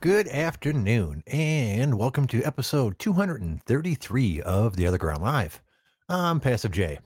Good 0.00 0.28
afternoon, 0.28 1.24
and 1.26 1.98
welcome 1.98 2.28
to 2.28 2.44
episode 2.44 3.00
233 3.00 4.42
of 4.42 4.76
The 4.76 4.84
OtherGround 4.84 5.22
Live. 5.22 5.60
I'm 6.08 6.38
Passive 6.38 6.70
J. 6.70 7.00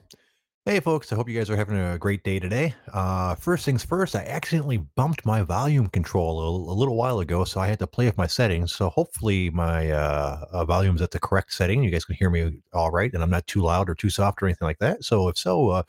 Hey, 0.67 0.79
folks, 0.79 1.11
I 1.11 1.17
hope 1.17 1.27
you 1.27 1.39
guys 1.39 1.49
are 1.49 1.57
having 1.57 1.79
a 1.79 1.97
great 1.97 2.23
day 2.23 2.39
today. 2.39 2.75
Uh, 2.93 3.35
first 3.35 3.65
things 3.65 3.83
first, 3.83 4.15
I 4.15 4.25
accidentally 4.25 4.77
bumped 4.95 5.25
my 5.25 5.41
volume 5.41 5.89
control 5.89 6.41
a, 6.41 6.73
a 6.73 6.77
little 6.77 6.95
while 6.95 7.21
ago, 7.21 7.45
so 7.45 7.61
I 7.61 7.67
had 7.67 7.79
to 7.79 7.87
play 7.87 8.05
with 8.05 8.19
my 8.19 8.27
settings. 8.27 8.75
So 8.75 8.91
hopefully, 8.91 9.49
my 9.49 9.91
uh, 9.91 10.45
uh, 10.53 10.95
at 11.01 11.11
the 11.13 11.19
correct 11.19 11.55
setting. 11.55 11.83
You 11.83 11.91
guys 11.91 12.05
can 12.05 12.17
hear 12.17 12.29
me 12.29 12.61
all 12.75 12.91
right, 12.91 13.13
and 13.15 13.23
I'm 13.23 13.31
not 13.31 13.47
too 13.47 13.63
loud 13.63 13.89
or 13.89 13.95
too 13.95 14.11
soft 14.11 14.43
or 14.43 14.47
anything 14.47 14.67
like 14.67 14.81
that. 14.81 15.03
So 15.03 15.29
if 15.29 15.39
so, 15.39 15.71
uh, 15.71 15.83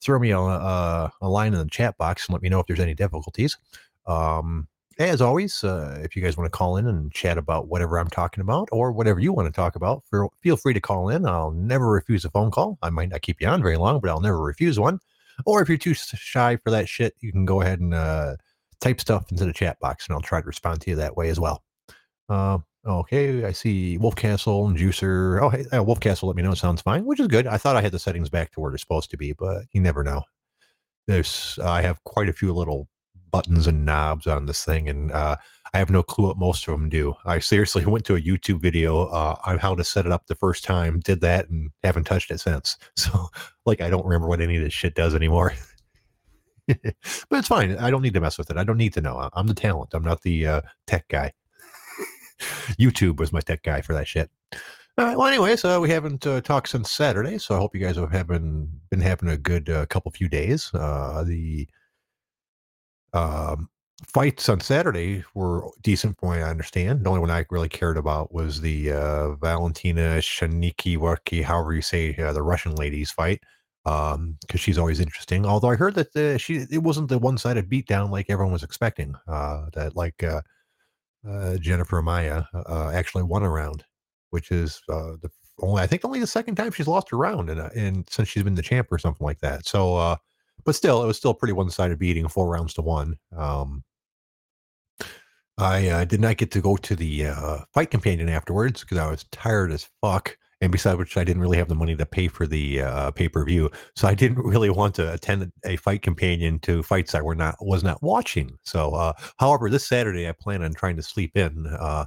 throw 0.00 0.20
me 0.20 0.30
a, 0.30 0.38
a, 0.38 1.12
a 1.22 1.28
line 1.28 1.54
in 1.54 1.58
the 1.58 1.68
chat 1.70 1.98
box 1.98 2.26
and 2.26 2.34
let 2.34 2.42
me 2.42 2.50
know 2.50 2.60
if 2.60 2.66
there's 2.68 2.78
any 2.78 2.94
difficulties. 2.94 3.58
Um, 4.06 4.68
as 4.98 5.20
always, 5.20 5.62
uh, 5.62 5.98
if 6.02 6.16
you 6.16 6.22
guys 6.22 6.36
want 6.36 6.50
to 6.50 6.56
call 6.56 6.76
in 6.76 6.86
and 6.86 7.12
chat 7.12 7.36
about 7.36 7.68
whatever 7.68 7.98
I'm 7.98 8.08
talking 8.08 8.40
about 8.40 8.68
or 8.72 8.92
whatever 8.92 9.20
you 9.20 9.32
want 9.32 9.46
to 9.46 9.52
talk 9.52 9.76
about, 9.76 10.02
feel 10.40 10.56
free 10.56 10.74
to 10.74 10.80
call 10.80 11.10
in. 11.10 11.26
I'll 11.26 11.50
never 11.50 11.86
refuse 11.88 12.24
a 12.24 12.30
phone 12.30 12.50
call. 12.50 12.78
I 12.82 12.90
might 12.90 13.10
not 13.10 13.22
keep 13.22 13.40
you 13.40 13.48
on 13.48 13.62
very 13.62 13.76
long, 13.76 14.00
but 14.00 14.10
I'll 14.10 14.20
never 14.20 14.40
refuse 14.40 14.80
one. 14.80 15.00
Or 15.44 15.60
if 15.60 15.68
you're 15.68 15.76
too 15.76 15.94
shy 15.94 16.56
for 16.56 16.70
that 16.70 16.88
shit, 16.88 17.14
you 17.20 17.30
can 17.30 17.44
go 17.44 17.60
ahead 17.60 17.80
and 17.80 17.92
uh, 17.92 18.36
type 18.80 19.00
stuff 19.00 19.30
into 19.30 19.44
the 19.44 19.52
chat 19.52 19.78
box 19.80 20.06
and 20.06 20.14
I'll 20.14 20.22
try 20.22 20.40
to 20.40 20.46
respond 20.46 20.80
to 20.82 20.90
you 20.90 20.96
that 20.96 21.16
way 21.16 21.28
as 21.28 21.38
well. 21.38 21.62
Uh, 22.28 22.58
okay, 22.86 23.44
I 23.44 23.52
see 23.52 23.98
Wolfcastle 23.98 24.66
and 24.66 24.78
Juicer. 24.78 25.42
Oh, 25.42 25.50
hey, 25.50 25.66
uh, 25.72 25.84
Wolfcastle, 25.84 26.24
let 26.24 26.36
me 26.36 26.42
know. 26.42 26.54
Sounds 26.54 26.80
fine, 26.80 27.04
which 27.04 27.20
is 27.20 27.28
good. 27.28 27.46
I 27.46 27.58
thought 27.58 27.76
I 27.76 27.82
had 27.82 27.92
the 27.92 27.98
settings 27.98 28.30
back 28.30 28.52
to 28.52 28.60
where 28.60 28.70
they're 28.70 28.78
supposed 28.78 29.10
to 29.10 29.18
be, 29.18 29.32
but 29.32 29.64
you 29.72 29.80
never 29.82 30.02
know. 30.02 30.22
There's, 31.06 31.58
I 31.62 31.82
have 31.82 32.02
quite 32.04 32.28
a 32.28 32.32
few 32.32 32.52
little 32.52 32.88
buttons 33.30 33.66
and 33.66 33.84
knobs 33.84 34.26
on 34.26 34.46
this 34.46 34.64
thing, 34.64 34.88
and 34.88 35.12
uh, 35.12 35.36
I 35.74 35.78
have 35.78 35.90
no 35.90 36.02
clue 36.02 36.28
what 36.28 36.38
most 36.38 36.66
of 36.66 36.72
them 36.72 36.88
do. 36.88 37.14
I 37.24 37.38
seriously 37.38 37.84
went 37.86 38.04
to 38.06 38.16
a 38.16 38.20
YouTube 38.20 38.60
video 38.60 39.06
uh, 39.06 39.36
on 39.44 39.58
how 39.58 39.74
to 39.74 39.84
set 39.84 40.06
it 40.06 40.12
up 40.12 40.26
the 40.26 40.34
first 40.34 40.64
time, 40.64 41.00
did 41.00 41.20
that, 41.20 41.48
and 41.48 41.70
haven't 41.82 42.04
touched 42.04 42.30
it 42.30 42.40
since. 42.40 42.76
So, 42.96 43.28
like, 43.66 43.80
I 43.80 43.90
don't 43.90 44.06
remember 44.06 44.28
what 44.28 44.40
any 44.40 44.56
of 44.56 44.62
this 44.62 44.72
shit 44.72 44.94
does 44.94 45.14
anymore. 45.14 45.52
but 46.66 46.94
it's 47.32 47.48
fine. 47.48 47.76
I 47.76 47.90
don't 47.90 48.02
need 48.02 48.14
to 48.14 48.20
mess 48.20 48.38
with 48.38 48.50
it. 48.50 48.56
I 48.56 48.64
don't 48.64 48.76
need 48.76 48.94
to 48.94 49.00
know. 49.00 49.28
I'm 49.34 49.46
the 49.46 49.54
talent. 49.54 49.90
I'm 49.92 50.02
not 50.02 50.22
the 50.22 50.46
uh, 50.46 50.60
tech 50.86 51.06
guy. 51.08 51.32
YouTube 52.72 53.18
was 53.18 53.32
my 53.32 53.40
tech 53.40 53.62
guy 53.62 53.80
for 53.80 53.92
that 53.92 54.08
shit. 54.08 54.30
All 54.98 55.04
right. 55.04 55.16
Well, 55.16 55.26
anyways, 55.26 55.64
uh, 55.64 55.78
we 55.80 55.90
haven't 55.90 56.26
uh, 56.26 56.40
talked 56.40 56.68
since 56.68 56.90
Saturday, 56.90 57.36
so 57.36 57.54
I 57.54 57.58
hope 57.58 57.74
you 57.74 57.80
guys 57.84 57.96
have 57.96 58.26
been 58.26 58.68
been 58.90 59.00
having 59.00 59.28
a 59.28 59.36
good 59.36 59.68
uh, 59.68 59.84
couple 59.86 60.10
few 60.10 60.28
days. 60.28 60.70
Uh, 60.72 61.22
the 61.22 61.68
um, 63.16 63.68
fights 64.06 64.48
on 64.48 64.60
Saturday 64.60 65.24
were 65.34 65.68
decent 65.82 66.18
from 66.18 66.28
what 66.28 66.38
I 66.38 66.42
understand. 66.42 67.04
The 67.04 67.08
only 67.08 67.20
one 67.20 67.30
I 67.30 67.46
really 67.50 67.68
cared 67.68 67.96
about 67.96 68.32
was 68.32 68.60
the 68.60 68.92
uh, 68.92 69.30
Valentina 69.36 70.18
Shanikiwaki, 70.18 71.42
however 71.42 71.72
you 71.72 71.82
say 71.82 72.14
uh, 72.16 72.32
the 72.32 72.42
Russian 72.42 72.74
ladies 72.74 73.10
fight, 73.10 73.42
because 73.84 74.14
um, 74.14 74.36
she's 74.54 74.78
always 74.78 75.00
interesting. 75.00 75.46
Although 75.46 75.70
I 75.70 75.76
heard 75.76 75.94
that 75.94 76.12
the, 76.12 76.38
she 76.38 76.66
it 76.70 76.82
wasn't 76.82 77.08
the 77.08 77.18
one 77.18 77.38
sided 77.38 77.70
beatdown 77.70 78.10
like 78.10 78.26
everyone 78.28 78.52
was 78.52 78.62
expecting. 78.62 79.14
Uh, 79.26 79.66
that 79.72 79.96
like 79.96 80.22
uh, 80.22 80.42
uh, 81.26 81.56
Jennifer 81.56 82.02
Maia 82.02 82.44
uh, 82.54 82.90
actually 82.92 83.22
won 83.22 83.42
a 83.42 83.50
round, 83.50 83.84
which 84.30 84.50
is 84.50 84.82
the 84.88 85.30
only 85.60 85.82
I 85.82 85.86
think 85.86 86.04
only 86.04 86.20
the 86.20 86.26
second 86.26 86.56
time 86.56 86.72
she's 86.72 86.88
lost 86.88 87.12
a 87.12 87.16
round, 87.16 87.48
and 87.48 87.60
and 87.60 88.06
since 88.10 88.28
she's 88.28 88.42
been 88.42 88.56
the 88.56 88.62
champ 88.62 88.92
or 88.92 88.98
something 88.98 89.24
like 89.24 89.40
that. 89.40 89.64
So 89.64 90.18
but 90.66 90.74
still, 90.74 91.02
it 91.02 91.06
was 91.06 91.16
still 91.16 91.32
pretty 91.32 91.52
one 91.52 91.70
sided 91.70 91.98
beating, 91.98 92.28
four 92.28 92.48
rounds 92.48 92.74
to 92.74 92.82
one. 92.82 93.16
Um, 93.34 93.84
I 95.56 95.88
uh, 95.88 96.04
did 96.04 96.20
not 96.20 96.36
get 96.36 96.50
to 96.50 96.60
go 96.60 96.76
to 96.76 96.94
the 96.94 97.28
uh, 97.28 97.58
fight 97.72 97.90
companion 97.90 98.28
afterwards 98.28 98.82
because 98.82 98.98
I 98.98 99.08
was 99.08 99.24
tired 99.32 99.72
as 99.72 99.88
fuck. 100.02 100.36
And 100.60 100.72
besides 100.72 100.98
which, 100.98 101.16
I 101.16 101.24
didn't 101.24 101.42
really 101.42 101.58
have 101.58 101.68
the 101.68 101.74
money 101.74 101.94
to 101.96 102.06
pay 102.06 102.28
for 102.28 102.46
the 102.46 102.80
uh, 102.80 103.10
pay 103.12 103.28
per 103.28 103.44
view, 103.44 103.70
so 103.94 104.08
I 104.08 104.14
didn't 104.14 104.38
really 104.44 104.70
want 104.70 104.94
to 104.96 105.12
attend 105.12 105.52
a 105.64 105.76
fight 105.76 106.02
companion 106.02 106.58
to 106.60 106.82
fights 106.82 107.14
I 107.14 107.20
were 107.20 107.34
not 107.34 107.56
was 107.60 107.84
not 107.84 108.02
watching. 108.02 108.58
So, 108.64 108.94
uh, 108.94 109.12
however, 109.38 109.68
this 109.70 109.86
Saturday 109.86 110.28
I 110.28 110.32
plan 110.32 110.62
on 110.62 110.72
trying 110.72 110.96
to 110.96 111.02
sleep 111.02 111.36
in 111.36 111.66
uh, 111.66 112.06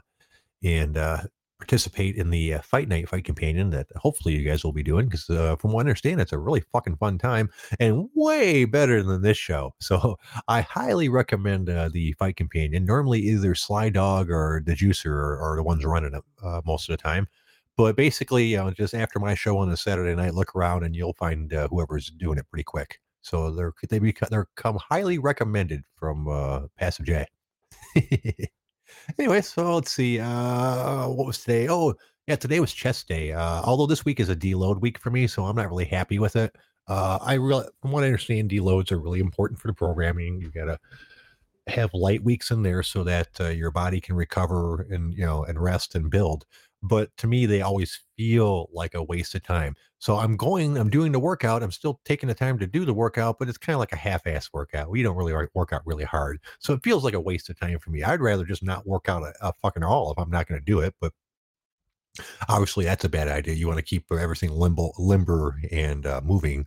and 0.63 0.97
uh, 0.97 1.19
participate 1.59 2.15
in 2.15 2.29
the 2.29 2.55
uh, 2.55 2.61
fight 2.61 2.87
night 2.87 3.07
fight 3.07 3.25
companion 3.25 3.69
that 3.69 3.87
hopefully 3.97 4.33
you 4.33 4.47
guys 4.47 4.63
will 4.63 4.71
be 4.71 4.81
doing 4.81 5.05
because 5.05 5.29
uh, 5.29 5.55
from 5.57 5.73
what 5.73 5.81
I 5.81 5.81
understand 5.81 6.21
it's 6.21 6.31
a 6.31 6.39
really 6.39 6.63
fucking 6.71 6.95
fun 6.95 7.17
time 7.17 7.49
and 7.79 8.09
way 8.15 8.65
better 8.65 9.03
than 9.03 9.21
this 9.21 9.37
show. 9.37 9.73
So 9.89 10.17
I 10.47 10.61
highly 10.61 11.09
recommend 11.09 11.67
uh, 11.67 11.89
the 11.91 12.13
fight 12.13 12.35
companion. 12.35 12.85
Normally 12.85 13.21
either 13.21 13.55
Sly 13.55 13.89
Dog 13.89 14.29
or 14.29 14.61
the 14.63 14.75
Juicer 14.75 15.07
are, 15.07 15.39
are 15.41 15.55
the 15.55 15.63
ones 15.63 15.83
running 15.83 16.13
it 16.13 16.23
uh, 16.43 16.61
most 16.63 16.87
of 16.87 16.93
the 16.93 17.01
time. 17.01 17.27
But 17.75 17.95
basically 17.95 18.45
you 18.45 18.57
know, 18.57 18.69
just 18.69 18.93
after 18.93 19.17
my 19.17 19.33
show 19.33 19.57
on 19.57 19.69
a 19.71 19.77
Saturday 19.77 20.13
night 20.13 20.35
look 20.35 20.55
around 20.55 20.83
and 20.83 20.95
you'll 20.95 21.13
find 21.13 21.51
uh, 21.53 21.67
whoever's 21.69 22.11
doing 22.11 22.37
it 22.37 22.47
pretty 22.51 22.63
quick. 22.63 22.99
So 23.21 23.51
they're 23.51 23.73
they 23.89 23.97
become 23.97 24.29
they're 24.29 24.47
come 24.55 24.77
highly 24.77 25.17
recommended 25.17 25.83
from 25.97 26.27
uh, 26.27 26.67
Passive 26.77 27.07
J 27.07 27.25
Anyway, 29.17 29.41
so 29.41 29.75
let's 29.75 29.91
see. 29.91 30.19
Uh, 30.19 31.07
what 31.07 31.25
was 31.25 31.39
today? 31.39 31.67
Oh, 31.69 31.93
yeah, 32.27 32.35
today 32.35 32.59
was 32.59 32.73
chess 32.73 33.03
day. 33.03 33.33
Uh, 33.33 33.61
although 33.63 33.87
this 33.87 34.05
week 34.05 34.19
is 34.19 34.29
a 34.29 34.35
deload 34.35 34.81
week 34.81 34.99
for 34.99 35.09
me, 35.09 35.25
so 35.25 35.45
I'm 35.45 35.55
not 35.55 35.69
really 35.69 35.85
happy 35.85 36.19
with 36.19 36.35
it. 36.35 36.55
Uh, 36.87 37.17
I 37.21 37.35
really, 37.35 37.65
from 37.81 37.91
what 37.91 38.03
I 38.03 38.07
understand, 38.07 38.49
deloads 38.49 38.91
are 38.91 38.99
really 38.99 39.19
important 39.19 39.59
for 39.59 39.67
the 39.67 39.73
programming. 39.73 40.41
You 40.41 40.51
gotta 40.51 40.79
have 41.67 41.93
light 41.93 42.23
weeks 42.23 42.51
in 42.51 42.63
there 42.63 42.83
so 42.83 43.03
that 43.03 43.29
uh, 43.39 43.47
your 43.49 43.71
body 43.71 44.01
can 44.01 44.15
recover 44.15 44.87
and 44.89 45.13
you 45.13 45.25
know 45.25 45.43
and 45.43 45.59
rest 45.59 45.95
and 45.95 46.09
build 46.09 46.45
but 46.81 47.15
to 47.17 47.27
me 47.27 47.45
they 47.45 47.61
always 47.61 47.99
feel 48.17 48.69
like 48.71 48.93
a 48.93 49.03
waste 49.03 49.35
of 49.35 49.43
time. 49.43 49.75
So 49.99 50.15
i'm 50.15 50.37
going 50.37 50.77
i'm 50.77 50.89
doing 50.89 51.11
the 51.11 51.19
workout 51.19 51.61
i'm 51.61 51.71
still 51.71 51.99
taking 52.05 52.27
the 52.29 52.35
time 52.35 52.57
to 52.59 52.67
do 52.67 52.85
the 52.85 52.93
workout 52.93 53.37
but 53.37 53.49
it's 53.49 53.57
kind 53.57 53.75
of 53.75 53.79
like 53.79 53.91
a 53.91 53.97
half-ass 53.97 54.49
workout 54.53 54.89
we 54.89 55.03
don't 55.03 55.17
really 55.17 55.33
work 55.53 55.73
out 55.73 55.81
really 55.85 56.05
hard. 56.05 56.39
So 56.59 56.73
it 56.73 56.83
feels 56.83 57.03
like 57.03 57.13
a 57.13 57.19
waste 57.19 57.49
of 57.49 57.59
time 57.59 57.79
for 57.79 57.91
me. 57.91 58.03
I'd 58.03 58.21
rather 58.21 58.45
just 58.45 58.63
not 58.63 58.87
work 58.87 59.09
out 59.09 59.23
a, 59.23 59.33
a 59.41 59.53
fucking 59.61 59.83
all 59.83 60.11
if 60.11 60.17
i'm 60.17 60.31
not 60.31 60.47
going 60.47 60.59
to 60.59 60.65
do 60.65 60.79
it 60.79 60.95
but 61.01 61.13
obviously 62.47 62.85
that's 62.85 63.05
a 63.05 63.09
bad 63.09 63.27
idea. 63.27 63.53
You 63.53 63.67
want 63.67 63.79
to 63.79 63.85
keep 63.85 64.11
everything 64.11 64.51
limbo 64.51 64.91
limber 64.97 65.59
and 65.71 66.05
uh, 66.05 66.21
moving 66.23 66.65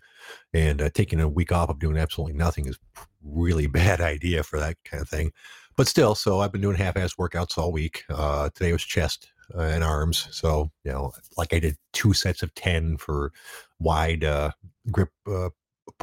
and 0.53 0.81
uh, 0.83 0.91
taking 0.95 1.21
a 1.21 1.29
week 1.29 1.53
off 1.53 1.69
of 1.69 1.79
doing 1.79 1.97
absolutely 1.97 2.35
nothing 2.37 2.67
is 2.67 2.79
really 3.23 3.67
bad 3.69 4.01
idea 4.01 4.43
for 4.43 4.59
that 4.59 4.77
kind 4.85 5.01
of 5.01 5.09
thing. 5.09 5.33
But 5.77 5.89
still 5.89 6.15
so 6.15 6.41
i've 6.41 6.53
been 6.53 6.61
doing 6.61 6.77
half-ass 6.77 7.15
workouts 7.15 7.57
all 7.57 7.73
week. 7.73 8.05
Uh, 8.11 8.51
today 8.55 8.73
was 8.73 8.83
chest 8.83 9.33
uh, 9.57 9.63
and 9.63 9.85
arms. 9.85 10.29
So, 10.31 10.71
you 10.85 10.93
know, 10.93 11.13
like 11.37 11.53
I 11.53 11.59
did 11.59 11.77
two 11.93 12.13
sets 12.13 12.43
of 12.43 12.55
10 12.55 12.97
for 12.97 13.33
wide 13.79 14.25
uh, 14.25 14.51
grip 14.91 15.11
uh, 15.27 15.51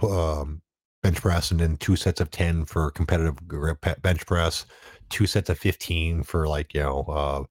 um, 0.04 0.62
bench 1.02 1.22
press 1.22 1.52
and 1.52 1.60
then 1.60 1.78
two 1.78 1.96
sets 1.96 2.20
of 2.20 2.30
10 2.32 2.66
for 2.66 2.92
competitive 2.92 3.48
grip 3.48 3.86
bench 4.02 4.26
press, 4.26 4.66
two 5.10 5.26
sets 5.26 5.50
of 5.50 5.58
15 5.58 6.24
for 6.24 6.48
like, 6.48 6.74
you 6.74 6.82
know, 6.82 7.06
uh, 7.08 7.44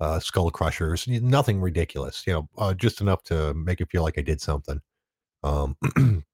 uh, 0.00 0.20
skull 0.20 0.50
crushers, 0.50 1.06
nothing 1.08 1.60
ridiculous, 1.60 2.24
you 2.26 2.32
know, 2.32 2.48
uh, 2.58 2.74
just 2.74 3.00
enough 3.00 3.22
to 3.24 3.54
make 3.54 3.80
it 3.80 3.90
feel 3.90 4.02
like 4.02 4.18
I 4.18 4.22
did 4.22 4.40
something. 4.40 4.80
Um, 5.42 5.76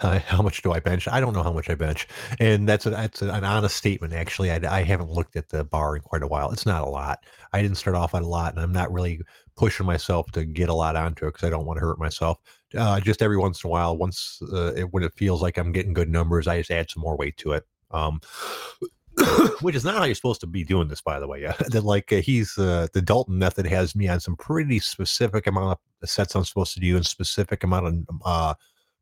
Uh, 0.00 0.18
how 0.20 0.42
much 0.42 0.62
do 0.62 0.72
I 0.72 0.80
bench? 0.80 1.08
I 1.08 1.20
don't 1.20 1.32
know 1.32 1.42
how 1.42 1.52
much 1.52 1.70
I 1.70 1.74
bench, 1.74 2.06
and 2.38 2.68
that's 2.68 2.86
a, 2.86 2.90
that's 2.90 3.22
an 3.22 3.44
honest 3.44 3.76
statement. 3.76 4.12
Actually, 4.12 4.50
I, 4.50 4.60
I 4.68 4.82
haven't 4.82 5.10
looked 5.10 5.36
at 5.36 5.48
the 5.48 5.64
bar 5.64 5.96
in 5.96 6.02
quite 6.02 6.22
a 6.22 6.26
while. 6.26 6.50
It's 6.52 6.66
not 6.66 6.82
a 6.82 6.90
lot. 6.90 7.24
I 7.52 7.62
didn't 7.62 7.78
start 7.78 7.96
off 7.96 8.14
on 8.14 8.22
a 8.22 8.28
lot, 8.28 8.52
and 8.52 8.62
I'm 8.62 8.72
not 8.72 8.92
really 8.92 9.22
pushing 9.56 9.86
myself 9.86 10.30
to 10.32 10.44
get 10.44 10.68
a 10.68 10.74
lot 10.74 10.96
onto 10.96 11.26
it 11.26 11.32
because 11.32 11.46
I 11.46 11.50
don't 11.50 11.64
want 11.64 11.78
to 11.78 11.86
hurt 11.86 11.98
myself. 11.98 12.38
Uh, 12.76 13.00
just 13.00 13.22
every 13.22 13.38
once 13.38 13.64
in 13.64 13.68
a 13.68 13.70
while, 13.70 13.96
once 13.96 14.40
uh, 14.52 14.74
it, 14.74 14.92
when 14.92 15.02
it 15.02 15.14
feels 15.14 15.40
like 15.40 15.56
I'm 15.56 15.72
getting 15.72 15.94
good 15.94 16.10
numbers, 16.10 16.46
I 16.46 16.58
just 16.58 16.70
add 16.70 16.90
some 16.90 17.02
more 17.02 17.16
weight 17.16 17.36
to 17.38 17.52
it. 17.52 17.64
Um, 17.90 18.20
which 19.60 19.74
is 19.74 19.84
not 19.84 19.96
how 19.96 20.04
you're 20.04 20.14
supposed 20.14 20.40
to 20.42 20.46
be 20.46 20.64
doing 20.64 20.88
this, 20.88 21.00
by 21.00 21.18
the 21.18 21.26
way. 21.26 21.40
Yeah, 21.40 21.54
that 21.68 21.84
like 21.84 22.12
uh, 22.12 22.16
he's 22.16 22.58
uh, 22.58 22.88
the 22.92 23.00
Dalton 23.00 23.38
method 23.38 23.66
has 23.66 23.96
me 23.96 24.08
on 24.08 24.20
some 24.20 24.36
pretty 24.36 24.78
specific 24.78 25.46
amount 25.46 25.78
of 26.02 26.08
sets 26.08 26.34
I'm 26.34 26.44
supposed 26.44 26.74
to 26.74 26.80
do 26.80 26.96
and 26.96 27.06
specific 27.06 27.64
amount 27.64 27.86
of 27.86 28.20
uh, 28.24 28.54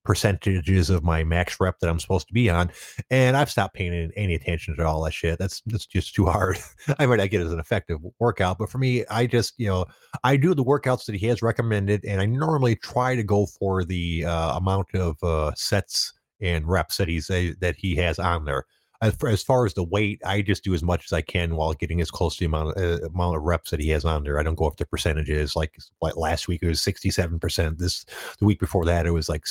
percentages 0.04 0.90
of 0.90 1.02
my 1.02 1.24
max 1.24 1.58
rep 1.60 1.78
that 1.80 1.88
I'm 1.88 2.00
supposed 2.00 2.28
to 2.28 2.34
be 2.34 2.50
on, 2.50 2.70
and 3.10 3.36
I've 3.36 3.50
stopped 3.50 3.74
paying 3.74 4.12
any 4.16 4.34
attention 4.34 4.76
to 4.76 4.86
all 4.86 5.02
that 5.04 5.12
shit. 5.12 5.38
That's 5.38 5.62
that's 5.66 5.86
just 5.86 6.14
too 6.14 6.26
hard. 6.26 6.58
I 6.98 7.06
might 7.06 7.16
not 7.16 7.30
get 7.30 7.42
as 7.42 7.52
an 7.52 7.60
effective 7.60 8.00
workout, 8.18 8.58
but 8.58 8.70
for 8.70 8.78
me, 8.78 9.04
I 9.06 9.26
just 9.26 9.54
you 9.58 9.66
know 9.66 9.86
I 10.22 10.36
do 10.36 10.54
the 10.54 10.64
workouts 10.64 11.06
that 11.06 11.14
he 11.14 11.26
has 11.26 11.42
recommended, 11.42 12.04
and 12.04 12.20
I 12.20 12.26
normally 12.26 12.76
try 12.76 13.16
to 13.16 13.22
go 13.22 13.46
for 13.46 13.84
the 13.84 14.24
uh, 14.24 14.56
amount 14.56 14.94
of 14.94 15.22
uh, 15.22 15.52
sets 15.54 16.12
and 16.40 16.66
reps 16.68 16.96
that 16.98 17.08
he's 17.08 17.30
uh, 17.30 17.52
that 17.60 17.76
he 17.76 17.96
has 17.96 18.18
on 18.18 18.44
there 18.44 18.64
as, 19.04 19.16
as 19.24 19.42
far 19.42 19.66
as 19.66 19.74
the 19.74 19.84
weight, 19.84 20.20
I 20.24 20.42
just 20.42 20.64
do 20.64 20.74
as 20.74 20.82
much 20.82 21.04
as 21.04 21.12
I 21.12 21.20
can 21.20 21.56
while 21.56 21.72
getting 21.74 22.00
as 22.00 22.10
close 22.10 22.36
to 22.36 22.40
the 22.40 22.46
amount 22.46 22.76
of, 22.76 22.82
uh, 22.82 23.06
amount 23.06 23.36
of 23.36 23.42
reps 23.42 23.70
that 23.70 23.80
he 23.80 23.90
has 23.90 24.04
on 24.04 24.24
there. 24.24 24.38
I 24.38 24.42
don't 24.42 24.54
go 24.54 24.66
up 24.66 24.76
to 24.76 24.86
percentages 24.86 25.54
like 25.54 25.76
like 26.00 26.16
last 26.16 26.48
week 26.48 26.62
it 26.62 26.68
was 26.68 26.80
sixty 26.82 27.10
seven 27.10 27.38
percent. 27.38 27.78
This 27.78 28.04
the 28.38 28.44
week 28.44 28.60
before 28.60 28.84
that 28.86 29.06
it 29.06 29.10
was 29.12 29.28
like 29.28 29.44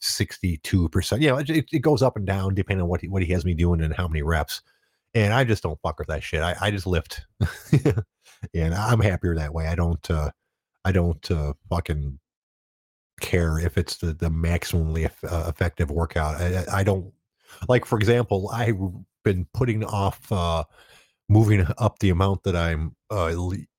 sixty 0.00 0.58
two 0.58 0.88
percent. 0.88 1.22
Yeah, 1.22 1.38
it, 1.38 1.66
it 1.72 1.80
goes 1.80 2.02
up 2.02 2.16
and 2.16 2.26
down 2.26 2.54
depending 2.54 2.82
on 2.82 2.88
what 2.88 3.00
he, 3.00 3.08
what 3.08 3.22
he 3.22 3.32
has 3.32 3.44
me 3.44 3.54
doing 3.54 3.80
and 3.82 3.94
how 3.94 4.08
many 4.08 4.22
reps. 4.22 4.62
and 5.14 5.32
I 5.32 5.44
just 5.44 5.62
don't 5.62 5.80
fuck 5.82 5.98
with 5.98 6.08
that 6.08 6.22
shit. 6.22 6.42
I, 6.42 6.56
I 6.60 6.70
just 6.70 6.86
lift, 6.86 7.26
and 8.54 8.74
I'm 8.74 9.00
happier 9.00 9.34
that 9.36 9.54
way. 9.54 9.66
I 9.66 9.74
don't 9.74 10.10
uh, 10.10 10.30
I 10.84 10.92
don't 10.92 11.30
uh, 11.30 11.54
fucking 11.70 12.18
care 13.20 13.58
if 13.58 13.76
it's 13.78 13.96
the 13.96 14.12
the 14.14 14.30
maximally 14.30 15.10
uh, 15.30 15.48
effective 15.48 15.90
workout. 15.90 16.40
I, 16.40 16.64
I 16.72 16.84
don't 16.84 17.12
like, 17.68 17.84
for 17.84 17.98
example, 17.98 18.50
I've 18.52 18.78
been 19.24 19.46
putting 19.54 19.84
off 19.84 20.30
uh, 20.32 20.64
moving 21.28 21.66
up 21.78 21.98
the 21.98 22.10
amount 22.10 22.42
that 22.44 22.56
I'm 22.56 22.94
uh, 23.10 23.32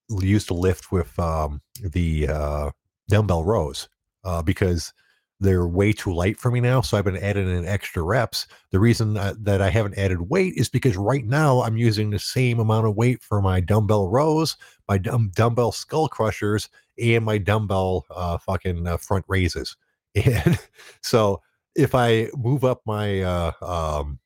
used 0.09 0.47
to 0.47 0.53
lift 0.53 0.91
with 0.91 1.17
um, 1.19 1.61
the 1.81 2.27
uh, 2.27 2.71
dumbbell 3.09 3.43
rows 3.43 3.89
uh, 4.23 4.41
because 4.41 4.93
they're 5.39 5.67
way 5.67 5.93
too 5.93 6.13
light 6.13 6.37
for 6.37 6.51
me 6.51 6.59
now. 6.59 6.81
So 6.81 6.97
I've 6.97 7.05
been 7.05 7.17
adding 7.17 7.49
in 7.49 7.65
extra 7.65 8.03
reps. 8.03 8.45
The 8.71 8.79
reason 8.79 9.15
uh, 9.15 9.35
that 9.39 9.61
I 9.61 9.69
haven't 9.69 9.97
added 9.97 10.29
weight 10.29 10.55
is 10.57 10.69
because 10.69 10.97
right 10.97 11.25
now 11.25 11.61
I'm 11.61 11.77
using 11.77 12.09
the 12.09 12.19
same 12.19 12.59
amount 12.59 12.87
of 12.87 12.95
weight 12.95 13.23
for 13.23 13.41
my 13.41 13.61
dumbbell 13.61 14.09
rows, 14.09 14.57
my 14.89 14.97
dumb, 14.97 15.31
dumbbell 15.35 15.71
skull 15.71 16.09
crushers, 16.09 16.67
and 17.01 17.23
my 17.23 17.37
dumbbell 17.37 18.05
uh, 18.09 18.37
fucking 18.37 18.85
uh, 18.87 18.97
front 18.97 19.25
raises. 19.27 19.75
And 20.15 20.57
so 21.01 21.39
if 21.79 21.95
I 21.95 22.27
move 22.37 22.63
up 22.65 22.81
my 22.85 23.21
uh, 23.21 23.51
um, 23.61 24.19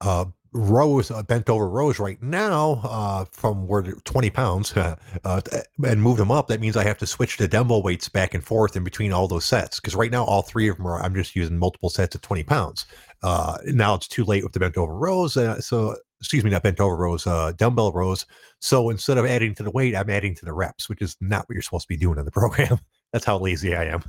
uh, 0.00 0.24
rows, 0.52 1.10
uh, 1.10 1.22
bent 1.22 1.50
over 1.50 1.68
rows 1.68 1.98
right 1.98 2.22
now 2.22 2.80
uh, 2.84 3.24
from 3.32 3.66
where 3.66 3.82
20 3.82 4.30
pounds 4.30 4.74
uh, 4.76 4.96
uh, 5.24 5.40
and 5.86 6.02
move 6.02 6.16
them 6.16 6.30
up, 6.30 6.48
that 6.48 6.60
means 6.60 6.76
I 6.76 6.84
have 6.84 6.98
to 6.98 7.06
switch 7.06 7.36
the 7.36 7.46
dumbbell 7.46 7.82
weights 7.82 8.08
back 8.08 8.34
and 8.34 8.42
forth 8.42 8.76
in 8.76 8.84
between 8.84 9.12
all 9.12 9.28
those 9.28 9.44
sets. 9.44 9.80
Because 9.80 9.94
right 9.94 10.10
now, 10.10 10.24
all 10.24 10.42
three 10.42 10.68
of 10.68 10.78
them 10.78 10.86
are, 10.86 11.02
I'm 11.02 11.14
just 11.14 11.36
using 11.36 11.58
multiple 11.58 11.90
sets 11.90 12.14
of 12.14 12.22
20 12.22 12.42
pounds. 12.44 12.86
Uh, 13.22 13.58
now 13.66 13.94
it's 13.94 14.08
too 14.08 14.24
late 14.24 14.44
with 14.44 14.52
the 14.52 14.60
bent 14.60 14.76
over 14.76 14.94
rows. 14.94 15.36
Uh, 15.36 15.60
so, 15.60 15.96
excuse 16.20 16.42
me, 16.42 16.50
not 16.50 16.62
bent 16.62 16.80
over 16.80 16.96
rows, 16.96 17.24
dumbbell 17.56 17.92
rows. 17.92 18.24
So 18.60 18.88
instead 18.88 19.18
of 19.18 19.26
adding 19.26 19.54
to 19.56 19.62
the 19.62 19.70
weight, 19.70 19.94
I'm 19.94 20.08
adding 20.08 20.34
to 20.36 20.44
the 20.44 20.54
reps, 20.54 20.88
which 20.88 21.02
is 21.02 21.16
not 21.20 21.46
what 21.46 21.54
you're 21.54 21.62
supposed 21.62 21.86
to 21.86 21.88
be 21.88 21.98
doing 21.98 22.18
in 22.18 22.24
the 22.24 22.30
program. 22.32 22.78
That's 23.12 23.26
how 23.26 23.38
lazy 23.38 23.76
I 23.76 23.84
am. 23.84 24.02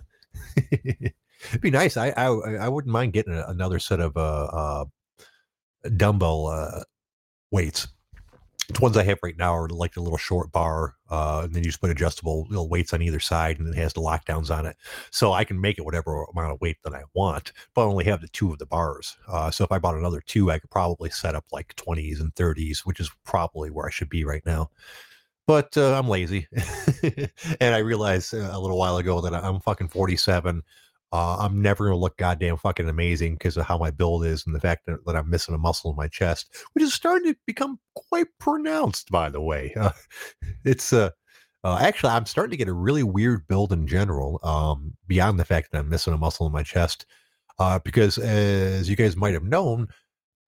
It'd 0.72 1.62
be 1.62 1.72
nice. 1.72 1.98
I, 1.98 2.10
I 2.10 2.26
I 2.26 2.70
wouldn't 2.70 2.92
mind 2.92 3.14
getting 3.14 3.34
another 3.34 3.80
set 3.80 4.00
of 4.00 4.18
uh, 4.18 4.86
dumbbell 5.98 6.48
uh, 6.48 6.84
weights. 7.52 7.88
The 8.74 8.80
ones 8.80 8.98
I 8.98 9.04
have 9.04 9.20
right 9.22 9.38
now 9.38 9.56
are 9.56 9.70
like 9.70 9.94
the 9.94 10.02
little 10.02 10.18
short 10.18 10.52
bar, 10.52 10.96
uh, 11.12 11.42
and 11.44 11.54
then 11.54 11.64
you 11.64 11.70
just 11.70 11.82
put 11.82 11.92
adjustable 11.92 12.48
little 12.50 12.68
weights 12.68 12.94
on 12.94 13.02
either 13.04 13.20
side, 13.20 13.60
and 13.60 13.68
it 13.70 13.78
has 13.78 13.94
the 13.94 14.02
lockdowns 14.02 14.50
on 14.50 14.66
it, 14.66 14.76
so 15.12 15.34
I 15.34 15.44
can 15.44 15.62
make 15.62 15.78
it 15.78 15.86
whatever 15.86 16.24
amount 16.24 16.52
of 16.52 16.62
weight 16.62 16.78
that 16.84 16.96
I 16.96 17.04
want. 17.14 17.52
But 17.76 17.84
I 17.84 17.86
only 17.86 18.06
have 18.06 18.22
the 18.22 18.28
two 18.30 18.52
of 18.52 18.58
the 18.58 18.66
bars. 18.66 19.16
Uh, 19.28 19.52
so 19.52 19.64
if 19.64 19.72
I 19.72 19.78
bought 19.78 19.96
another 19.98 20.22
two, 20.26 20.50
I 20.50 20.58
could 20.58 20.72
probably 20.72 21.12
set 21.12 21.36
up 21.36 21.46
like 21.52 21.76
twenties 21.76 22.20
and 22.20 22.36
thirties, 22.36 22.82
which 22.88 23.00
is 23.00 23.12
probably 23.24 23.70
where 23.70 23.86
I 23.86 23.92
should 23.92 24.10
be 24.10 24.26
right 24.26 24.44
now. 24.48 24.72
But 25.48 25.78
uh, 25.78 25.98
I'm 25.98 26.08
lazy, 26.08 26.48
and 27.62 27.76
I 27.76 27.78
realized 27.78 28.34
uh, 28.34 28.50
a 28.52 28.60
little 28.60 28.78
while 28.78 28.98
ago 28.98 29.22
that 29.22 29.34
I'm 29.34 29.60
fucking 29.60 29.90
47. 29.90 30.64
Uh, 31.12 31.38
I'm 31.38 31.62
never 31.62 31.86
going 31.86 31.96
to 31.96 32.00
look 32.00 32.18
goddamn 32.18 32.58
fucking 32.58 32.90
amazing 32.90 33.36
because 33.36 33.56
of 33.56 33.66
how 33.66 33.78
my 33.78 33.92
build 33.92 34.26
is 34.26 34.46
and 34.46 34.56
the 34.56 34.60
fact 34.60 34.88
that, 34.88 35.06
that, 35.06 35.16
I'm 35.16 35.30
missing 35.30 35.54
a 35.54 35.58
muscle 35.60 35.92
in 35.92 35.96
my 35.96 36.08
chest, 36.08 36.54
which 36.74 36.84
is 36.84 36.94
starting 36.94 37.32
to 37.32 37.40
become 37.46 37.80
quite 37.94 38.28
pronounced, 38.40 39.12
by 39.12 39.30
the 39.30 39.40
way. 39.40 39.74
Uh, 39.80 39.92
it's 40.66 40.92
uh, 40.92 41.12
uh, 41.64 41.78
actually, 41.80 42.12
I'm 42.12 42.26
starting 42.26 42.52
to 42.52 42.58
get 42.58 42.68
a 42.68 42.74
really 42.74 43.04
weird 43.04 43.48
build 43.48 43.72
in 43.72 43.88
general, 43.88 44.40
um, 44.44 44.94
beyond 45.08 45.40
the 45.40 45.46
fact 45.46 45.72
that 45.72 45.80
I'm 45.80 45.90
missing 45.90 46.14
a 46.14 46.18
muscle 46.18 46.46
in 46.46 46.54
my 46.54 46.64
chest. 46.64 47.06
Uh, 47.58 47.80
because 47.80 48.18
as 48.18 48.90
you 48.90 48.96
guys 48.96 49.16
might 49.16 49.34
have 49.34 49.44
known, 49.44 49.88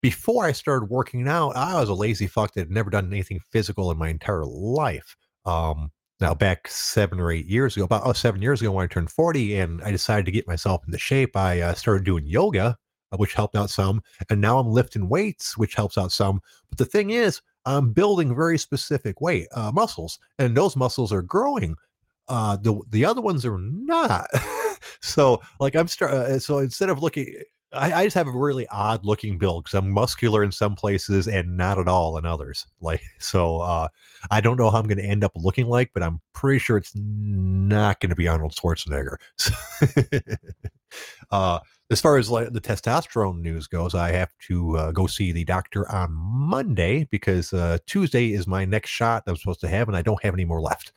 before 0.05 0.45
I 0.45 0.53
started 0.53 0.91
working 0.91 1.27
out, 1.27 1.57
I 1.57 1.81
was 1.81 1.89
a 1.89 1.95
lazy 1.95 2.27
fuck 2.27 2.53
that 2.53 2.61
had 2.61 2.71
never 2.71 2.91
done 2.91 3.07
anything 3.11 3.41
physical 3.51 3.91
in 3.91 3.97
my 3.97 4.11
entire 4.11 4.45
life. 4.45 5.17
Um, 5.47 5.91
now 6.21 6.35
back 6.35 6.69
seven 6.69 7.19
or 7.19 7.33
eight 7.33 7.47
years 7.47 7.75
ago, 7.75 7.87
about 7.87 8.03
oh, 8.05 8.13
seven 8.13 8.43
years 8.43 8.61
ago 8.61 8.71
when 8.71 8.85
I 8.85 8.87
turned 8.87 9.11
40 9.11 9.57
and 9.57 9.83
I 9.83 9.91
decided 9.91 10.27
to 10.27 10.31
get 10.31 10.47
myself 10.47 10.83
into 10.85 10.99
shape, 10.99 11.35
I 11.39 11.63
uh, 11.63 11.73
started 11.73 12.05
doing 12.05 12.27
yoga, 12.27 12.77
uh, 13.13 13.17
which 13.17 13.33
helped 13.33 13.57
out 13.57 13.71
some. 13.71 14.03
And 14.29 14.43
now 14.43 14.59
I'm 14.59 14.69
lifting 14.69 15.09
weights, 15.09 15.57
which 15.57 15.75
helps 15.75 15.97
out 15.97 16.13
some. 16.13 16.43
But 16.69 16.77
the 16.77 16.85
thing 16.85 17.09
is, 17.09 17.41
I'm 17.65 17.95
building 17.95 18.37
very 18.37 18.59
specific 18.59 19.23
weight 19.23 19.49
uh, 19.55 19.73
muscles, 19.73 20.19
and 20.39 20.55
those 20.55 20.77
muscles 20.77 21.15
are 21.15 21.23
growing. 21.23 21.77
Uh, 22.29 22.59
the 22.59 22.79
the 22.91 23.07
other 23.07 23.23
ones 23.23 23.47
are 23.47 23.59
not. 23.59 24.27
so 25.01 25.41
like 25.61 25.75
I'm 25.75 25.89
start. 25.89 26.13
Uh, 26.13 26.39
so 26.39 26.59
instead 26.59 26.91
of 26.91 27.03
looking, 27.03 27.35
I, 27.75 27.93
I, 27.93 28.05
just 28.05 28.15
have 28.15 28.27
a 28.27 28.33
really 28.33 28.67
odd 28.69 29.05
looking 29.05 29.39
build 29.39 29.65
because 29.65 29.79
I'm 29.79 29.91
muscular 29.91 30.43
in 30.45 30.53
some 30.53 30.75
places 30.75 31.29
and 31.29 31.57
not 31.57 31.79
at 31.79 31.89
all 31.89 32.17
in 32.19 32.27
others. 32.27 32.67
Like 32.81 33.03
so, 33.19 33.61
uh, 33.61 33.89
I 34.31 34.43
don't 34.43 34.59
know 34.59 34.69
how 34.69 34.79
I'm 34.79 34.87
going 34.87 34.99
to 34.99 35.05
end 35.05 35.25
up 35.25 35.33
looking 35.37 35.69
like, 35.69 35.91
but 35.95 36.03
I'm 36.03 36.21
pretty 36.35 36.59
sure 36.59 36.77
it's 36.77 36.93
not 36.95 37.99
going 38.01 38.11
to 38.11 38.17
be 38.17 38.29
Arnold 38.29 38.55
Schwarzenegger. 38.55 39.17
uh, 41.31 41.61
as 41.91 42.01
far 42.03 42.19
as 42.19 42.29
like 42.29 42.53
the 42.53 42.61
testosterone 42.61 43.41
news 43.41 43.67
goes, 43.67 43.95
I 43.95 44.11
have 44.11 44.31
to 44.49 44.77
uh, 44.77 44.93
go 44.93 45.07
see 45.07 45.33
the 45.33 45.45
doctor 45.45 45.91
on 45.91 46.13
Monday 46.13 47.09
because 47.11 47.55
uh, 47.55 47.79
Tuesday 47.87 48.33
is 48.35 48.47
my 48.47 48.67
next 48.67 48.91
shot 48.91 49.25
that 49.25 49.31
I'm 49.31 49.37
supposed 49.39 49.61
to 49.61 49.69
have, 49.69 49.89
and 49.89 49.97
I 49.97 50.03
don't 50.03 50.23
have 50.23 50.35
any 50.35 50.45
more 50.45 50.61
left. 50.61 50.93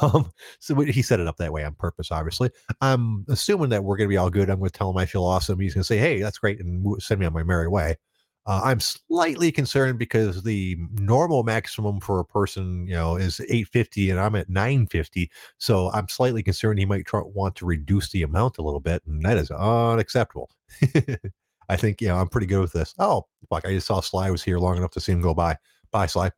Um, 0.00 0.32
so 0.60 0.74
he 0.80 1.02
set 1.02 1.20
it 1.20 1.26
up 1.26 1.36
that 1.36 1.52
way 1.52 1.64
on 1.64 1.74
purpose, 1.74 2.10
obviously. 2.10 2.50
I'm 2.80 3.24
assuming 3.28 3.70
that 3.70 3.84
we're 3.84 3.96
going 3.96 4.08
to 4.08 4.12
be 4.12 4.16
all 4.16 4.30
good. 4.30 4.50
I'm 4.50 4.58
going 4.58 4.70
to 4.70 4.78
tell 4.78 4.90
him 4.90 4.96
I 4.96 5.06
feel 5.06 5.24
awesome. 5.24 5.60
He's 5.60 5.74
going 5.74 5.82
to 5.82 5.86
say, 5.86 5.98
"Hey, 5.98 6.20
that's 6.20 6.38
great," 6.38 6.60
and 6.60 7.02
send 7.02 7.20
me 7.20 7.26
on 7.26 7.32
my 7.32 7.42
merry 7.42 7.68
way. 7.68 7.96
Uh, 8.44 8.60
I'm 8.64 8.80
slightly 8.80 9.52
concerned 9.52 9.98
because 10.00 10.42
the 10.42 10.76
normal 10.94 11.44
maximum 11.44 12.00
for 12.00 12.18
a 12.18 12.24
person, 12.24 12.86
you 12.88 12.94
know, 12.94 13.14
is 13.14 13.38
850 13.40 14.10
and 14.10 14.18
I'm 14.18 14.34
at 14.34 14.48
950. 14.48 15.30
So 15.58 15.90
I'm 15.92 16.08
slightly 16.08 16.42
concerned 16.42 16.80
he 16.80 16.84
might 16.84 17.06
try, 17.06 17.20
want 17.24 17.54
to 17.56 17.66
reduce 17.66 18.10
the 18.10 18.24
amount 18.24 18.58
a 18.58 18.62
little 18.62 18.80
bit, 18.80 19.02
and 19.06 19.22
that 19.24 19.38
is 19.38 19.50
unacceptable. 19.52 20.50
I 21.68 21.76
think, 21.76 22.00
you 22.00 22.08
know, 22.08 22.16
I'm 22.16 22.28
pretty 22.28 22.48
good 22.48 22.60
with 22.60 22.72
this. 22.72 22.94
Oh, 22.98 23.26
fuck, 23.48 23.64
I 23.64 23.74
just 23.74 23.86
saw 23.86 24.00
Sly 24.00 24.30
was 24.30 24.42
here 24.42 24.58
long 24.58 24.76
enough 24.76 24.90
to 24.92 25.00
see 25.00 25.12
him 25.12 25.20
go 25.20 25.34
by. 25.34 25.56
Bye, 25.92 26.06
Sly. 26.06 26.32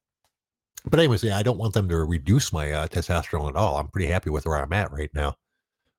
But 0.85 1.01
anyways, 1.01 1.25
yeah, 1.25 1.39
I 1.39 1.43
don't 1.43 1.59
want 1.59 1.75
them 1.75 1.89
to 1.89 1.97
reduce 2.05 2.53
my 2.53 2.73
uh, 2.73 2.89
testosterone 2.89 3.49
at 3.49 3.57
all. 3.57 3.79
I'm 3.79 3.89
pretty 3.89 4.09
happy 4.09 4.31
with 4.31 4.47
where 4.47 4.57
I'm 4.57 4.73
at 4.73 4.93
right 4.93 5.11
now. 5.15 5.35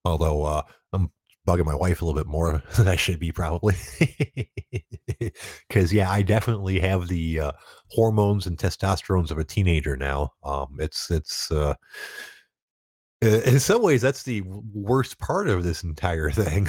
Although 0.03 0.43
uh, 0.43 0.61
I'm 0.93 1.11
bugging 1.47 1.65
my 1.65 1.75
wife 1.75 2.01
a 2.01 2.05
little 2.05 2.19
bit 2.19 2.27
more 2.29 2.61
than 2.77 2.87
I 2.87 2.95
should 2.95 3.19
be 3.19 3.31
probably. 3.31 3.75
Because 5.67 5.91
yeah, 5.91 6.11
I 6.11 6.21
definitely 6.21 6.79
have 6.81 7.07
the 7.07 7.39
uh, 7.39 7.51
hormones 7.89 8.47
and 8.47 8.57
testosterones 8.57 9.31
of 9.31 9.37
a 9.37 9.43
teenager 9.43 9.95
now. 9.95 10.33
Um, 10.43 10.77
it's 10.79 11.09
it's 11.09 11.51
uh, 11.51 11.73
in 13.21 13.59
some 13.59 13.81
ways 13.81 14.01
that's 14.01 14.23
the 14.23 14.43
worst 14.73 15.17
part 15.19 15.47
of 15.47 15.63
this 15.63 15.83
entire 15.83 16.29
thing. 16.31 16.67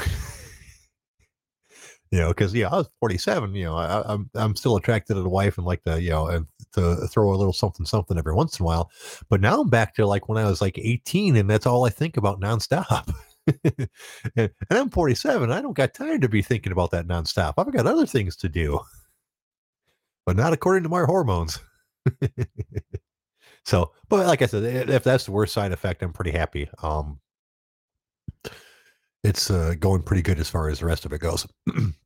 You 2.16 2.23
know, 2.23 2.28
because 2.28 2.54
yeah, 2.54 2.70
I 2.70 2.76
was 2.76 2.88
47. 3.00 3.54
You 3.54 3.66
know, 3.66 3.76
I, 3.76 3.99
am 3.99 4.04
I'm, 4.06 4.30
I'm 4.35 4.56
still 4.56 4.76
attracted 4.76 5.16
to 5.16 5.23
the 5.23 5.28
wife 5.28 5.58
and 5.58 5.66
like 5.66 5.85
to 5.85 6.00
you 6.00 6.08
know 6.08 6.28
and 6.28 6.46
to 6.73 7.06
throw 7.08 7.30
a 7.30 7.37
little 7.37 7.52
something 7.52 7.85
something 7.85 8.16
every 8.16 8.32
once 8.32 8.58
in 8.58 8.64
a 8.64 8.66
while. 8.66 8.90
But 9.28 9.42
now 9.42 9.61
I'm 9.61 9.68
back 9.68 9.94
to 9.96 10.06
like 10.06 10.26
when 10.26 10.38
I 10.38 10.49
was 10.49 10.62
like 10.62 10.78
18, 10.78 11.37
and 11.37 11.50
that's 11.50 11.66
all 11.66 11.85
I 11.85 11.90
think 11.90 12.16
about 12.16 12.40
nonstop. 12.40 13.14
and, 13.64 13.90
and 14.35 14.50
I'm 14.70 14.88
47. 14.88 15.52
I 15.52 15.61
don't 15.61 15.76
got 15.76 15.92
time 15.92 16.23
to 16.23 16.28
be 16.28 16.40
thinking 16.40 16.73
about 16.73 16.90
that 16.92 17.06
nonstop. 17.06 17.52
I've 17.58 17.70
got 17.70 17.87
other 17.87 18.06
things 18.06 18.35
to 18.37 18.49
do, 18.49 18.80
but 20.25 20.37
not 20.37 20.54
according 20.54 20.85
to 20.85 20.88
my 20.88 21.04
hormones. 21.04 21.58
so, 23.66 23.92
but 24.08 24.26
like 24.26 24.40
I 24.40 24.46
said, 24.46 24.88
if 24.88 25.04
that's 25.04 25.26
the 25.26 25.32
worst 25.32 25.52
side 25.52 25.73
effect, 25.73 26.02
I'm 26.02 26.14
pretty 26.14 26.30
happy. 26.30 26.66
Um, 26.82 27.20
it's 29.23 29.50
uh, 29.50 29.75
going 29.78 30.02
pretty 30.02 30.23
good 30.23 30.38
as 30.38 30.49
far 30.49 30.70
as 30.70 30.78
the 30.78 30.87
rest 30.87 31.04
of 31.04 31.12
it 31.12 31.20
goes. 31.20 31.46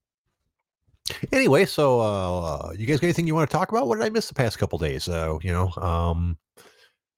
anyway, 1.32 1.64
so 1.66 2.00
uh, 2.00 2.72
you 2.76 2.86
guys 2.86 3.00
got 3.00 3.06
anything 3.06 3.26
you 3.26 3.34
want 3.34 3.48
to 3.50 3.56
talk 3.56 3.70
about? 3.70 3.86
What 3.86 3.98
did 3.98 4.04
I 4.04 4.10
miss 4.10 4.28
the 4.28 4.34
past 4.34 4.58
couple 4.58 4.78
days? 4.78 5.08
Uh, 5.08 5.38
you 5.42 5.52
know, 5.52 5.70
um, 5.82 6.38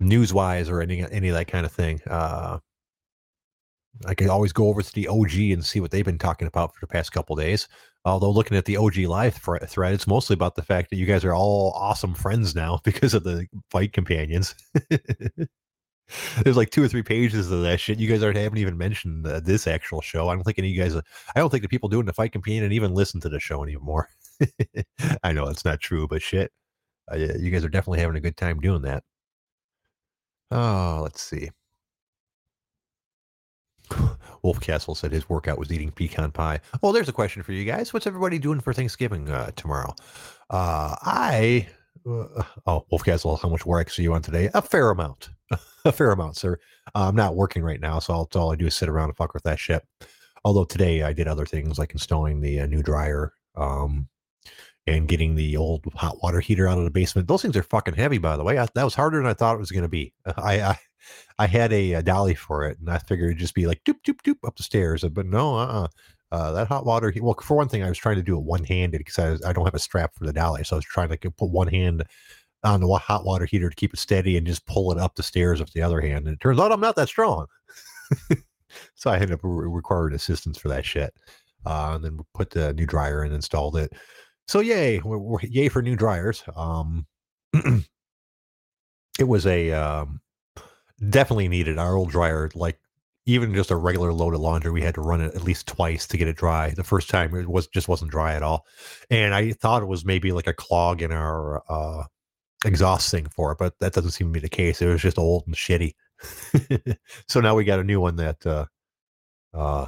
news 0.01 0.33
wise 0.33 0.69
or 0.69 0.81
any 0.81 1.05
any 1.11 1.29
of 1.29 1.35
that 1.35 1.49
kind 1.49 1.67
of 1.67 1.73
thing. 1.73 2.01
Uh, 2.09 2.59
I 4.07 4.15
can 4.15 4.31
always 4.31 4.53
go 4.53 4.69
over 4.69 4.83
to 4.83 4.95
the 4.95 5.09
OG 5.09 5.35
and 5.53 5.65
see 5.65 5.81
what 5.81 5.91
they've 5.91 6.05
been 6.05 6.19
talking 6.19 6.49
about 6.49 6.75
for 6.75 6.81
the 6.81 6.87
past 6.87 7.13
couple 7.13 7.37
days. 7.37 7.69
Although 8.05 8.31
looking 8.31 8.57
at 8.57 8.65
the 8.65 8.77
OG 8.77 8.97
live 8.99 9.37
thread, 9.37 9.93
it's 9.93 10.07
mostly 10.07 10.35
about 10.35 10.57
the 10.57 10.63
fact 10.63 10.91
that 10.91 10.97
you 10.97 11.07
guys 11.07 11.25
are 11.25 11.35
all 11.35 11.73
awesome 11.77 12.15
friends 12.15 12.55
now 12.55 12.81
because 12.85 13.15
of 13.15 13.25
the 13.25 13.47
fight 13.71 13.93
companions. 13.93 14.55
There's 16.43 16.57
like 16.57 16.71
two 16.71 16.83
or 16.83 16.89
three 16.89 17.03
pages 17.03 17.51
of 17.51 17.63
that 17.63 17.81
shit. 17.81 17.99
You 17.99 18.09
guys 18.09 18.23
aren't 18.23 18.37
haven't 18.37 18.59
even 18.59 18.77
mentioned 18.77 19.25
this 19.25 19.67
actual 19.67 20.01
show. 20.01 20.29
I 20.29 20.35
don't 20.35 20.45
think 20.45 20.59
any 20.59 20.69
of 20.69 20.75
you 20.75 20.83
guys. 20.83 20.97
I 20.97 21.41
don't 21.41 21.51
think 21.51 21.63
the 21.63 21.69
people 21.69 21.89
doing 21.89 22.07
the 22.07 22.13
fight 22.13 22.33
companion 22.33 22.73
even 22.73 22.95
listen 22.95 23.21
to 23.23 23.29
the 23.29 23.41
show 23.41 23.63
anymore. 23.63 24.09
I 25.23 25.33
know 25.33 25.49
it's 25.49 25.65
not 25.65 25.81
true, 25.81 26.07
but 26.07 26.23
shit, 26.23 26.53
uh, 27.11 27.17
you 27.17 27.51
guys 27.51 27.65
are 27.65 27.71
definitely 27.71 28.01
having 28.01 28.17
a 28.17 28.21
good 28.21 28.37
time 28.37 28.61
doing 28.61 28.83
that. 28.83 29.05
Oh, 30.51 31.01
let's 31.03 31.23
see. 31.23 31.51
Wolf 34.43 34.61
Castle 34.61 34.95
said 34.95 35.13
his 35.13 35.29
workout 35.29 35.59
was 35.59 35.73
eating 35.73 35.91
pecan 35.91 36.31
pie. 36.31 36.61
Well, 36.83 36.93
there's 36.93 37.09
a 37.09 37.13
question 37.13 37.43
for 37.43 37.53
you 37.53 37.65
guys. 37.65 37.93
What's 37.93 38.07
everybody 38.07 38.39
doing 38.39 38.61
for 38.61 38.73
Thanksgiving 38.73 39.31
uh, 39.31 39.51
tomorrow? 39.57 39.95
Uh, 40.51 40.97
I, 41.03 41.69
uh, 42.07 42.43
oh, 42.67 42.87
Wolf 42.91 43.05
Castle, 43.05 43.37
how 43.37 43.49
much 43.49 43.67
work 43.67 43.91
are 43.99 44.03
you 44.03 44.15
on 44.15 44.23
today? 44.23 44.51
A 44.55 44.63
fair 44.63 44.91
amount. 44.91 45.31
a 45.85 45.93
fair 45.93 46.13
amount, 46.13 46.37
sir. 46.37 46.59
Uh, 46.95 47.09
I'm 47.09 47.17
not 47.17 47.37
working 47.37 47.63
right 47.63 47.81
now, 47.81 47.99
so 47.99 48.15
all, 48.15 48.29
all 48.35 48.53
I 48.53 48.57
do 48.57 48.67
is 48.67 48.77
sit 48.77 48.89
around 48.89 49.11
and 49.11 49.17
fuck 49.17 49.35
with 49.35 49.43
that 49.45 49.59
shit. 49.59 49.87
Although 50.45 50.65
today 50.65 51.03
I 51.03 51.13
did 51.13 51.29
other 51.29 51.47
things 51.47 51.79
like 51.79 51.93
installing 51.93 52.41
the 52.41 52.61
uh, 52.61 52.67
new 52.67 52.83
dryer 52.83 53.33
um, 53.55 54.09
and 54.87 55.07
getting 55.07 55.37
the 55.37 55.57
old 55.57 55.85
hot 55.95 56.23
water 56.23 56.41
heater 56.41 56.67
out 56.67 56.79
of 56.79 56.85
the 56.85 56.91
basement. 56.91 57.29
Those 57.29 57.43
things 57.43 57.57
are 57.57 57.63
fucking 57.63 57.95
heavy, 57.95 58.19
by 58.19 58.37
the 58.37 58.45
way. 58.45 58.59
I, 58.59 58.67
that 58.75 58.85
was 58.85 58.95
harder 58.95 59.19
than 59.19 59.27
I 59.27 59.35
thought 59.35 59.55
it 59.55 59.61
was 59.61 59.71
going 59.71 59.83
to 59.83 59.89
be. 59.89 60.13
I, 60.37 60.61
I 60.63 60.79
I 61.39 61.47
had 61.47 61.73
a, 61.73 61.95
a, 61.95 62.03
dolly 62.03 62.35
for 62.35 62.65
it, 62.65 62.79
and 62.79 62.89
I 62.89 62.99
figured 62.99 63.31
it'd 63.31 63.41
just 63.41 63.55
be 63.55 63.67
like 63.67 63.83
doop 63.85 64.03
doop 64.07 64.21
doop 64.23 64.47
up 64.47 64.57
the 64.57 64.63
stairs. 64.63 65.03
But 65.03 65.27
no, 65.27 65.57
uh-uh. 65.57 65.89
Uh, 66.33 66.51
that 66.53 66.67
hot 66.67 66.87
water. 66.87 67.13
Well, 67.21 67.37
for 67.43 67.57
one 67.59 67.69
thing, 67.69 67.85
I 67.85 67.89
was 67.89 67.99
trying 67.99 68.17
to 68.17 68.23
do 68.23 68.37
it 68.39 68.43
one 68.43 68.65
handed 68.65 68.99
because 68.99 69.19
I, 69.19 69.31
was, 69.31 69.45
I 69.45 69.53
don't 69.53 69.67
have 69.67 69.75
a 69.75 69.79
strap 69.79 70.15
for 70.17 70.25
the 70.25 70.33
dolly, 70.33 70.65
so 70.65 70.77
I 70.77 70.79
was 70.79 70.85
trying 70.87 71.11
to 71.11 71.31
put 71.31 71.51
one 71.51 71.69
hand 71.69 72.05
on 72.65 72.81
the 72.81 72.89
hot 72.89 73.25
water 73.25 73.45
heater 73.45 73.69
to 73.69 73.77
keep 73.77 73.93
it 73.93 74.01
steady 74.01 74.39
and 74.39 74.47
just 74.47 74.65
pull 74.67 74.93
it 74.93 74.99
up 74.99 75.15
the 75.15 75.23
stairs 75.23 75.61
with 75.61 75.73
the 75.75 75.83
other 75.83 76.01
hand. 76.01 76.27
And 76.27 76.35
it 76.35 76.41
turns 76.41 76.59
out 76.59 76.73
I'm 76.73 76.81
not 76.81 76.97
that 76.97 77.09
strong. 77.09 77.47
so 78.95 79.11
I 79.11 79.17
ended 79.17 79.33
up 79.33 79.41
re- 79.43 79.69
requiring 79.69 80.15
assistance 80.15 80.57
for 80.57 80.69
that 80.69 80.87
shit. 80.87 81.13
Uh, 81.67 81.93
and 81.97 82.05
then 82.05 82.17
we 82.17 82.25
put 82.33 82.51
the 82.51 82.73
new 82.73 82.87
dryer 82.87 83.23
and 83.23 83.35
installed 83.35 83.77
it. 83.77 83.93
So 84.49 84.61
yay, 84.61 85.01
we're, 85.01 85.19
we're, 85.19 85.41
yay 85.43 85.69
for 85.69 85.83
new 85.83 85.97
dryers. 85.97 86.43
Um, 86.57 87.07
it 87.53 87.85
was 89.27 89.47
a 89.47 89.71
um, 89.73 90.21
definitely 91.11 91.49
needed. 91.49 91.79
Our 91.79 91.95
old 91.95 92.11
dryer, 92.11 92.51
like 92.55 92.79
even 93.27 93.55
just 93.55 93.71
a 93.71 93.77
regular 93.77 94.13
load 94.13 94.35
of 94.35 94.41
laundry, 94.41 94.73
we 94.73 94.83
had 94.83 94.95
to 94.95 95.01
run 95.01 95.21
it 95.21 95.35
at 95.35 95.45
least 95.45 95.69
twice 95.69 96.07
to 96.09 96.17
get 96.17 96.29
it 96.29 96.37
dry. 96.37 96.71
The 96.71 96.85
first 96.85 97.09
time 97.09 97.35
it 97.35 97.49
was 97.49 97.69
just 97.69 97.89
wasn't 97.89 98.11
dry 98.11 98.35
at 98.35 98.43
all, 98.43 98.67
and 99.11 99.35
I 99.35 99.53
thought 99.53 99.83
it 99.83 99.87
was 99.87 100.05
maybe 100.05 100.33
like 100.33 100.47
a 100.47 100.55
clog 100.55 101.03
in 101.03 101.13
our 101.13 101.63
uh, 101.69 102.05
exhaust 102.65 103.11
thing 103.11 103.27
for 103.29 103.53
it, 103.53 103.59
but 103.59 103.79
that 103.81 103.93
doesn't 103.93 104.13
seem 104.13 104.29
to 104.29 104.33
be 104.33 104.41
the 104.41 104.49
case. 104.49 104.83
It 104.83 104.87
was 104.87 105.03
just 105.03 105.19
old 105.19 105.45
and 105.47 105.55
shitty. 105.55 105.95
so 107.29 107.41
now 107.41 107.55
we 107.55 107.65
got 107.65 107.81
a 107.81 107.85
new 107.85 108.01
one 108.01 108.17
that 108.17 108.45
uh, 108.47 108.67
uh, 109.55 109.87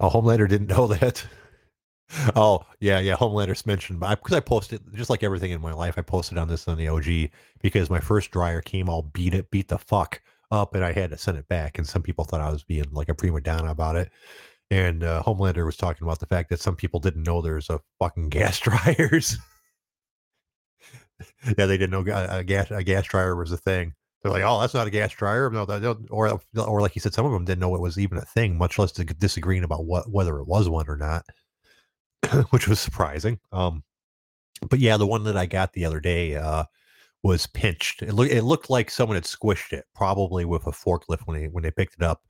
a 0.00 0.10
Homelander 0.10 0.48
didn't 0.48 0.68
know 0.76 0.86
that. 0.86 1.24
Oh 2.36 2.62
yeah, 2.80 3.00
yeah. 3.00 3.16
Homelander's 3.16 3.66
mentioned, 3.66 4.00
but 4.00 4.16
because 4.16 4.34
I, 4.34 4.38
I, 4.38 4.40
posted 4.40 4.82
just 4.94 5.10
like 5.10 5.22
everything 5.22 5.50
in 5.50 5.60
my 5.60 5.72
life, 5.72 5.94
I 5.96 6.02
posted 6.02 6.38
on 6.38 6.48
this 6.48 6.68
on 6.68 6.76
the 6.76 6.88
OG 6.88 7.30
because 7.62 7.88
my 7.88 8.00
first 8.00 8.30
dryer 8.30 8.60
came 8.60 8.88
all 8.88 9.02
beat 9.02 9.34
it, 9.34 9.50
beat 9.50 9.68
the 9.68 9.78
fuck 9.78 10.20
up, 10.50 10.74
and 10.74 10.84
I 10.84 10.92
had 10.92 11.10
to 11.10 11.18
send 11.18 11.38
it 11.38 11.48
back. 11.48 11.78
And 11.78 11.86
some 11.86 12.02
people 12.02 12.24
thought 12.24 12.40
I 12.40 12.50
was 12.50 12.64
being 12.64 12.86
like 12.92 13.08
a 13.08 13.14
prima 13.14 13.40
donna 13.40 13.70
about 13.70 13.96
it. 13.96 14.10
And 14.70 15.04
uh, 15.04 15.22
Homelander 15.24 15.66
was 15.66 15.76
talking 15.76 16.06
about 16.06 16.20
the 16.20 16.26
fact 16.26 16.50
that 16.50 16.60
some 16.60 16.76
people 16.76 17.00
didn't 17.00 17.22
know 17.22 17.40
there's 17.40 17.70
a 17.70 17.80
fucking 17.98 18.28
gas 18.30 18.60
dryers. 18.60 19.38
yeah, 21.58 21.66
they 21.66 21.78
didn't 21.78 21.90
know 21.90 22.00
a 22.00 22.44
gas 22.44 22.70
a 22.70 22.82
gas 22.82 23.04
dryer 23.04 23.36
was 23.36 23.52
a 23.52 23.56
thing. 23.56 23.94
They're 24.22 24.32
like, 24.32 24.42
oh, 24.42 24.60
that's 24.60 24.72
not 24.72 24.86
a 24.86 24.90
gas 24.90 25.12
dryer. 25.12 25.50
No, 25.50 25.66
that, 25.66 25.84
or 26.10 26.40
or 26.58 26.80
like 26.80 26.94
you 26.94 27.00
said, 27.00 27.12
some 27.12 27.26
of 27.26 27.32
them 27.32 27.44
didn't 27.44 27.60
know 27.60 27.74
it 27.74 27.80
was 27.80 27.98
even 27.98 28.16
a 28.16 28.24
thing, 28.24 28.56
much 28.56 28.78
less 28.78 28.92
disagreeing 28.92 29.64
about 29.64 29.84
what 29.84 30.10
whether 30.10 30.38
it 30.38 30.46
was 30.46 30.68
one 30.68 30.88
or 30.88 30.96
not. 30.96 31.24
which 32.50 32.68
was 32.68 32.80
surprising. 32.80 33.38
Um, 33.52 33.82
but 34.68 34.78
yeah, 34.78 34.96
the 34.96 35.06
one 35.06 35.24
that 35.24 35.36
I 35.36 35.46
got 35.46 35.72
the 35.72 35.84
other 35.84 36.00
day 36.00 36.36
uh, 36.36 36.64
was 37.24 37.46
pinched. 37.46 38.02
It, 38.02 38.12
lo- 38.12 38.24
it 38.24 38.42
looked 38.42 38.70
like 38.70 38.90
someone 38.90 39.16
had 39.16 39.24
squished 39.24 39.72
it, 39.72 39.86
probably 39.94 40.44
with 40.44 40.66
a 40.66 40.70
forklift 40.70 41.22
when 41.24 41.40
they 41.40 41.48
when 41.48 41.64
they 41.64 41.70
picked 41.70 41.94
it 41.94 42.02
up, 42.02 42.20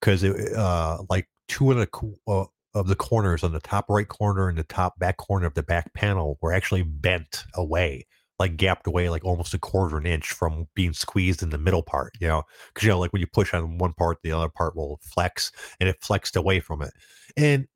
because 0.00 0.22
it 0.24 0.52
uh, 0.54 0.98
like 1.08 1.28
two 1.48 1.70
of 1.70 1.78
the 1.78 1.88
uh, 2.28 2.44
of 2.74 2.88
the 2.88 2.96
corners 2.96 3.42
on 3.44 3.52
the 3.52 3.60
top 3.60 3.86
right 3.88 4.08
corner 4.08 4.48
and 4.48 4.58
the 4.58 4.64
top 4.64 4.98
back 4.98 5.16
corner 5.16 5.46
of 5.46 5.54
the 5.54 5.62
back 5.62 5.94
panel 5.94 6.36
were 6.42 6.52
actually 6.52 6.82
bent 6.82 7.44
away, 7.54 8.06
like 8.40 8.56
gapped 8.56 8.88
away, 8.88 9.08
like 9.08 9.24
almost 9.24 9.54
a 9.54 9.58
quarter 9.58 9.96
an 9.96 10.06
inch 10.06 10.32
from 10.32 10.66
being 10.74 10.92
squeezed 10.92 11.42
in 11.42 11.50
the 11.50 11.58
middle 11.58 11.84
part. 11.84 12.12
You 12.20 12.26
know, 12.26 12.42
because 12.74 12.84
you 12.84 12.90
know, 12.90 12.98
like 12.98 13.12
when 13.12 13.20
you 13.20 13.28
push 13.32 13.54
on 13.54 13.78
one 13.78 13.92
part, 13.94 14.18
the 14.22 14.32
other 14.32 14.48
part 14.48 14.74
will 14.74 14.98
flex, 15.02 15.52
and 15.78 15.88
it 15.88 15.96
flexed 16.02 16.34
away 16.34 16.58
from 16.58 16.82
it. 16.82 16.92
And 17.36 17.68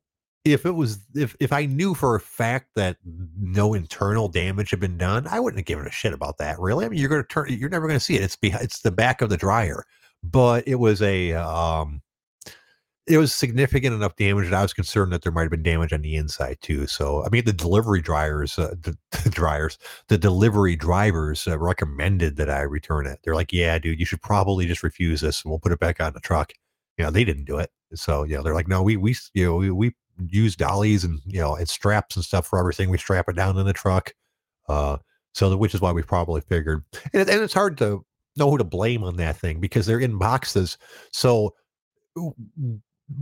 if 0.45 0.65
it 0.65 0.71
was 0.71 0.99
if 1.15 1.35
if 1.39 1.51
I 1.51 1.65
knew 1.65 1.95
for 1.95 2.15
a 2.15 2.19
fact 2.19 2.69
that 2.75 2.97
no 3.39 3.73
internal 3.73 4.27
damage 4.27 4.69
had 4.69 4.79
been 4.79 4.97
done, 4.97 5.27
I 5.27 5.39
wouldn't 5.39 5.59
have 5.59 5.65
given 5.65 5.87
a 5.87 5.91
shit 5.91 6.13
about 6.13 6.37
that. 6.37 6.59
Really, 6.59 6.85
I 6.85 6.89
mean, 6.89 6.99
you're 6.99 7.09
going 7.09 7.23
to 7.23 7.27
turn, 7.27 7.47
you're 7.49 7.69
never 7.69 7.87
going 7.87 7.99
to 7.99 8.05
see 8.05 8.15
it. 8.15 8.21
It's 8.21 8.35
behind, 8.35 8.63
it's 8.63 8.81
the 8.81 8.91
back 8.91 9.21
of 9.21 9.29
the 9.29 9.37
dryer, 9.37 9.83
but 10.23 10.67
it 10.67 10.75
was 10.75 11.01
a 11.01 11.33
um, 11.33 12.03
it 13.07 13.17
was 13.17 13.33
significant 13.33 13.95
enough 13.95 14.15
damage 14.15 14.49
that 14.49 14.57
I 14.57 14.61
was 14.61 14.73
concerned 14.73 15.11
that 15.13 15.23
there 15.23 15.31
might 15.31 15.43
have 15.43 15.51
been 15.51 15.63
damage 15.63 15.93
on 15.93 16.01
the 16.01 16.15
inside 16.15 16.57
too. 16.61 16.87
So, 16.87 17.23
I 17.25 17.29
mean, 17.29 17.45
the 17.45 17.53
delivery 17.53 18.01
dryers, 18.01 18.57
uh, 18.57 18.75
the, 18.79 18.97
the, 19.23 19.29
dryers, 19.31 19.77
the 20.07 20.17
delivery 20.17 20.75
drivers 20.75 21.47
uh, 21.47 21.57
recommended 21.57 22.35
that 22.37 22.49
I 22.49 22.61
return 22.61 23.07
it. 23.07 23.19
They're 23.23 23.35
like, 23.35 23.51
"Yeah, 23.51 23.79
dude, 23.79 23.99
you 23.99 24.05
should 24.05 24.21
probably 24.21 24.67
just 24.67 24.83
refuse 24.83 25.21
this, 25.21 25.43
and 25.43 25.49
we'll 25.49 25.59
put 25.59 25.71
it 25.71 25.79
back 25.79 25.99
on 25.99 26.13
the 26.13 26.19
truck." 26.19 26.53
You 26.97 27.05
know, 27.05 27.11
they 27.11 27.23
didn't 27.23 27.45
do 27.45 27.57
it. 27.57 27.71
So, 27.93 28.23
yeah, 28.23 28.41
they're 28.41 28.53
like, 28.53 28.67
"No, 28.67 28.83
we 28.83 28.97
we 28.97 29.15
you 29.33 29.45
know 29.45 29.55
we, 29.55 29.71
we 29.71 29.93
use 30.27 30.55
dollies 30.55 31.03
and 31.03 31.19
you 31.25 31.39
know 31.39 31.55
and 31.55 31.67
straps 31.69 32.15
and 32.15 32.25
stuff 32.25 32.47
for 32.47 32.59
everything. 32.59 32.89
We 32.89 32.97
strap 32.97 33.29
it 33.29 33.35
down 33.35 33.57
in 33.57 33.65
the 33.65 33.73
truck, 33.73 34.13
uh, 34.69 34.97
so 35.33 35.49
that, 35.49 35.57
which 35.57 35.75
is 35.75 35.81
why 35.81 35.91
we 35.91 36.01
probably 36.01 36.41
figured. 36.41 36.83
And, 37.13 37.29
and 37.29 37.41
it's 37.41 37.53
hard 37.53 37.77
to 37.79 38.05
know 38.37 38.49
who 38.49 38.57
to 38.57 38.63
blame 38.63 39.03
on 39.03 39.17
that 39.17 39.37
thing 39.37 39.59
because 39.59 39.85
they're 39.85 39.99
in 39.99 40.17
boxes. 40.17 40.77
So 41.11 41.53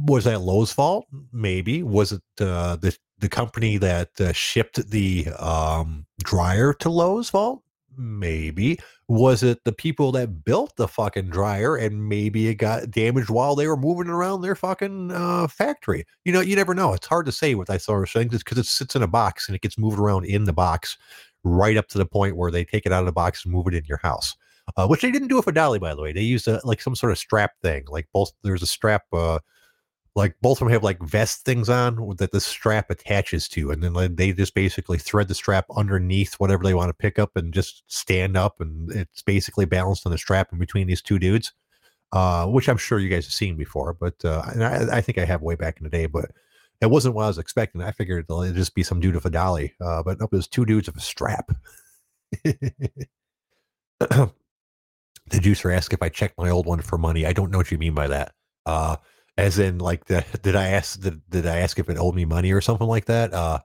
was 0.05 0.23
that 0.23 0.41
Lowe's 0.41 0.71
fault? 0.71 1.07
Maybe. 1.31 1.83
Was 1.83 2.12
it 2.12 2.21
uh, 2.39 2.77
the 2.77 2.95
the 3.19 3.29
company 3.29 3.77
that 3.77 4.09
uh, 4.19 4.31
shipped 4.33 4.89
the 4.89 5.27
um, 5.39 6.05
dryer 6.23 6.73
to 6.75 6.89
Lowe's 6.89 7.29
fault? 7.29 7.62
Maybe. 7.97 8.79
Was 9.10 9.43
it 9.43 9.63
the 9.65 9.74
people 9.74 10.12
that 10.13 10.45
built 10.45 10.75
the 10.77 10.88
fucking 10.88 11.29
dryer 11.29 11.75
and 11.75 12.07
maybe 12.07 12.48
it 12.48 12.55
got 12.55 12.89
damaged 12.89 13.29
while 13.29 13.55
they 13.55 13.67
were 13.67 13.77
moving 13.77 14.07
around 14.07 14.41
their 14.41 14.55
fucking 14.55 15.12
uh, 15.12 15.48
factory? 15.48 16.05
You 16.24 16.31
know, 16.31 16.39
you 16.41 16.55
never 16.55 16.74
know. 16.74 16.93
It's 16.93 17.07
hard 17.07 17.25
to 17.25 17.31
say 17.31 17.55
with 17.55 17.67
that 17.67 17.81
sort 17.81 18.03
of 18.03 18.10
thing 18.10 18.29
just 18.29 18.45
because 18.45 18.57
it 18.57 18.65
sits 18.65 18.95
in 18.95 19.03
a 19.03 19.07
box 19.07 19.48
and 19.48 19.55
it 19.55 19.62
gets 19.62 19.77
moved 19.77 20.00
around 20.00 20.25
in 20.25 20.45
the 20.45 20.53
box 20.53 20.98
right 21.43 21.75
up 21.75 21.88
to 21.89 21.98
the 21.98 22.05
point 22.05 22.38
where 22.38 22.51
they 22.51 22.63
take 22.63 22.86
it 22.86 22.93
out 22.93 23.01
of 23.01 23.05
the 23.05 23.12
box 23.12 23.43
and 23.43 23.53
move 23.53 23.67
it 23.67 23.74
in 23.74 23.83
your 23.86 24.00
house. 24.01 24.36
Uh, 24.77 24.88
which 24.88 25.01
they 25.01 25.12
didn't 25.12 25.27
do 25.27 25.38
it 25.38 25.43
for 25.43 25.51
Dolly, 25.51 25.77
by 25.77 25.93
the 25.93 26.01
way. 26.01 26.13
They 26.13 26.22
used 26.22 26.48
a, 26.48 26.62
like 26.63 26.81
some 26.81 26.95
sort 26.95 27.12
of 27.12 27.17
strap 27.17 27.51
thing. 27.62 27.83
Like 27.89 28.07
both 28.13 28.31
there's 28.43 28.63
a 28.63 28.67
strap 28.67 29.03
uh, 29.12 29.39
like 30.15 30.36
both 30.41 30.62
of 30.62 30.65
them 30.65 30.74
have 30.74 30.84
like 30.84 31.01
vest 31.01 31.43
things 31.43 31.70
on 31.70 32.15
that 32.17 32.32
the 32.32 32.39
strap 32.39 32.89
attaches 32.89 33.48
to 33.48 33.72
and 33.72 33.84
then 33.84 34.15
they 34.15 34.32
just 34.32 34.53
basically 34.53 34.98
thread 34.98 35.27
the 35.27 35.36
strap 35.36 35.65
underneath 35.75 36.36
whatever 36.36 36.63
they 36.63 36.74
want 36.74 36.89
to 36.89 36.93
pick 36.93 37.17
up 37.17 37.36
and 37.36 37.53
just 37.53 37.84
stand 37.88 38.38
up 38.38 38.62
and 38.62 38.91
it's 38.91 39.22
basically 39.22 39.65
balanced 39.65 40.05
on 40.05 40.12
the 40.12 40.17
strap 40.17 40.51
in 40.51 40.60
between 40.60 40.88
these 40.88 41.01
two 41.01 41.17
dudes 41.17 41.53
uh, 42.12 42.46
which 42.46 42.70
i'm 42.70 42.77
sure 42.77 43.00
you 43.00 43.10
guys 43.10 43.25
have 43.25 43.34
seen 43.34 43.55
before 43.55 43.93
but 43.93 44.24
uh, 44.24 44.43
and 44.53 44.63
I, 44.63 44.98
I, 44.98 45.01
think 45.01 45.17
i 45.17 45.25
have 45.25 45.41
way 45.41 45.55
back 45.55 45.77
in 45.77 45.84
the 45.84 45.89
day 45.89 46.05
but 46.05 46.32
it 46.82 46.89
wasn't 46.89 47.15
what 47.15 47.24
i 47.24 47.27
was 47.27 47.38
expecting. 47.38 47.82
I 47.82 47.91
figured 47.91 48.25
it'd 48.29 48.55
just 48.55 48.75
be 48.75 48.84
some 48.84 49.00
dude 49.00 49.15
with 49.15 49.25
a 49.25 49.29
dolly 49.29 49.74
uh, 49.82 50.03
but 50.03 50.20
nope 50.20 50.34
it 50.34 50.38
was 50.38 50.48
two 50.48 50.65
dudes 50.65 50.88
with 50.88 50.98
a 50.98 51.01
strap. 51.01 51.51
The 55.29 55.39
juicer 55.39 55.74
asked 55.74 55.93
if 55.93 56.01
i 56.01 56.10
checked 56.10 56.38
my 56.38 56.50
old 56.50 56.65
one 56.65 56.82
for 56.82 56.98
money. 56.98 57.25
I 57.25 57.32
don't 57.32 57.50
know 57.50 57.58
what 57.58 57.72
you 57.72 57.77
mean 57.77 57.93
by 57.93 58.08
that. 58.08 58.34
Uh, 58.65 58.98
as 59.37 59.59
in 59.59 59.79
like 59.79 60.05
the, 60.05 60.25
did 60.41 60.55
I 60.55 60.67
ask 60.69 60.99
did, 60.99 61.21
did 61.29 61.45
I 61.47 61.57
ask 61.57 61.79
if 61.79 61.89
it 61.89 61.97
owed 61.97 62.15
me 62.15 62.25
money 62.25 62.51
or 62.51 62.61
something 62.61 62.87
like 62.87 63.05
that? 63.05 63.33
Uh, 63.33 63.59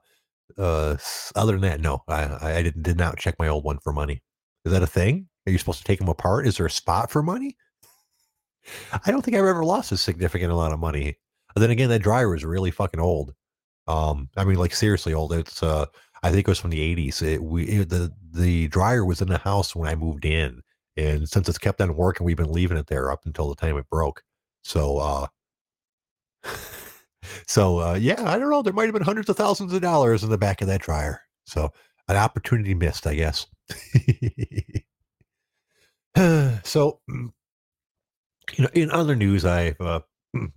uh, 0.57 0.97
other 1.35 1.53
than 1.53 1.61
that, 1.61 1.81
no, 1.81 2.03
I 2.07 2.57
I 2.57 2.61
did, 2.63 2.81
did 2.83 2.97
not 2.97 3.17
check 3.17 3.35
my 3.39 3.47
old 3.47 3.63
one 3.63 3.79
for 3.79 3.93
money. 3.93 4.21
Is 4.65 4.71
that 4.71 4.83
a 4.83 4.87
thing? 4.87 5.27
Are 5.47 5.51
you 5.51 5.57
supposed 5.57 5.79
to 5.79 5.85
take 5.85 5.99
them 5.99 6.09
apart? 6.09 6.47
Is 6.47 6.57
there 6.57 6.65
a 6.65 6.71
spot 6.71 7.11
for 7.11 7.23
money? 7.23 7.55
I 9.05 9.11
don't 9.11 9.23
think 9.23 9.37
I've 9.37 9.45
ever 9.45 9.65
lost 9.65 9.91
a 9.91 9.97
significant 9.97 10.51
amount 10.51 10.73
of 10.73 10.79
money. 10.79 11.17
And 11.55 11.63
then 11.63 11.71
again, 11.71 11.89
that 11.89 12.01
dryer 12.01 12.35
is 12.35 12.45
really 12.45 12.71
fucking 12.71 12.99
old. 12.99 13.33
Um, 13.87 14.29
I 14.37 14.43
mean, 14.43 14.57
like 14.57 14.75
seriously 14.75 15.13
old. 15.13 15.33
It's 15.33 15.63
uh, 15.63 15.85
I 16.21 16.31
think 16.31 16.47
it 16.47 16.51
was 16.51 16.59
from 16.59 16.69
the 16.69 16.95
'80s. 16.95 17.21
It, 17.23 17.41
we 17.43 17.63
it, 17.65 17.89
the 17.89 18.11
the 18.31 18.67
dryer 18.67 19.05
was 19.05 19.21
in 19.21 19.29
the 19.29 19.39
house 19.39 19.75
when 19.75 19.89
I 19.89 19.95
moved 19.95 20.25
in, 20.25 20.61
and 20.97 21.27
since 21.27 21.49
it's 21.49 21.57
kept 21.57 21.81
on 21.81 21.95
working, 21.95 22.25
we've 22.25 22.37
been 22.37 22.51
leaving 22.51 22.77
it 22.77 22.87
there 22.87 23.11
up 23.11 23.21
until 23.25 23.49
the 23.49 23.55
time 23.55 23.77
it 23.77 23.89
broke. 23.89 24.21
So 24.63 24.99
uh, 24.99 25.27
so 27.47 27.79
uh, 27.79 27.95
yeah, 27.95 28.23
I 28.25 28.39
don't 28.39 28.49
know. 28.49 28.61
There 28.61 28.73
might 28.73 28.85
have 28.85 28.93
been 28.93 29.03
hundreds 29.03 29.29
of 29.29 29.37
thousands 29.37 29.73
of 29.73 29.81
dollars 29.81 30.23
in 30.23 30.29
the 30.29 30.37
back 30.37 30.61
of 30.61 30.67
that 30.67 30.81
dryer. 30.81 31.21
So 31.45 31.71
an 32.07 32.17
opportunity 32.17 32.73
missed, 32.73 33.07
I 33.07 33.15
guess. 33.15 33.47
so, 36.63 36.99
mm, 37.09 37.31
you 38.57 38.63
know, 38.63 38.69
in 38.73 38.91
other 38.91 39.15
news, 39.15 39.45
I've 39.45 39.79
uh, 39.79 40.01
mm, 40.35 40.51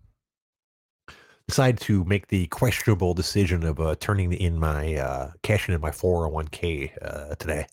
decided 1.46 1.80
to 1.82 2.04
make 2.04 2.28
the 2.28 2.46
questionable 2.48 3.14
decision 3.14 3.64
of 3.64 3.80
uh, 3.80 3.94
turning 4.00 4.32
in 4.32 4.58
my 4.58 4.96
uh, 4.96 5.30
cashing 5.42 5.74
in 5.74 5.80
my 5.80 5.90
401k 5.90 6.90
uh, 7.02 7.34
today, 7.34 7.66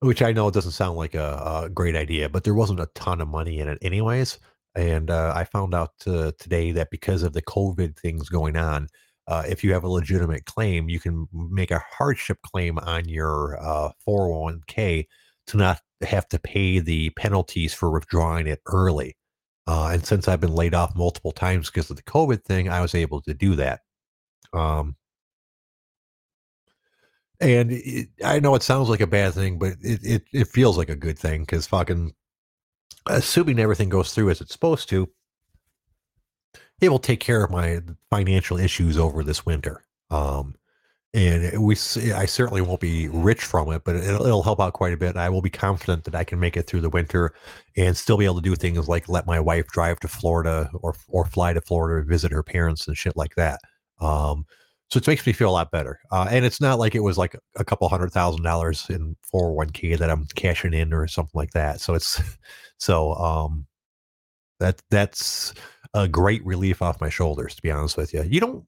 which 0.00 0.22
I 0.22 0.32
know 0.32 0.50
doesn't 0.50 0.72
sound 0.72 0.98
like 0.98 1.14
a, 1.14 1.62
a, 1.64 1.70
great 1.70 1.96
idea, 1.96 2.28
but 2.28 2.44
there 2.44 2.54
wasn't 2.54 2.80
a 2.80 2.90
ton 2.94 3.20
of 3.20 3.28
money 3.28 3.60
in 3.60 3.68
it 3.68 3.78
anyways. 3.80 4.38
And 4.74 5.10
uh, 5.10 5.32
I 5.34 5.44
found 5.44 5.74
out 5.74 5.92
uh, 6.06 6.32
today 6.38 6.72
that 6.72 6.90
because 6.90 7.22
of 7.22 7.32
the 7.34 7.42
COVID 7.42 7.98
things 7.98 8.28
going 8.28 8.56
on, 8.56 8.88
uh, 9.28 9.44
if 9.48 9.62
you 9.62 9.72
have 9.72 9.84
a 9.84 9.88
legitimate 9.88 10.46
claim, 10.46 10.88
you 10.88 10.98
can 10.98 11.28
make 11.32 11.70
a 11.70 11.84
hardship 11.96 12.38
claim 12.42 12.78
on 12.78 13.08
your 13.08 13.58
uh, 13.60 13.90
401k 14.06 15.06
to 15.48 15.56
not 15.56 15.80
have 16.02 16.28
to 16.28 16.38
pay 16.38 16.78
the 16.80 17.10
penalties 17.10 17.72
for 17.74 17.90
withdrawing 17.90 18.46
it 18.46 18.60
early. 18.66 19.16
Uh, 19.66 19.90
and 19.92 20.04
since 20.04 20.26
I've 20.26 20.40
been 20.40 20.54
laid 20.54 20.74
off 20.74 20.96
multiple 20.96 21.32
times 21.32 21.70
because 21.70 21.90
of 21.90 21.96
the 21.96 22.02
COVID 22.02 22.42
thing, 22.44 22.68
I 22.68 22.80
was 22.80 22.94
able 22.94 23.20
to 23.22 23.34
do 23.34 23.54
that. 23.56 23.80
Um, 24.52 24.96
and 27.40 27.72
it, 27.72 28.08
I 28.24 28.40
know 28.40 28.54
it 28.54 28.62
sounds 28.62 28.88
like 28.88 29.00
a 29.00 29.06
bad 29.06 29.34
thing, 29.34 29.58
but 29.58 29.74
it, 29.80 30.00
it, 30.02 30.22
it 30.32 30.48
feels 30.48 30.78
like 30.78 30.88
a 30.88 30.96
good 30.96 31.18
thing 31.18 31.42
because 31.42 31.66
fucking 31.66 32.12
assuming 33.06 33.58
everything 33.58 33.88
goes 33.88 34.12
through 34.12 34.30
as 34.30 34.40
it's 34.40 34.52
supposed 34.52 34.88
to, 34.90 35.08
it 36.80 36.88
will 36.88 36.98
take 36.98 37.20
care 37.20 37.44
of 37.44 37.50
my 37.50 37.80
financial 38.10 38.58
issues 38.58 38.98
over 38.98 39.22
this 39.22 39.46
winter. 39.46 39.84
Um, 40.10 40.56
and 41.14 41.62
we, 41.62 41.74
I 41.74 42.24
certainly 42.24 42.62
won't 42.62 42.80
be 42.80 43.08
rich 43.08 43.44
from 43.44 43.70
it, 43.70 43.82
but 43.84 43.96
it'll, 43.96 44.24
it'll, 44.24 44.42
help 44.42 44.60
out 44.60 44.72
quite 44.72 44.94
a 44.94 44.96
bit. 44.96 45.16
I 45.16 45.28
will 45.28 45.42
be 45.42 45.50
confident 45.50 46.04
that 46.04 46.14
I 46.14 46.24
can 46.24 46.40
make 46.40 46.56
it 46.56 46.66
through 46.66 46.80
the 46.80 46.88
winter 46.88 47.34
and 47.76 47.94
still 47.94 48.16
be 48.16 48.24
able 48.24 48.36
to 48.36 48.40
do 48.40 48.56
things 48.56 48.88
like 48.88 49.10
let 49.10 49.26
my 49.26 49.38
wife 49.38 49.66
drive 49.66 50.00
to 50.00 50.08
Florida 50.08 50.70
or 50.80 50.94
or 51.08 51.26
fly 51.26 51.52
to 51.52 51.60
Florida 51.60 52.02
to 52.02 52.08
visit 52.08 52.32
her 52.32 52.42
parents 52.42 52.88
and 52.88 52.96
shit 52.96 53.14
like 53.14 53.34
that. 53.34 53.60
Um, 54.00 54.46
so 54.92 54.98
it 54.98 55.06
makes 55.06 55.26
me 55.26 55.32
feel 55.32 55.48
a 55.48 55.50
lot 55.50 55.70
better. 55.70 55.98
Uh, 56.10 56.28
and 56.30 56.44
it's 56.44 56.60
not 56.60 56.78
like 56.78 56.94
it 56.94 57.00
was 57.00 57.16
like 57.16 57.34
a 57.56 57.64
couple 57.64 57.88
hundred 57.88 58.12
thousand 58.12 58.42
dollars 58.42 58.90
in 58.90 59.16
401k 59.32 59.96
that 59.96 60.10
I'm 60.10 60.26
cashing 60.34 60.74
in 60.74 60.92
or 60.92 61.06
something 61.06 61.32
like 61.32 61.52
that. 61.52 61.80
So 61.80 61.94
it's 61.94 62.20
so 62.76 63.14
um, 63.14 63.66
that 64.60 64.82
that's 64.90 65.54
a 65.94 66.06
great 66.06 66.44
relief 66.44 66.82
off 66.82 67.00
my 67.00 67.08
shoulders. 67.08 67.54
To 67.54 67.62
be 67.62 67.70
honest 67.70 67.96
with 67.96 68.12
you, 68.12 68.22
you 68.24 68.38
don't 68.38 68.66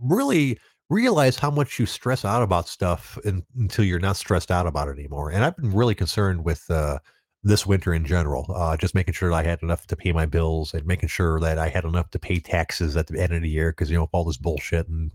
really 0.00 0.58
realize 0.88 1.38
how 1.38 1.50
much 1.50 1.78
you 1.78 1.84
stress 1.84 2.24
out 2.24 2.42
about 2.42 2.68
stuff 2.68 3.18
in, 3.26 3.44
until 3.58 3.84
you're 3.84 3.98
not 3.98 4.16
stressed 4.16 4.50
out 4.50 4.66
about 4.66 4.88
it 4.88 4.98
anymore. 4.98 5.30
And 5.30 5.44
I've 5.44 5.58
been 5.58 5.74
really 5.74 5.94
concerned 5.94 6.42
with 6.42 6.64
uh, 6.70 7.00
this 7.46 7.64
winter 7.64 7.94
in 7.94 8.04
general. 8.04 8.44
Uh, 8.52 8.76
just 8.76 8.94
making 8.94 9.14
sure 9.14 9.30
that 9.30 9.36
I 9.36 9.44
had 9.44 9.62
enough 9.62 9.86
to 9.86 9.96
pay 9.96 10.10
my 10.10 10.26
bills 10.26 10.74
and 10.74 10.84
making 10.84 11.08
sure 11.08 11.38
that 11.38 11.58
I 11.58 11.68
had 11.68 11.84
enough 11.84 12.10
to 12.10 12.18
pay 12.18 12.40
taxes 12.40 12.96
at 12.96 13.06
the 13.06 13.22
end 13.22 13.32
of 13.32 13.40
the 13.40 13.48
year 13.48 13.70
because 13.70 13.88
you 13.88 13.96
know 13.96 14.08
all 14.12 14.24
this 14.24 14.36
bullshit 14.36 14.88
and 14.88 15.12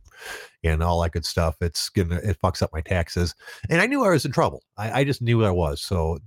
and 0.63 0.81
all 0.81 1.01
that 1.01 1.11
good 1.11 1.25
stuff. 1.25 1.57
It's 1.59 1.89
gonna 1.89 2.21
it 2.23 2.39
fucks 2.41 2.61
up 2.61 2.71
my 2.71 2.79
taxes. 2.79 3.35
And 3.69 3.81
I 3.81 3.85
knew 3.85 4.05
I 4.05 4.09
was 4.09 4.23
in 4.23 4.31
trouble. 4.31 4.63
I, 4.77 5.01
I 5.01 5.03
just 5.03 5.21
knew 5.21 5.43
I 5.43 5.51
was. 5.51 5.81
So 5.81 6.19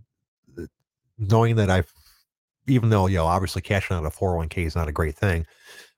knowing 1.18 1.56
that 1.56 1.70
I've 1.70 1.90
even 2.66 2.90
though 2.90 3.06
you 3.06 3.16
know 3.16 3.26
obviously 3.26 3.62
cashing 3.62 3.96
out 3.96 4.04
a 4.04 4.10
401k 4.10 4.66
is 4.66 4.76
not 4.76 4.88
a 4.88 4.92
great 4.92 5.16
thing. 5.16 5.46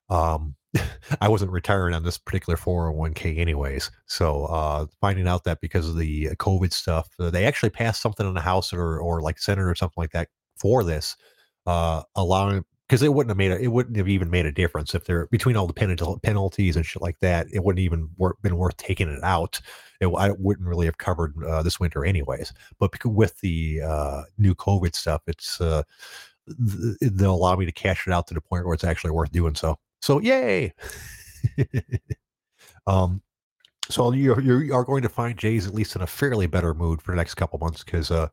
Um, 0.08 0.54
I 1.20 1.28
wasn't 1.28 1.52
retiring 1.52 1.94
on 1.94 2.04
this 2.04 2.18
particular 2.18 2.56
401k 2.56 3.38
anyways. 3.38 3.90
So 4.06 4.46
uh, 4.46 4.86
finding 5.00 5.28
out 5.28 5.44
that 5.44 5.60
because 5.60 5.88
of 5.88 5.96
the 5.96 6.28
COVID 6.36 6.72
stuff, 6.72 7.08
uh, 7.18 7.30
they 7.30 7.44
actually 7.44 7.70
passed 7.70 8.02
something 8.02 8.26
in 8.26 8.34
the 8.34 8.40
House 8.40 8.72
or 8.72 8.98
or 8.98 9.20
like 9.20 9.38
Senate 9.38 9.64
or 9.64 9.74
something 9.74 10.00
like 10.00 10.12
that 10.12 10.28
for 10.56 10.84
this, 10.84 11.16
uh, 11.66 12.02
allowing 12.14 12.64
because 12.88 13.02
it 13.02 13.12
wouldn't 13.12 13.30
have 13.30 13.36
made 13.36 13.50
a, 13.50 13.58
it 13.60 13.68
wouldn't 13.68 13.96
have 13.96 14.08
even 14.08 14.30
made 14.30 14.46
a 14.46 14.52
difference 14.52 14.94
if 14.94 15.04
they're 15.04 15.26
between 15.26 15.56
all 15.56 15.66
the 15.66 15.72
pen- 15.72 15.96
penalties 16.22 16.76
and 16.76 16.86
shit 16.86 17.02
like 17.02 17.18
that. 17.20 17.46
It 17.52 17.64
wouldn't 17.64 17.82
even 17.82 18.08
wor- 18.16 18.36
been 18.42 18.56
worth 18.56 18.76
taking 18.76 19.08
it 19.08 19.22
out. 19.24 19.60
It, 20.00 20.06
I 20.06 20.30
wouldn't 20.38 20.68
really 20.68 20.86
have 20.86 20.98
covered 20.98 21.34
uh, 21.44 21.62
this 21.62 21.80
winter 21.80 22.04
anyways. 22.04 22.52
But 22.78 22.92
with 23.04 23.40
the 23.40 23.82
uh, 23.82 24.22
new 24.38 24.54
COVID 24.54 24.94
stuff, 24.94 25.22
it's 25.26 25.60
uh, 25.60 25.82
th- 26.46 27.12
they'll 27.12 27.34
allow 27.34 27.56
me 27.56 27.66
to 27.66 27.72
cash 27.72 28.06
it 28.06 28.12
out 28.12 28.28
to 28.28 28.34
the 28.34 28.40
point 28.40 28.64
where 28.64 28.74
it's 28.74 28.84
actually 28.84 29.10
worth 29.10 29.32
doing 29.32 29.56
so. 29.56 29.78
So 30.06 30.20
yay. 30.20 30.72
um, 32.86 33.20
so 33.90 34.12
you 34.12 34.38
you 34.38 34.72
are 34.72 34.84
going 34.84 35.02
to 35.02 35.08
find 35.08 35.36
Jay's 35.36 35.66
at 35.66 35.74
least 35.74 35.96
in 35.96 36.02
a 36.02 36.06
fairly 36.06 36.46
better 36.46 36.74
mood 36.74 37.02
for 37.02 37.10
the 37.10 37.16
next 37.16 37.34
couple 37.34 37.58
months 37.58 37.82
because 37.82 38.12
uh, 38.12 38.28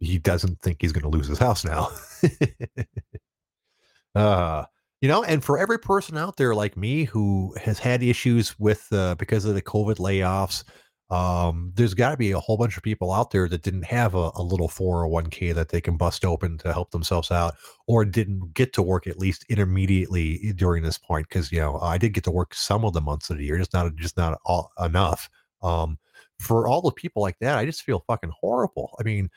he 0.00 0.16
doesn't 0.16 0.58
think 0.62 0.78
he's 0.80 0.92
going 0.92 1.02
to 1.02 1.10
lose 1.10 1.26
his 1.26 1.38
house 1.38 1.66
now. 1.66 1.90
uh, 4.14 4.64
you 5.02 5.08
know, 5.10 5.22
and 5.22 5.44
for 5.44 5.58
every 5.58 5.78
person 5.78 6.16
out 6.16 6.38
there 6.38 6.54
like 6.54 6.78
me 6.78 7.04
who 7.04 7.54
has 7.62 7.78
had 7.78 8.02
issues 8.02 8.58
with 8.58 8.90
uh, 8.90 9.16
because 9.16 9.44
of 9.44 9.54
the 9.54 9.60
COVID 9.60 9.96
layoffs, 9.96 10.64
um, 11.08 11.72
there's 11.76 11.94
got 11.94 12.10
to 12.10 12.16
be 12.16 12.32
a 12.32 12.40
whole 12.40 12.56
bunch 12.56 12.76
of 12.76 12.82
people 12.82 13.12
out 13.12 13.30
there 13.30 13.48
that 13.48 13.62
didn't 13.62 13.84
have 13.84 14.16
a, 14.16 14.32
a, 14.34 14.42
little 14.42 14.68
401k 14.68 15.54
that 15.54 15.68
they 15.68 15.80
can 15.80 15.96
bust 15.96 16.24
open 16.24 16.58
to 16.58 16.72
help 16.72 16.90
themselves 16.90 17.30
out 17.30 17.54
or 17.86 18.04
didn't 18.04 18.52
get 18.54 18.72
to 18.72 18.82
work 18.82 19.06
at 19.06 19.18
least 19.18 19.44
intermediately 19.48 20.52
during 20.56 20.82
this 20.82 20.98
point 20.98 21.28
because 21.28 21.52
you 21.52 21.60
know 21.60 21.78
i 21.78 21.96
did 21.96 22.12
get 22.12 22.24
to 22.24 22.30
work 22.32 22.54
some 22.54 22.84
of 22.84 22.92
the 22.92 23.00
months 23.00 23.30
of 23.30 23.38
the 23.38 23.44
year 23.44 23.56
just 23.56 23.72
not 23.72 23.94
just 23.94 24.16
not 24.16 24.38
all, 24.44 24.72
enough. 24.82 25.30
Um, 25.62 25.98
for 26.40 26.66
all 26.68 26.82
the 26.82 26.90
people 26.92 27.22
like 27.22 27.38
that 27.40 27.56
i 27.56 27.64
just 27.64 27.82
feel 27.82 28.02
fucking 28.06 28.32
horrible. 28.40 28.96
I 28.98 29.04
mean 29.04 29.30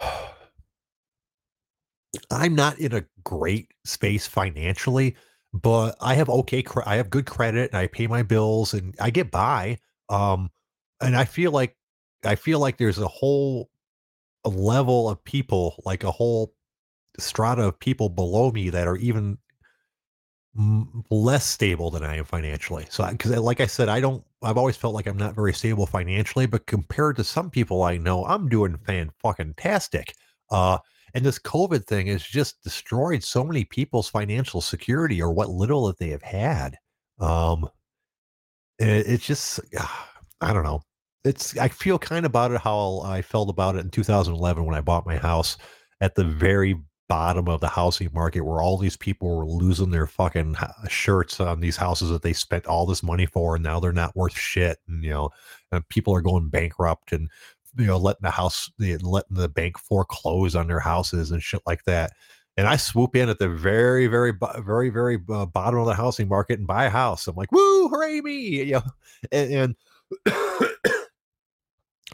i'm 2.30 2.54
not 2.54 2.78
in 2.78 2.94
a 2.94 3.04
great 3.22 3.68
space 3.84 4.26
financially 4.26 5.14
but 5.52 5.94
i 6.00 6.14
have 6.14 6.30
okay 6.30 6.64
i 6.86 6.96
have 6.96 7.10
good 7.10 7.26
credit 7.26 7.70
and 7.70 7.78
i 7.78 7.86
pay 7.86 8.06
my 8.06 8.22
bills 8.22 8.72
and 8.72 8.94
i 8.98 9.10
get 9.10 9.30
by. 9.30 9.76
Um 10.08 10.50
and 11.00 11.16
I 11.16 11.24
feel 11.24 11.50
like 11.52 11.76
I 12.24 12.34
feel 12.34 12.58
like 12.60 12.76
there's 12.78 12.98
a 12.98 13.08
whole 13.08 13.70
a 14.44 14.50
level 14.50 15.08
of 15.10 15.22
people, 15.24 15.82
like 15.86 16.04
a 16.04 16.10
whole 16.12 16.54
strata 17.18 17.62
of 17.64 17.80
people 17.80 18.10
below 18.10 18.52
me 18.52 18.70
that 18.70 18.88
are 18.88 18.96
even 18.98 19.38
m- 20.56 21.04
less 21.10 21.44
stable 21.46 21.90
than 21.90 22.04
I 22.04 22.16
am 22.16 22.24
financially. 22.24 22.86
So, 22.90 23.06
because 23.10 23.32
like 23.38 23.60
I 23.60 23.66
said, 23.66 23.88
I 23.88 24.00
don't. 24.00 24.24
I've 24.42 24.56
always 24.58 24.76
felt 24.76 24.94
like 24.94 25.06
I'm 25.06 25.16
not 25.16 25.34
very 25.34 25.52
stable 25.52 25.86
financially, 25.86 26.46
but 26.46 26.66
compared 26.66 27.16
to 27.16 27.24
some 27.24 27.50
people 27.50 27.82
I 27.82 27.96
know, 27.96 28.24
I'm 28.26 28.48
doing 28.48 28.76
fan 28.78 29.10
fucking 29.20 29.54
tastic. 29.56 30.14
Uh, 30.50 30.78
and 31.14 31.24
this 31.24 31.38
COVID 31.38 31.84
thing 31.86 32.08
has 32.08 32.22
just 32.22 32.62
destroyed 32.62 33.22
so 33.24 33.42
many 33.44 33.64
people's 33.64 34.08
financial 34.08 34.60
security 34.60 35.20
or 35.22 35.32
what 35.32 35.50
little 35.50 35.86
that 35.86 35.98
they 35.98 36.10
have 36.10 36.22
had. 36.22 36.76
Um, 37.18 37.68
it, 38.78 39.06
it's 39.06 39.26
just. 39.26 39.60
Uh, 39.78 39.86
I 40.40 40.52
don't 40.52 40.64
know. 40.64 40.82
It's 41.26 41.56
I 41.58 41.68
feel 41.68 41.98
kind 41.98 42.24
of 42.24 42.30
about 42.30 42.52
it 42.52 42.60
how 42.60 43.00
I 43.04 43.22
felt 43.22 43.50
about 43.50 43.76
it 43.76 43.80
in 43.80 43.90
2011 43.90 44.64
when 44.64 44.74
I 44.74 44.80
bought 44.80 45.06
my 45.06 45.16
house 45.16 45.56
at 46.00 46.14
the 46.14 46.24
very 46.24 46.76
bottom 47.08 47.48
of 47.48 47.60
the 47.60 47.68
housing 47.68 48.10
market 48.12 48.40
where 48.40 48.60
all 48.60 48.78
these 48.78 48.96
people 48.96 49.36
were 49.36 49.46
losing 49.46 49.90
their 49.90 50.06
fucking 50.06 50.56
shirts 50.88 51.38
on 51.38 51.60
these 51.60 51.76
houses 51.76 52.10
that 52.10 52.22
they 52.22 52.32
spent 52.32 52.66
all 52.66 52.84
this 52.84 53.02
money 53.02 53.26
for 53.26 53.54
and 53.54 53.64
now 53.64 53.78
they're 53.78 53.92
not 53.92 54.16
worth 54.16 54.36
shit 54.36 54.78
and 54.88 55.04
you 55.04 55.10
know 55.10 55.30
and 55.70 55.88
people 55.88 56.14
are 56.14 56.20
going 56.20 56.48
bankrupt 56.48 57.12
and 57.12 57.28
you 57.78 57.86
know 57.86 57.96
letting 57.96 58.22
the 58.22 58.30
house 58.30 58.70
letting 58.78 59.36
the 59.36 59.48
bank 59.48 59.78
foreclose 59.78 60.56
on 60.56 60.66
their 60.66 60.80
houses 60.80 61.30
and 61.30 61.42
shit 61.42 61.60
like 61.66 61.84
that 61.84 62.12
and 62.56 62.66
I 62.66 62.76
swoop 62.76 63.14
in 63.14 63.28
at 63.28 63.38
the 63.38 63.50
very, 63.50 64.06
very, 64.06 64.32
very, 64.60 64.88
very 64.88 65.18
uh, 65.28 65.44
bottom 65.44 65.78
of 65.78 65.86
the 65.86 65.94
housing 65.94 66.26
market 66.26 66.58
and 66.58 66.66
buy 66.66 66.86
a 66.86 66.90
house. 66.90 67.26
I'm 67.26 67.36
like, 67.36 67.52
woo, 67.52 67.88
hooray 67.88 68.22
me! 68.22 68.62
You 68.64 68.72
know, 68.72 68.82
and, 69.30 69.52
and 69.52 69.76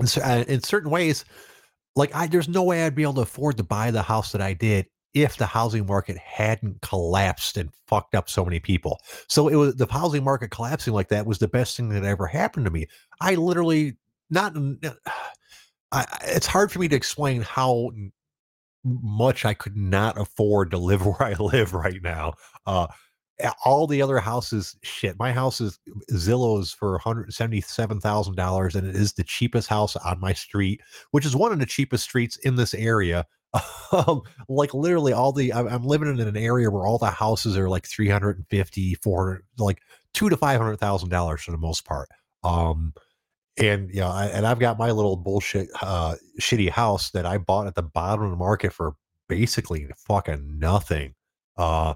in 0.02 0.62
certain 0.62 0.90
ways, 0.90 1.24
like 1.96 2.14
I, 2.14 2.26
there's 2.26 2.48
no 2.48 2.62
way 2.62 2.84
I'd 2.84 2.94
be 2.94 3.02
able 3.02 3.14
to 3.14 3.20
afford 3.22 3.56
to 3.58 3.64
buy 3.64 3.90
the 3.90 4.02
house 4.02 4.32
that 4.32 4.40
I 4.40 4.54
did 4.54 4.86
if 5.14 5.36
the 5.36 5.46
housing 5.46 5.86
market 5.86 6.16
hadn't 6.16 6.80
collapsed 6.80 7.58
and 7.58 7.70
fucked 7.86 8.14
up 8.14 8.30
so 8.30 8.44
many 8.44 8.58
people. 8.58 8.98
So 9.28 9.48
it 9.48 9.56
was 9.56 9.76
the 9.76 9.86
housing 9.86 10.24
market 10.24 10.50
collapsing 10.50 10.94
like 10.94 11.08
that 11.08 11.26
was 11.26 11.38
the 11.38 11.48
best 11.48 11.76
thing 11.76 11.90
that 11.90 12.04
ever 12.04 12.26
happened 12.26 12.64
to 12.64 12.70
me. 12.70 12.86
I 13.20 13.34
literally 13.34 13.96
not. 14.30 14.56
I, 15.94 16.06
it's 16.22 16.46
hard 16.46 16.72
for 16.72 16.78
me 16.78 16.88
to 16.88 16.96
explain 16.96 17.42
how 17.42 17.90
much 18.82 19.44
I 19.44 19.52
could 19.52 19.76
not 19.76 20.18
afford 20.18 20.70
to 20.70 20.78
live 20.78 21.04
where 21.06 21.22
I 21.22 21.34
live 21.34 21.74
right 21.74 22.00
now. 22.02 22.34
Uh, 22.66 22.86
all 23.64 23.86
the 23.86 24.02
other 24.02 24.18
houses 24.18 24.76
shit 24.82 25.18
my 25.18 25.32
house 25.32 25.60
is 25.60 25.78
zillow's 26.12 26.72
for 26.72 26.98
$177000 27.00 28.74
and 28.74 28.86
it 28.86 28.94
is 28.94 29.12
the 29.14 29.24
cheapest 29.24 29.68
house 29.68 29.96
on 29.96 30.20
my 30.20 30.32
street 30.32 30.80
which 31.10 31.26
is 31.26 31.34
one 31.36 31.52
of 31.52 31.58
the 31.58 31.66
cheapest 31.66 32.04
streets 32.04 32.36
in 32.38 32.56
this 32.56 32.74
area. 32.74 33.26
Um, 33.92 34.22
like 34.48 34.72
literally 34.72 35.12
all 35.12 35.32
the 35.32 35.52
I'm, 35.52 35.84
living 35.84 36.08
in 36.08 36.26
an 36.26 36.34
area 36.38 36.70
where 36.70 36.86
all 36.86 36.96
the 36.96 37.10
houses 37.10 37.58
are 37.58 37.68
like 37.68 37.86
350 37.86 38.94
400 38.94 39.44
like 39.58 39.82
two 40.14 40.30
to 40.30 40.36
five 40.38 40.58
hundred 40.58 40.78
thousand 40.78 41.10
dollars 41.10 41.42
for 41.42 41.50
the 41.50 41.58
most 41.58 41.84
part. 41.84 42.08
Um 42.42 42.94
and 43.58 43.90
yeah 43.90 44.08
I, 44.08 44.28
and 44.28 44.46
i've 44.46 44.58
got 44.58 44.78
my 44.78 44.90
little 44.92 45.18
bullshit 45.18 45.68
uh 45.82 46.14
shitty 46.40 46.70
house 46.70 47.10
that 47.10 47.26
i 47.26 47.36
bought 47.36 47.66
at 47.66 47.74
the 47.74 47.82
bottom 47.82 48.24
of 48.24 48.30
the 48.30 48.36
market 48.38 48.72
for 48.72 48.94
basically 49.28 49.86
fucking 49.98 50.58
nothing. 50.58 51.14
Uh 51.58 51.92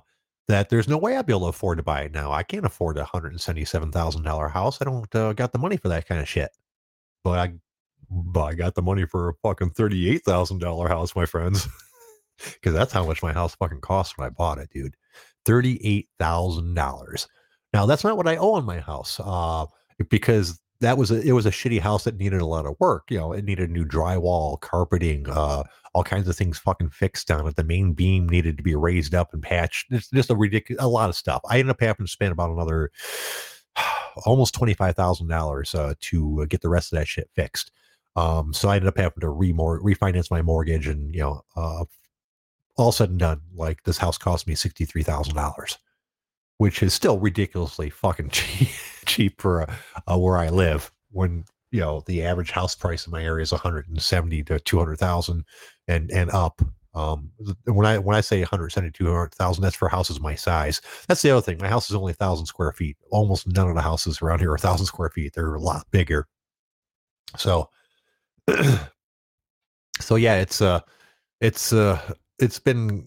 that 0.48 0.68
there's 0.68 0.88
no 0.88 0.96
way 0.96 1.16
I'd 1.16 1.26
be 1.26 1.32
able 1.32 1.40
to 1.40 1.46
afford 1.46 1.78
to 1.78 1.84
buy 1.84 2.02
it 2.02 2.12
now. 2.12 2.32
I 2.32 2.42
can't 2.42 2.66
afford 2.66 2.98
a 2.98 3.04
hundred 3.04 3.32
and 3.32 3.40
seventy-seven 3.40 3.92
thousand 3.92 4.22
dollar 4.22 4.48
house. 4.48 4.80
I 4.80 4.84
don't 4.84 5.14
uh, 5.14 5.32
got 5.32 5.52
the 5.52 5.58
money 5.58 5.76
for 5.76 5.88
that 5.88 6.06
kind 6.06 6.20
of 6.20 6.28
shit. 6.28 6.50
But 7.24 7.38
I, 7.38 7.52
but 8.10 8.44
I 8.44 8.54
got 8.54 8.74
the 8.74 8.82
money 8.82 9.06
for 9.06 9.28
a 9.28 9.34
fucking 9.42 9.70
thirty-eight 9.70 10.24
thousand 10.24 10.58
dollar 10.58 10.88
house, 10.88 11.16
my 11.16 11.26
friends. 11.26 11.68
because 12.54 12.74
that's 12.74 12.92
how 12.92 13.04
much 13.04 13.22
my 13.22 13.32
house 13.32 13.54
fucking 13.56 13.80
cost 13.80 14.16
when 14.16 14.26
I 14.26 14.30
bought 14.30 14.58
it, 14.58 14.70
dude. 14.70 14.94
Thirty-eight 15.44 16.08
thousand 16.18 16.74
dollars. 16.74 17.26
Now 17.72 17.86
that's 17.86 18.04
not 18.04 18.16
what 18.16 18.28
I 18.28 18.36
owe 18.36 18.54
on 18.54 18.64
my 18.64 18.78
house, 18.78 19.20
uh, 19.22 19.66
because 20.08 20.60
that 20.86 20.96
was 20.96 21.10
a, 21.10 21.20
it 21.20 21.32
was 21.32 21.46
a 21.46 21.50
shitty 21.50 21.80
house 21.80 22.04
that 22.04 22.16
needed 22.16 22.40
a 22.40 22.46
lot 22.46 22.64
of 22.64 22.76
work. 22.78 23.10
You 23.10 23.18
know, 23.18 23.32
it 23.32 23.44
needed 23.44 23.70
new 23.70 23.84
drywall, 23.84 24.60
carpeting, 24.60 25.28
uh, 25.28 25.64
all 25.92 26.04
kinds 26.04 26.28
of 26.28 26.36
things 26.36 26.58
fucking 26.58 26.90
fixed 26.90 27.28
on 27.30 27.46
it. 27.46 27.56
The 27.56 27.64
main 27.64 27.92
beam 27.92 28.28
needed 28.28 28.56
to 28.56 28.62
be 28.62 28.76
raised 28.76 29.14
up 29.14 29.32
and 29.34 29.42
patched. 29.42 29.86
It's 29.90 30.08
just 30.10 30.30
a 30.30 30.36
ridiculous, 30.36 30.82
a 30.82 30.88
lot 30.88 31.08
of 31.08 31.16
stuff. 31.16 31.40
I 31.48 31.58
ended 31.58 31.70
up 31.70 31.80
having 31.80 32.06
to 32.06 32.12
spend 32.12 32.30
about 32.30 32.50
another 32.50 32.92
almost 34.24 34.54
twenty 34.54 34.74
five 34.74 34.94
thousand 34.94 35.32
uh, 35.32 35.36
dollars 35.36 35.74
to 36.00 36.46
get 36.46 36.60
the 36.60 36.68
rest 36.68 36.92
of 36.92 36.98
that 36.98 37.08
shit 37.08 37.28
fixed. 37.34 37.72
Um, 38.14 38.52
so 38.54 38.68
I 38.68 38.76
ended 38.76 38.88
up 38.88 38.96
having 38.96 39.20
to 39.20 39.26
remor- 39.26 39.80
refinance 39.80 40.30
my 40.30 40.40
mortgage, 40.40 40.86
and 40.86 41.12
you 41.14 41.20
know, 41.20 41.42
uh, 41.56 41.84
all 42.76 42.92
said 42.92 43.10
and 43.10 43.18
done, 43.18 43.40
like 43.54 43.82
this 43.82 43.98
house 43.98 44.18
cost 44.18 44.46
me 44.46 44.54
sixty 44.54 44.84
three 44.84 45.02
thousand 45.02 45.34
dollars, 45.34 45.78
which 46.58 46.80
is 46.82 46.94
still 46.94 47.18
ridiculously 47.18 47.90
fucking 47.90 48.28
cheap, 48.32 48.68
cheap 49.06 49.40
for 49.40 49.62
uh, 49.62 49.74
uh, 50.12 50.18
where 50.18 50.36
I 50.36 50.48
live. 50.50 50.90
When 51.10 51.44
you 51.70 51.80
know 51.80 52.02
the 52.06 52.22
average 52.24 52.50
house 52.50 52.74
price 52.74 53.06
in 53.06 53.12
my 53.12 53.22
area 53.22 53.42
is 53.42 53.52
one 53.52 53.60
hundred 53.60 53.88
and 53.88 54.00
seventy 54.00 54.42
to 54.44 54.60
two 54.60 54.78
hundred 54.78 54.98
thousand, 54.98 55.44
and 55.88 56.10
and 56.10 56.30
up. 56.30 56.60
Um, 56.94 57.30
when 57.66 57.86
I 57.86 57.98
when 57.98 58.16
I 58.16 58.22
say 58.22 58.40
170 58.40 58.90
200,000, 58.90 59.62
that's 59.62 59.76
for 59.76 59.86
houses 59.86 60.18
my 60.18 60.34
size. 60.34 60.80
That's 61.06 61.20
the 61.20 61.30
other 61.30 61.42
thing. 61.42 61.58
My 61.60 61.68
house 61.68 61.90
is 61.90 61.94
only 61.94 62.14
thousand 62.14 62.46
square 62.46 62.72
feet. 62.72 62.96
Almost 63.10 63.46
none 63.48 63.68
of 63.68 63.74
the 63.74 63.82
houses 63.82 64.22
around 64.22 64.38
here 64.38 64.50
are 64.50 64.58
thousand 64.58 64.86
square 64.86 65.10
feet. 65.10 65.34
They're 65.34 65.54
a 65.54 65.60
lot 65.60 65.86
bigger. 65.90 66.26
So, 67.36 67.68
so 70.00 70.16
yeah, 70.16 70.36
it's 70.36 70.62
uh, 70.62 70.80
it's 71.42 71.74
uh, 71.74 72.00
it's 72.38 72.58
been 72.58 73.06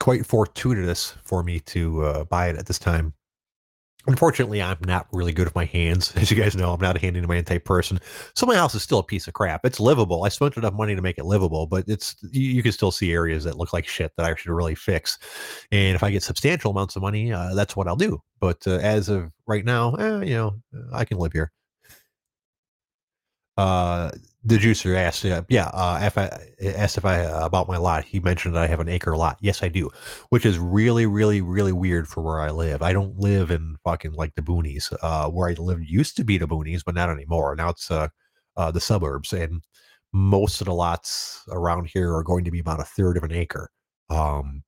quite 0.00 0.26
fortuitous 0.26 1.14
for 1.22 1.44
me 1.44 1.60
to 1.60 2.04
uh, 2.04 2.24
buy 2.24 2.48
it 2.48 2.56
at 2.56 2.66
this 2.66 2.80
time. 2.80 3.14
Unfortunately, 4.06 4.60
I'm 4.62 4.78
not 4.86 5.06
really 5.12 5.32
good 5.32 5.46
with 5.46 5.54
my 5.54 5.64
hands. 5.64 6.12
As 6.16 6.30
you 6.30 6.36
guys 6.36 6.54
know, 6.54 6.72
I'm 6.72 6.80
not 6.80 6.96
a 6.96 7.00
handyman 7.00 7.44
type 7.44 7.64
person. 7.64 7.98
So 8.34 8.44
my 8.46 8.54
house 8.54 8.74
is 8.74 8.82
still 8.82 8.98
a 8.98 9.02
piece 9.02 9.26
of 9.26 9.34
crap. 9.34 9.64
It's 9.64 9.80
livable. 9.80 10.24
I 10.24 10.28
spent 10.28 10.56
enough 10.56 10.74
money 10.74 10.94
to 10.94 11.02
make 11.02 11.18
it 11.18 11.24
livable, 11.24 11.66
but 11.66 11.84
it's 11.88 12.14
you, 12.30 12.42
you 12.42 12.62
can 12.62 12.72
still 12.72 12.90
see 12.90 13.12
areas 13.12 13.44
that 13.44 13.56
look 13.56 13.72
like 13.72 13.86
shit 13.86 14.12
that 14.16 14.26
I 14.26 14.34
should 14.34 14.50
really 14.50 14.74
fix. 14.74 15.18
And 15.72 15.94
if 15.94 16.02
I 16.02 16.10
get 16.10 16.22
substantial 16.22 16.70
amounts 16.70 16.96
of 16.96 17.02
money, 17.02 17.32
uh, 17.32 17.54
that's 17.54 17.76
what 17.76 17.88
I'll 17.88 17.96
do. 17.96 18.20
But 18.40 18.66
uh, 18.66 18.72
as 18.82 19.08
of 19.08 19.30
right 19.46 19.64
now, 19.64 19.94
eh, 19.94 20.20
you 20.24 20.34
know, 20.34 20.60
I 20.92 21.04
can 21.04 21.18
live 21.18 21.32
here 21.32 21.52
uh 23.56 24.10
the 24.44 24.58
juicer 24.58 24.94
asked 24.94 25.24
uh, 25.24 25.42
yeah 25.48 25.70
uh 25.72 25.98
if 26.02 26.18
i 26.18 26.24
asked 26.76 26.98
if 26.98 27.04
i 27.04 27.24
uh, 27.24 27.44
about 27.44 27.66
my 27.66 27.78
lot. 27.78 28.04
He 28.04 28.20
mentioned 28.20 28.54
that 28.54 28.62
i 28.62 28.66
have 28.66 28.80
an 28.80 28.88
acre 28.88 29.16
lot. 29.16 29.38
Yes 29.40 29.62
i 29.62 29.68
do 29.68 29.90
which 30.28 30.44
is 30.44 30.58
really 30.58 31.06
really 31.06 31.40
really 31.40 31.72
weird 31.72 32.06
for 32.06 32.22
where 32.22 32.40
i 32.40 32.50
live. 32.50 32.82
I 32.82 32.92
don't 32.92 33.18
live 33.18 33.50
in 33.50 33.76
fucking 33.84 34.12
like 34.12 34.34
the 34.34 34.42
boonies 34.42 34.92
uh 35.02 35.28
where 35.30 35.48
i 35.48 35.54
lived 35.54 35.84
used 35.86 36.16
to 36.18 36.24
be 36.24 36.38
the 36.38 36.46
boonies 36.46 36.82
but 36.84 36.94
not 36.94 37.10
anymore. 37.10 37.56
Now 37.56 37.70
it's 37.70 37.90
uh, 37.90 38.08
uh 38.56 38.70
the 38.70 38.80
suburbs 38.80 39.32
and 39.32 39.62
most 40.12 40.60
of 40.60 40.66
the 40.66 40.74
lots 40.74 41.42
around 41.50 41.88
here 41.92 42.14
are 42.14 42.22
going 42.22 42.44
to 42.44 42.50
be 42.50 42.60
about 42.60 42.80
a 42.80 42.84
third 42.84 43.16
of 43.16 43.24
an 43.24 43.32
acre. 43.32 43.70
Um 44.10 44.62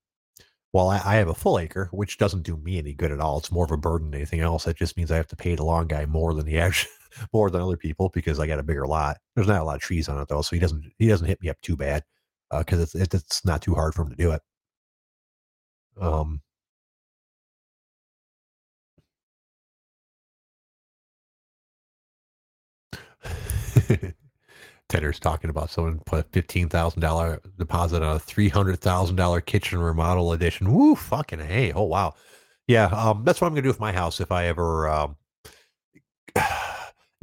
well, 0.73 0.89
I, 0.91 1.01
I, 1.03 1.15
have 1.15 1.29
a 1.29 1.35
full 1.35 1.59
acre, 1.59 1.89
which 1.91 2.19
doesn't 2.19 2.43
do 2.43 2.59
me 2.59 2.77
any 2.77 2.93
good 2.93 3.11
at 3.11 3.21
all. 3.21 3.39
It's 3.39 3.51
more 3.51 3.65
of 3.65 3.71
a 3.71 3.79
burden 3.79 4.11
than 4.11 4.21
anything 4.21 4.41
else. 4.41 4.67
It 4.67 4.77
just 4.77 4.95
means 4.95 5.11
I 5.11 5.17
have 5.17 5.29
to 5.29 5.37
pay 5.37 5.55
the 5.55 5.65
lawn 5.65 5.87
guy 5.87 6.05
more 6.05 6.35
than 6.35 6.45
the 6.45 6.59
actual 6.59 6.91
more 7.33 7.51
than 7.51 7.61
other 7.63 7.77
people 7.77 8.11
because 8.15 8.39
I 8.41 8.47
got 8.47 8.59
a 8.59 8.63
bigger 8.63 8.87
lot. 8.87 9.19
There's 9.35 9.49
not 9.49 9.61
a 9.61 9.65
lot 9.65 9.77
of 9.77 9.83
trees 9.83 10.09
on 10.09 10.21
it 10.21 10.29
though, 10.29 10.43
so 10.43 10.57
he 10.57 10.61
doesn't 10.61 10.85
he 10.99 11.09
doesn't 11.09 11.27
hit 11.27 11.41
me 11.43 11.49
up 11.49 11.61
too 11.63 11.77
bad 11.77 12.03
because 12.59 12.95
uh, 12.95 12.99
it's 12.99 13.15
it's 13.15 13.45
not 13.45 13.63
too 13.63 13.75
hard 13.75 13.95
for 13.95 14.03
him 14.03 14.11
to 14.11 14.17
do 14.17 14.33
it. 14.33 14.43
Um, 16.01 16.43
10er's 24.89 25.19
talking 25.19 25.51
about 25.51 25.71
someone 25.71 25.99
put 26.07 26.21
a 26.21 26.29
fifteen 26.31 26.69
thousand 26.69 27.01
dollar 27.01 27.41
deposit 27.59 28.03
on 28.03 28.17
a 28.17 28.19
three 28.19 28.49
hundred 28.49 28.81
thousand 28.81 29.17
dollar 29.17 29.41
kitchen 29.41 29.79
remodel 29.81 30.33
edition. 30.33 30.73
Woo, 30.73 30.95
fucking 30.95 31.41
hey! 31.41 31.73
Oh 31.73 31.85
wow, 31.85 32.15
yeah. 32.69 32.87
Um, 32.87 33.25
that's 33.25 33.41
what 33.41 33.49
I'm 33.49 33.53
gonna 33.55 33.63
do 33.63 33.69
with 33.69 33.81
my 33.81 33.93
house 33.93 34.21
if 34.21 34.31
I 34.33 34.47
ever 34.47 34.89
um, 34.89 35.17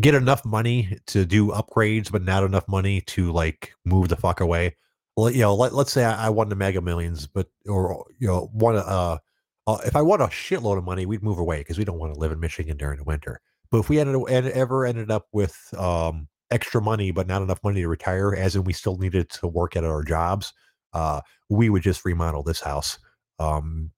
get 0.04 0.14
enough 0.14 0.44
money 0.44 1.00
to 1.08 1.26
do 1.26 1.48
upgrades, 1.48 2.12
but 2.12 2.24
not 2.24 2.44
enough 2.44 2.68
money 2.68 3.02
to 3.02 3.32
like 3.32 3.74
move 3.86 4.10
the 4.10 4.18
fuck 4.18 4.42
away. 4.42 4.76
Well, 5.16 5.30
you 5.32 5.40
know, 5.40 5.56
let, 5.56 5.74
let's 5.74 5.92
say 5.92 6.04
I, 6.04 6.28
I 6.28 6.30
won 6.30 6.50
the 6.50 6.56
Mega 6.56 6.82
Millions, 6.82 7.26
but 7.26 7.48
or 7.68 8.06
you 8.20 8.28
know, 8.28 8.50
one 8.52 8.76
uh, 8.76 9.18
uh 9.66 9.78
if 9.86 9.96
I 9.96 10.02
won 10.02 10.22
a 10.22 10.28
shitload 10.28 10.78
of 10.78 10.84
money, 10.84 11.06
we'd 11.06 11.24
move 11.24 11.40
away 11.40 11.60
because 11.60 11.78
we 11.78 11.86
don't 11.86 12.00
want 12.00 12.14
to 12.14 12.20
live 12.20 12.32
in 12.32 12.40
Michigan 12.40 12.78
during 12.78 12.98
the 12.98 13.06
winter. 13.06 13.40
But 13.72 13.80
if 13.80 13.90
we 13.90 14.00
ended 14.00 14.22
ever 14.30 14.86
ended 14.86 15.10
up 15.10 15.28
with 15.32 15.58
um 15.78 16.28
extra 16.52 16.82
money, 16.82 17.12
but 17.12 17.28
not 17.28 17.42
enough 17.42 17.64
money 17.64 17.82
to 17.82 17.88
retire, 17.88 18.36
as 18.36 18.56
in 18.56 18.66
we 18.66 18.74
still 18.74 18.98
needed 18.98 19.30
to 19.30 19.48
work 19.48 19.76
at 19.76 19.86
our 19.86 20.04
jobs, 20.04 20.54
uh, 20.94 21.22
we 21.50 21.70
would 21.70 21.82
just 21.82 22.06
remodel 22.06 22.44
this 22.44 22.60
house. 22.60 23.00
Um, 23.40 23.92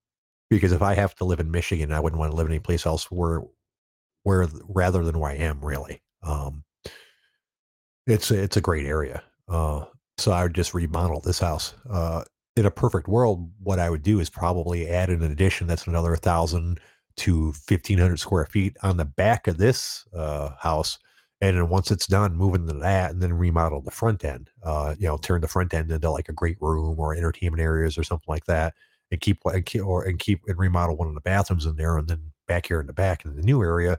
because 0.50 0.72
if 0.72 0.82
I 0.82 0.94
have 0.94 1.16
to 1.16 1.26
live 1.26 1.40
in 1.40 1.50
Michigan, 1.50 1.92
I 1.92 2.00
wouldn't 2.00 2.20
want 2.20 2.32
to 2.32 2.38
live 2.38 2.48
any 2.48 2.60
place 2.60 2.86
else 2.86 3.10
where 3.10 3.42
where 4.26 4.48
rather 4.68 5.04
than 5.04 5.20
where 5.20 5.32
I 5.32 5.36
am 5.36 5.64
really. 5.64 6.02
Um, 6.24 6.64
it's 8.08 8.32
it's 8.32 8.58
a 8.58 8.62
great 8.62 8.88
area. 8.88 9.24
Uh, 9.48 9.86
so 10.18 10.32
I 10.32 10.44
would 10.44 10.56
just 10.56 10.74
remodel 10.74 11.22
this 11.22 11.40
house. 11.40 11.76
Uh, 11.90 12.24
in 12.56 12.66
a 12.66 12.72
perfect 12.72 13.08
world, 13.08 13.52
what 13.62 13.80
I 13.80 13.90
would 13.90 14.02
do 14.02 14.20
is 14.20 14.30
probably 14.30 14.90
add 14.90 15.10
an 15.10 15.22
addition 15.22 15.68
that's 15.68 15.86
another 15.86 16.16
thousand 16.16 16.80
to 17.18 17.54
fifteen 17.54 18.00
hundred 18.00 18.20
square 18.20 18.48
feet 18.48 18.76
on 18.82 18.98
the 18.98 19.06
back 19.06 19.48
of 19.48 19.58
this 19.58 20.04
uh, 20.16 20.52
house, 20.60 20.98
and 21.40 21.56
then 21.56 21.70
once 21.70 21.92
it's 21.92 22.08
done, 22.08 22.36
move 22.36 22.56
into 22.56 22.74
that, 22.74 23.12
and 23.12 23.22
then 23.22 23.34
remodel 23.34 23.82
the 23.82 23.92
front 23.92 24.26
end. 24.26 24.50
Uh, 24.64 24.96
you 24.98 25.08
know, 25.08 25.18
turn 25.18 25.42
the 25.42 25.48
front 25.48 25.72
end 25.72 25.92
into 25.92 26.10
like 26.10 26.30
a 26.30 26.34
great 26.34 26.58
room 26.62 27.00
or 27.00 27.16
entertainment 27.16 27.62
areas 27.62 27.96
or 27.96 28.04
something 28.04 28.26
like 28.28 28.46
that, 28.46 28.74
and 29.12 29.22
keep 29.22 29.38
and 29.46 29.68
keep 29.68 29.86
or 29.86 30.04
and 30.04 30.18
keep 30.18 30.42
and 30.48 30.58
remodel 30.58 30.98
one 30.98 31.08
of 31.08 31.14
the 31.14 31.22
bathrooms 31.22 31.68
in 31.68 31.76
there, 31.76 31.98
and 32.00 32.08
then 32.08 32.32
back 32.48 32.68
here 32.68 32.80
in 32.80 32.88
the 32.88 32.94
back 32.94 33.26
in 33.26 33.36
the 33.36 33.42
new 33.42 33.62
area, 33.62 33.98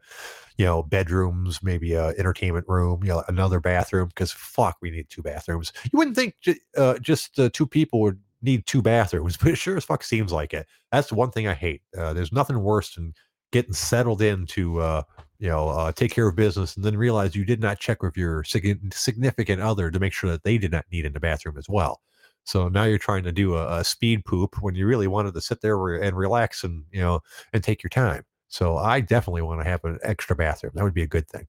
you 0.56 0.64
know, 0.64 0.82
bedrooms, 0.82 1.62
maybe 1.62 1.94
a 1.94 2.08
entertainment 2.10 2.66
room, 2.68 3.02
you 3.02 3.10
know, 3.10 3.22
another 3.28 3.60
bathroom. 3.60 4.08
Because 4.08 4.32
fuck, 4.32 4.76
we 4.80 4.90
need 4.90 5.08
two 5.08 5.22
bathrooms. 5.22 5.72
You 5.84 5.98
wouldn't 5.98 6.16
think 6.16 6.34
uh, 6.76 6.98
just 6.98 7.38
uh, 7.38 7.50
two 7.52 7.66
people 7.66 8.00
would 8.00 8.20
need 8.42 8.66
two 8.66 8.82
bathrooms, 8.82 9.36
but 9.42 9.48
it 9.48 9.56
sure 9.56 9.76
as 9.76 9.84
fuck 9.84 10.02
seems 10.02 10.32
like 10.32 10.54
it. 10.54 10.66
That's 10.92 11.08
the 11.08 11.14
one 11.14 11.30
thing 11.30 11.46
I 11.46 11.54
hate. 11.54 11.82
Uh, 11.96 12.12
there's 12.12 12.32
nothing 12.32 12.60
worse 12.60 12.94
than 12.94 13.14
getting 13.52 13.72
settled 13.72 14.22
into, 14.22 14.80
uh, 14.80 15.02
you 15.38 15.48
know, 15.48 15.68
uh, 15.68 15.92
take 15.92 16.12
care 16.12 16.26
of 16.26 16.36
business 16.36 16.76
and 16.76 16.84
then 16.84 16.96
realize 16.96 17.36
you 17.36 17.44
did 17.44 17.60
not 17.60 17.78
check 17.78 18.02
with 18.02 18.16
your 18.16 18.42
significant 18.44 19.60
other 19.62 19.90
to 19.90 20.00
make 20.00 20.12
sure 20.12 20.30
that 20.30 20.42
they 20.42 20.58
did 20.58 20.72
not 20.72 20.84
need 20.90 21.04
in 21.04 21.12
the 21.12 21.20
bathroom 21.20 21.56
as 21.56 21.68
well. 21.68 22.00
So 22.44 22.68
now 22.68 22.84
you're 22.84 22.98
trying 22.98 23.24
to 23.24 23.32
do 23.32 23.56
a, 23.56 23.80
a 23.80 23.84
speed 23.84 24.24
poop 24.24 24.62
when 24.62 24.74
you 24.74 24.86
really 24.86 25.08
wanted 25.08 25.34
to 25.34 25.40
sit 25.40 25.60
there 25.60 25.96
and 25.96 26.16
relax 26.16 26.62
and 26.62 26.84
you 26.92 27.00
know 27.00 27.20
and 27.52 27.62
take 27.62 27.82
your 27.82 27.90
time. 27.90 28.24
So 28.48 28.76
I 28.76 29.00
definitely 29.00 29.42
want 29.42 29.60
to 29.60 29.68
have 29.68 29.84
an 29.84 29.98
extra 30.02 30.36
bathroom. 30.36 30.72
That 30.74 30.84
would 30.84 30.94
be 30.94 31.02
a 31.02 31.06
good 31.06 31.28
thing. 31.28 31.46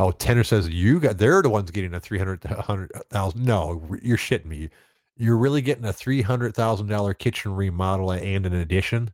Oh, 0.00 0.12
Tenor 0.12 0.44
says 0.44 0.68
you 0.68 1.00
got 1.00 1.18
they're 1.18 1.42
the 1.42 1.50
ones 1.50 1.70
getting 1.70 1.94
a 1.94 2.00
300,000. 2.00 3.44
No, 3.44 3.82
you're 4.00 4.16
shitting 4.16 4.44
me. 4.46 4.70
You're 5.16 5.36
really 5.36 5.60
getting 5.62 5.84
a 5.84 5.92
$300,000 5.92 7.18
kitchen 7.18 7.54
remodel 7.54 8.12
and 8.12 8.46
an 8.46 8.54
addition? 8.54 9.10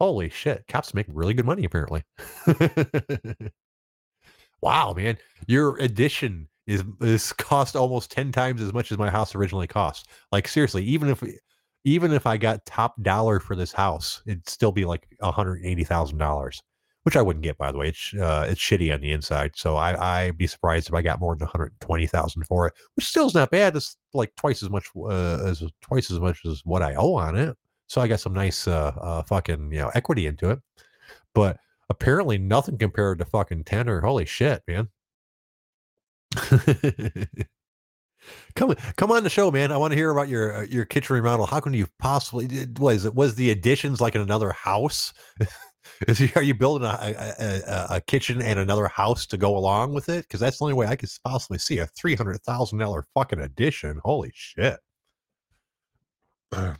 Holy 0.00 0.30
shit. 0.30 0.66
Cops 0.68 0.94
make 0.94 1.06
really 1.08 1.34
good 1.34 1.44
money 1.44 1.64
apparently. 1.64 2.04
wow, 4.62 4.94
man. 4.94 5.18
Your 5.46 5.76
addition 5.78 6.48
is 6.66 6.84
is 7.00 7.32
cost 7.34 7.76
almost 7.76 8.10
10 8.10 8.32
times 8.32 8.62
as 8.62 8.72
much 8.72 8.92
as 8.92 8.98
my 8.98 9.10
house 9.10 9.34
originally 9.34 9.66
cost. 9.66 10.08
Like 10.32 10.48
seriously, 10.48 10.84
even 10.84 11.08
if 11.08 11.22
even 11.84 12.12
if 12.12 12.26
I 12.26 12.36
got 12.36 12.64
top 12.66 13.00
dollar 13.02 13.40
for 13.40 13.56
this 13.56 13.72
house, 13.72 14.22
it'd 14.26 14.48
still 14.48 14.72
be 14.72 14.84
like 14.84 15.06
$180,000, 15.22 16.62
which 17.04 17.16
I 17.16 17.22
wouldn't 17.22 17.42
get, 17.42 17.58
by 17.58 17.72
the 17.72 17.78
way. 17.78 17.88
It's, 17.88 18.14
uh, 18.14 18.46
it's 18.48 18.60
shitty 18.60 18.92
on 18.92 19.00
the 19.00 19.12
inside. 19.12 19.52
So 19.56 19.76
I, 19.76 20.26
I'd 20.26 20.38
be 20.38 20.46
surprised 20.46 20.88
if 20.88 20.94
I 20.94 21.02
got 21.02 21.20
more 21.20 21.34
than 21.34 21.46
120,000 21.46 22.42
for 22.44 22.66
it, 22.66 22.74
which 22.94 23.06
still 23.06 23.26
is 23.26 23.34
not 23.34 23.50
bad. 23.50 23.76
It's 23.76 23.96
like 24.12 24.34
twice 24.36 24.62
as 24.62 24.70
much, 24.70 24.88
uh, 24.96 25.44
as 25.44 25.62
twice 25.80 26.10
as 26.10 26.20
much 26.20 26.44
as 26.44 26.62
what 26.64 26.82
I 26.82 26.94
owe 26.94 27.14
on 27.14 27.36
it. 27.36 27.56
So 27.86 28.00
I 28.00 28.08
got 28.08 28.20
some 28.20 28.34
nice, 28.34 28.68
uh, 28.68 28.92
uh, 29.00 29.22
fucking, 29.22 29.72
you 29.72 29.78
know, 29.78 29.90
equity 29.94 30.26
into 30.26 30.50
it, 30.50 30.58
but 31.34 31.58
apparently 31.88 32.36
nothing 32.36 32.76
compared 32.76 33.18
to 33.18 33.24
fucking 33.24 33.64
10er. 33.64 34.02
Holy 34.02 34.26
shit, 34.26 34.62
man. 34.68 34.88
come 38.54 38.74
come 38.96 39.12
on 39.12 39.24
the 39.24 39.30
show, 39.30 39.50
man. 39.50 39.72
I 39.72 39.76
want 39.76 39.92
to 39.92 39.96
hear 39.96 40.10
about 40.10 40.28
your 40.28 40.58
uh, 40.58 40.62
your 40.62 40.84
kitchen 40.84 41.14
remodel. 41.14 41.46
How 41.46 41.60
can 41.60 41.74
you 41.74 41.86
possibly 41.98 42.66
was 42.78 43.04
it 43.04 43.14
was 43.14 43.34
the 43.34 43.50
additions 43.50 44.00
like 44.00 44.14
in 44.14 44.20
another 44.20 44.52
house? 44.52 45.12
Is 46.06 46.20
are 46.36 46.42
you 46.42 46.54
building 46.54 46.86
a, 46.86 47.14
a, 47.38 47.96
a, 47.96 48.00
kitchen 48.00 48.40
and 48.40 48.58
another 48.58 48.86
house 48.86 49.26
to 49.26 49.36
go 49.36 49.56
along 49.56 49.94
with 49.94 50.08
it? 50.08 50.22
Because 50.22 50.38
that's 50.38 50.58
the 50.58 50.64
only 50.64 50.74
way 50.74 50.86
I 50.86 50.94
could 50.94 51.08
possibly 51.24 51.58
see 51.58 51.78
a 51.78 51.86
three 51.86 52.14
hundred 52.14 52.40
thousand 52.42 52.78
dollar 52.78 53.04
fucking 53.14 53.40
addition. 53.40 54.00
Holy 54.04 54.30
shit! 54.32 54.78
yeah, 56.52 56.76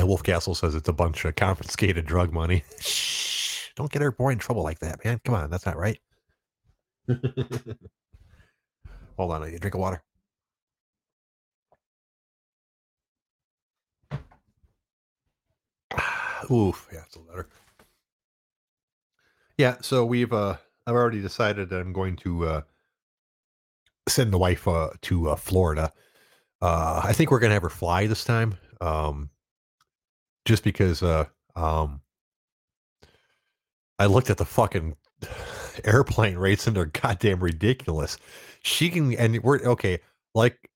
Wolf 0.00 0.22
Castle 0.22 0.54
says 0.54 0.74
it's 0.74 0.88
a 0.88 0.92
bunch 0.92 1.24
of 1.24 1.34
confiscated 1.36 2.06
drug 2.06 2.32
money. 2.32 2.64
Shh, 2.80 3.68
don't 3.76 3.90
get 3.90 4.16
boy 4.16 4.30
in 4.30 4.38
trouble 4.38 4.62
like 4.62 4.78
that, 4.78 5.04
man. 5.04 5.20
Come 5.24 5.34
on, 5.34 5.50
that's 5.50 5.66
not 5.66 5.76
right. 5.76 6.00
Hold 9.16 9.32
on, 9.32 9.42
I 9.42 9.46
need 9.48 9.56
a 9.56 9.58
drink 9.58 9.74
of 9.74 9.80
water. 9.80 10.02
Oof, 16.50 16.88
yeah, 16.92 17.02
it's 17.06 17.16
a 17.16 17.20
better. 17.20 17.48
Yeah, 19.56 19.76
so 19.80 20.04
we've 20.04 20.32
uh 20.32 20.56
I've 20.86 20.94
already 20.94 21.20
decided 21.20 21.68
that 21.70 21.80
I'm 21.80 21.92
going 21.92 22.16
to 22.16 22.46
uh 22.46 22.62
send 24.08 24.32
the 24.32 24.38
wife 24.38 24.66
uh 24.66 24.90
to 25.02 25.30
uh, 25.30 25.36
Florida. 25.36 25.92
Uh 26.62 27.02
I 27.04 27.12
think 27.12 27.30
we're 27.30 27.40
gonna 27.40 27.54
have 27.54 27.62
her 27.62 27.70
fly 27.70 28.06
this 28.06 28.24
time. 28.24 28.56
Um 28.80 29.30
just 30.44 30.64
because 30.64 31.02
uh 31.02 31.26
um 31.56 32.00
I 33.98 34.06
looked 34.06 34.30
at 34.30 34.38
the 34.38 34.44
fucking 34.44 34.96
airplane 35.84 36.36
rates 36.36 36.66
and 36.66 36.76
they're 36.76 36.86
goddamn 36.86 37.40
ridiculous. 37.40 38.16
She 38.62 38.90
can 38.90 39.14
and 39.14 39.42
we're 39.42 39.60
okay, 39.60 40.00
like 40.34 40.67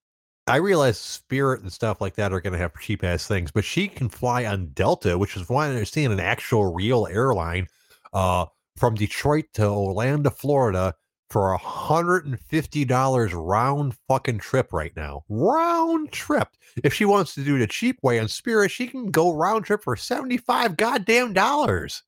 I 0.46 0.57
realize 0.57 0.98
Spirit 0.98 1.62
and 1.62 1.72
stuff 1.72 2.00
like 2.00 2.16
that 2.16 2.33
are 2.33 2.40
going 2.40 2.52
to 2.52 2.59
have 2.59 2.72
cheap 2.81 3.05
ass 3.05 3.26
things, 3.28 3.50
but 3.52 3.64
she 3.64 3.87
can 3.87 4.09
fly 4.09 4.44
on 4.44 4.70
Delta, 4.74 5.16
which 5.16 5.37
is 5.37 5.48
why 5.48 5.66
I 5.66 5.70
understand 5.70 6.12
an 6.12 6.20
actual 6.20 6.72
real 6.72 7.07
airline 7.09 7.68
uh, 8.12 8.46
from 8.76 8.94
Detroit 8.94 9.44
to 9.55 9.66
Orlando, 9.66 10.31
Florida 10.31 10.94
for 11.31 11.52
a 11.52 11.59
hundred 11.59 12.26
and 12.26 12.38
fifty 12.38 12.85
dollars 12.85 13.33
round 13.33 13.94
fucking 14.09 14.38
trip 14.38 14.72
right 14.72 14.92
now. 14.96 15.24
Round 15.28 16.11
trip. 16.12 16.48
If 16.83 16.92
she 16.92 17.05
wants 17.05 17.35
to 17.35 17.44
do 17.44 17.59
the 17.59 17.66
cheap 17.66 17.98
way 18.02 18.18
on 18.18 18.28
Spirit, 18.28 18.70
she 18.70 18.87
can 18.87 19.11
go 19.11 19.33
round 19.33 19.64
trip 19.64 19.83
for 19.83 19.96
seventy 19.96 20.37
five 20.37 20.76
goddamn 20.76 21.33
dollars. 21.33 22.02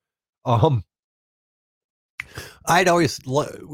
Um, 0.44 0.84
I'd 2.66 2.88
always, 2.88 3.20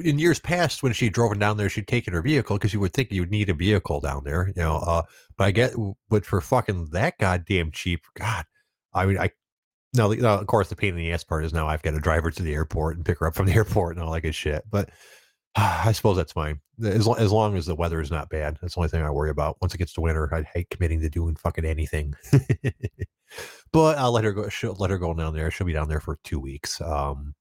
in 0.05 0.19
years 0.19 0.39
past, 0.39 0.83
when 0.83 0.93
she 0.93 1.09
drove 1.09 1.39
down 1.39 1.57
there, 1.57 1.69
she'd 1.69 1.89
taken 1.89 2.13
her 2.15 2.23
vehicle 2.23 2.57
because 2.57 2.75
you 2.75 2.81
would 2.81 2.93
think 2.93 3.11
you 3.13 3.23
would 3.23 3.31
need 3.31 3.49
a 3.49 3.55
vehicle 3.55 4.01
down 4.01 4.25
there, 4.25 4.49
you 4.49 4.63
know. 4.63 4.77
Uh, 4.77 5.03
but 5.37 5.45
I 5.45 5.51
get, 5.51 5.73
but 6.09 6.25
for 6.25 6.41
fucking 6.41 6.89
that 6.93 7.19
goddamn 7.19 7.71
cheap, 7.71 8.05
God, 8.15 8.45
I 8.93 9.07
mean, 9.07 9.19
I, 9.19 9.31
no, 9.95 10.13
no, 10.13 10.35
of 10.35 10.47
course, 10.47 10.69
the 10.69 10.77
pain 10.77 10.91
in 10.91 10.97
the 10.97 11.13
ass 11.13 11.25
part 11.25 11.45
is 11.45 11.53
now 11.53 11.67
I've 11.67 11.83
got 11.83 11.93
to 11.93 12.01
drive 12.01 12.23
her 12.23 12.31
to 12.31 12.43
the 12.43 12.55
airport 12.55 12.97
and 12.97 13.05
pick 13.05 13.19
her 13.19 13.27
up 13.27 13.35
from 13.35 13.47
the 13.47 13.53
airport 13.55 13.97
and 13.97 14.05
all 14.05 14.13
that 14.13 14.21
good 14.21 14.35
shit. 14.35 14.65
But 14.71 14.91
uh, 15.57 15.83
I 15.87 15.93
suppose 15.93 16.17
that's 16.17 16.33
fine. 16.33 16.61
As, 16.83 17.07
as 17.07 17.33
long 17.33 17.57
as 17.57 17.67
the 17.67 17.75
weather 17.75 18.01
is 18.01 18.11
not 18.11 18.31
bad, 18.31 18.59
that's 18.61 18.75
the 18.75 18.81
only 18.81 18.89
thing 18.89 19.03
I 19.03 19.11
worry 19.11 19.31
about. 19.31 19.59
Once 19.61 19.75
it 19.75 19.79
gets 19.79 19.93
to 19.95 20.01
winter, 20.01 20.33
I 20.35 20.43
hate 20.43 20.71
committing 20.71 21.01
to 21.01 21.11
doing 21.11 21.37
fucking 21.37 21.65
anything. 21.65 22.15
but 23.73 23.99
I'll 23.99 24.13
let 24.13 24.25
her 24.25 24.33
go. 24.33 24.49
She'll 24.49 24.77
let 24.79 24.91
her 24.91 24.99
go 24.99 25.13
down 25.15 25.35
there. 25.35 25.51
She'll 25.51 25.67
be 25.67 25.73
down 25.73 25.89
there 25.89 26.01
for 26.01 26.19
two 26.25 26.41
weeks. 26.41 26.81
Um, 26.81 27.35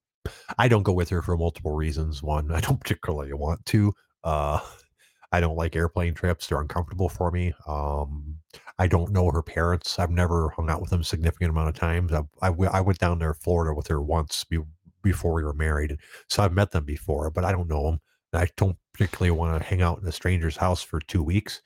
I 0.58 0.68
don't 0.68 0.84
go 0.84 0.94
with 0.94 1.10
her 1.10 1.22
for 1.22 1.38
multiple 1.38 1.72
reasons. 1.72 2.24
One, 2.24 2.52
I 2.52 2.60
don't 2.60 2.80
particularly 2.82 3.34
want 3.34 3.66
to. 3.68 3.94
Uh, 4.24 4.60
I 5.32 5.40
don't 5.40 5.58
like 5.58 5.76
airplane 5.76 6.16
trips; 6.16 6.48
they're 6.48 6.60
uncomfortable 6.62 7.08
for 7.08 7.30
me. 7.30 7.54
Um, 7.68 8.36
I 8.80 8.88
don't 8.88 9.12
know 9.12 9.30
her 9.30 9.44
parents. 9.44 10.00
I've 10.00 10.10
never 10.10 10.50
hung 10.50 10.70
out 10.70 10.82
with 10.82 10.90
them 10.90 11.04
significant 11.04 11.52
amount 11.52 11.70
of 11.70 11.76
times. 11.76 12.12
I, 12.42 12.50
went 12.50 12.98
down 12.98 13.20
there 13.20 13.34
Florida 13.36 13.76
with 13.76 13.88
her 13.88 14.02
once 14.02 14.44
be, 14.46 14.60
before 15.04 15.34
we 15.34 15.44
were 15.44 15.54
married, 15.54 15.98
so 16.30 16.42
I've 16.42 16.54
met 16.54 16.72
them 16.72 16.86
before, 16.86 17.30
but 17.30 17.46
I 17.46 17.52
don't 17.52 17.70
know 17.70 17.84
them. 17.84 18.00
I 18.34 18.48
don't 18.58 18.78
particularly 18.94 19.32
want 19.32 19.62
to 19.62 19.68
hang 19.68 19.82
out 19.82 20.00
in 20.02 20.08
a 20.08 20.12
stranger's 20.12 20.58
house 20.58 20.82
for 20.82 21.00
two 21.00 21.24
weeks. 21.24 21.62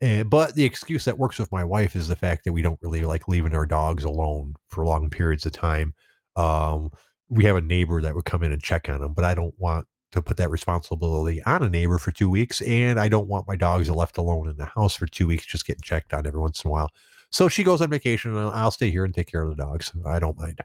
And, 0.00 0.30
but 0.30 0.54
the 0.54 0.64
excuse 0.64 1.04
that 1.04 1.18
works 1.18 1.38
with 1.38 1.52
my 1.52 1.64
wife 1.64 1.94
is 1.94 2.08
the 2.08 2.16
fact 2.16 2.44
that 2.44 2.52
we 2.52 2.62
don't 2.62 2.78
really 2.82 3.02
like 3.02 3.28
leaving 3.28 3.54
our 3.54 3.66
dogs 3.66 4.04
alone 4.04 4.54
for 4.68 4.84
long 4.84 5.10
periods 5.10 5.46
of 5.46 5.52
time. 5.52 5.94
Um, 6.36 6.90
we 7.30 7.44
have 7.44 7.56
a 7.56 7.60
neighbor 7.60 8.02
that 8.02 8.14
would 8.14 8.24
come 8.24 8.42
in 8.42 8.52
and 8.52 8.62
check 8.62 8.88
on 8.88 9.00
them, 9.00 9.14
but 9.14 9.24
I 9.24 9.34
don't 9.34 9.54
want 9.58 9.86
to 10.12 10.20
put 10.20 10.36
that 10.38 10.50
responsibility 10.50 11.42
on 11.44 11.62
a 11.62 11.70
neighbor 11.70 11.96
for 11.96 12.10
two 12.10 12.28
weeks. 12.28 12.60
And 12.62 12.98
I 12.98 13.08
don't 13.08 13.28
want 13.28 13.46
my 13.46 13.54
dogs 13.56 13.88
left 13.88 14.18
alone 14.18 14.48
in 14.48 14.56
the 14.56 14.66
house 14.66 14.96
for 14.96 15.06
two 15.06 15.28
weeks, 15.28 15.46
just 15.46 15.66
getting 15.66 15.82
checked 15.82 16.12
on 16.12 16.26
every 16.26 16.40
once 16.40 16.64
in 16.64 16.68
a 16.68 16.72
while. 16.72 16.90
So 17.30 17.48
she 17.48 17.62
goes 17.62 17.80
on 17.80 17.90
vacation 17.90 18.36
and 18.36 18.50
I'll 18.50 18.72
stay 18.72 18.90
here 18.90 19.04
and 19.04 19.14
take 19.14 19.30
care 19.30 19.42
of 19.42 19.50
the 19.50 19.62
dogs. 19.62 19.92
I 20.04 20.18
don't 20.18 20.36
mind. 20.36 20.58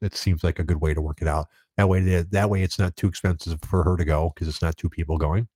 It 0.00 0.16
seems 0.16 0.42
like 0.42 0.58
a 0.58 0.64
good 0.64 0.80
way 0.80 0.94
to 0.94 1.02
work 1.02 1.20
it 1.20 1.28
out. 1.28 1.48
That 1.76 1.90
way, 1.90 2.22
that 2.22 2.50
way 2.50 2.62
it's 2.62 2.78
not 2.78 2.96
too 2.96 3.06
expensive 3.06 3.60
for 3.62 3.82
her 3.82 3.98
to 3.98 4.04
go 4.04 4.32
because 4.34 4.48
it's 4.48 4.62
not 4.62 4.78
two 4.78 4.88
people 4.88 5.18
going. 5.18 5.46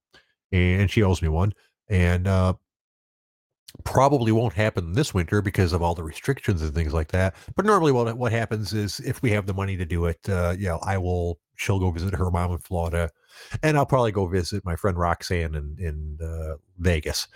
And 0.53 0.91
she 0.91 1.03
owes 1.03 1.23
me 1.23 1.29
one. 1.29 1.55
And 1.89 2.27
uh, 2.27 2.55
probably 3.85 4.33
won't 4.33 4.55
happen 4.55 4.93
this 4.93 5.15
winter 5.15 5.43
because 5.43 5.73
of 5.73 5.83
all 5.83 5.95
the 5.95 6.03
restrictions 6.03 6.63
and 6.63 6.75
things 6.75 6.93
like 6.93 7.09
that. 7.09 7.35
But 7.57 7.65
normally, 7.65 7.93
what 7.93 8.17
what 8.17 8.33
happens 8.33 8.73
is 8.73 9.01
if 9.01 9.23
we 9.23 9.31
have 9.33 9.47
the 9.47 9.55
money 9.55 9.77
to 9.77 9.85
do 9.85 10.07
it, 10.07 10.21
uh, 10.29 10.55
you 10.59 10.69
know, 10.69 10.79
I 10.83 10.99
will. 10.99 11.39
She'll 11.57 11.79
go 11.79 11.91
visit 11.91 12.15
her 12.15 12.31
mom 12.31 12.53
in 12.53 12.59
Florida, 12.59 13.11
and 13.63 13.77
I'll 13.77 13.87
probably 13.87 14.13
go 14.13 14.27
visit 14.27 14.65
my 14.65 14.77
friend 14.77 14.97
Roxanne 14.97 15.55
in 15.55 15.77
in 15.79 16.19
uh, 16.27 16.57
Vegas. 16.79 17.29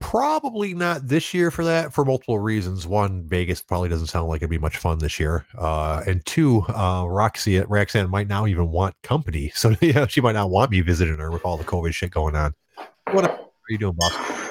Probably 0.00 0.74
not 0.74 1.08
this 1.08 1.34
year 1.34 1.50
for 1.50 1.64
that 1.64 1.92
for 1.92 2.04
multiple 2.04 2.38
reasons. 2.38 2.86
One, 2.86 3.28
Vegas 3.28 3.60
probably 3.60 3.88
doesn't 3.88 4.06
sound 4.06 4.28
like 4.28 4.38
it'd 4.38 4.48
be 4.48 4.56
much 4.56 4.76
fun 4.76 5.00
this 5.00 5.18
year, 5.20 5.44
uh, 5.58 6.02
and 6.06 6.24
two, 6.24 6.62
uh, 6.68 7.04
Roxy 7.06 7.58
Roxanne 7.60 8.08
might 8.08 8.28
now 8.28 8.46
even 8.46 8.70
want 8.70 8.94
company, 9.02 9.50
so 9.54 9.74
yeah, 9.80 10.06
she 10.06 10.20
might 10.20 10.32
not 10.32 10.50
want 10.50 10.70
me 10.70 10.80
visiting 10.80 11.18
her 11.18 11.30
with 11.30 11.44
all 11.44 11.56
the 11.56 11.64
COVID 11.64 11.92
shit 11.92 12.10
going 12.10 12.36
on. 12.36 12.54
What 13.10 13.24
are 13.24 13.38
you 13.68 13.78
doing, 13.78 13.96
boss? 13.98 14.47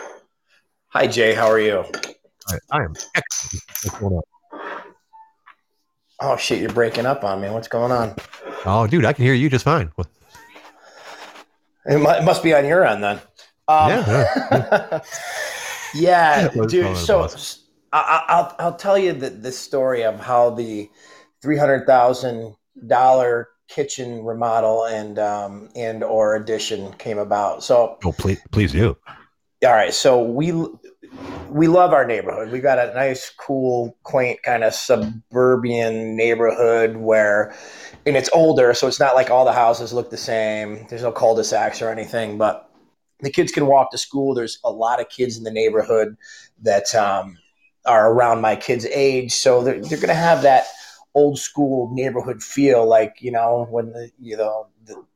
Hi, 0.92 1.06
Jay. 1.06 1.34
How 1.34 1.48
are 1.48 1.60
you? 1.60 1.84
I, 2.48 2.58
I 2.72 2.84
am 2.84 2.94
excellent. 3.14 4.26
Oh 6.22 6.38
shit! 6.38 6.62
You're 6.62 6.72
breaking 6.72 7.06
up 7.06 7.26
on 7.26 7.42
me. 7.42 7.50
What's 7.50 7.68
going 7.68 7.92
on? 7.92 8.16
Oh, 8.66 8.88
dude, 8.88 9.04
I 9.04 9.12
can 9.12 9.26
hear 9.26 9.34
you 9.34 9.50
just 9.50 9.66
fine. 9.66 9.92
It, 11.86 12.24
must 12.24 12.42
be 12.42 12.54
on 12.54 12.66
your 12.66 12.86
end 12.86 13.04
then. 13.04 13.18
Um, 13.68 13.90
yeah, 13.90 14.28
yeah. 14.52 15.00
yeah 15.94 16.48
dude. 16.68 16.96
So 16.96 17.28
I, 17.92 18.24
will 18.30 18.66
I'll 18.66 18.76
tell 18.76 18.98
you 18.98 19.12
the 19.12 19.30
the 19.30 19.52
story 19.52 20.04
of 20.04 20.20
how 20.22 20.52
the 20.52 20.90
three 21.42 21.58
hundred 21.58 21.86
thousand 21.86 22.56
dollar 22.88 23.50
kitchen 23.68 24.24
remodel 24.24 24.86
and 24.86 25.20
um, 25.20 25.70
and 25.76 26.02
or 26.02 26.38
addition 26.38 26.94
came 26.94 27.18
about. 27.18 27.62
So, 27.62 27.98
oh, 28.06 28.14
please, 28.14 28.40
please 28.52 28.72
do 28.72 28.96
all 29.66 29.74
right 29.74 29.94
so 29.94 30.22
we 30.22 30.52
we 31.50 31.68
love 31.68 31.94
our 31.94 32.06
neighborhood. 32.06 32.52
We 32.52 32.60
got 32.60 32.80
a 32.80 32.94
nice 32.94 33.30
cool 33.30 33.98
quaint 34.04 34.44
kind 34.44 34.64
of 34.64 34.74
suburban 34.74 36.16
neighborhood 36.16 36.98
where 36.98 37.56
and 38.06 38.16
it's 38.16 38.30
older 38.34 38.74
so 38.74 38.88
it's 38.88 39.00
not 39.00 39.16
like 39.16 39.30
all 39.30 39.46
the 39.46 39.54
houses 39.54 39.94
look 39.94 40.10
the 40.10 40.18
same. 40.18 40.86
There's 40.90 41.04
no 41.04 41.12
cul-de-sacs 41.12 41.82
or 41.82 41.90
anything 41.90 42.38
but 42.38 42.70
the 43.22 43.32
kids 43.32 43.52
can 43.52 43.66
walk 43.66 43.92
to 43.92 43.98
school. 43.98 44.36
There's 44.36 44.60
a 44.64 44.72
lot 44.72 45.02
of 45.02 45.10
kids 45.10 45.38
in 45.38 45.44
the 45.44 45.52
neighborhood 45.52 46.18
that 46.62 46.94
um, 46.94 47.38
are 47.86 48.12
around 48.12 48.42
my 48.42 48.56
kids 48.56 48.86
age 48.86 49.32
so 49.32 49.64
they're, 49.64 49.82
they're 49.82 49.98
going 49.98 50.08
to 50.10 50.14
have 50.14 50.42
that 50.42 50.66
old 51.16 51.40
school 51.40 51.90
neighborhood 51.94 52.44
feel 52.44 52.86
like 52.86 53.16
you 53.22 53.32
know 53.32 53.66
when 53.72 53.92
the 53.92 54.12
you 54.20 54.38
know 54.38 54.68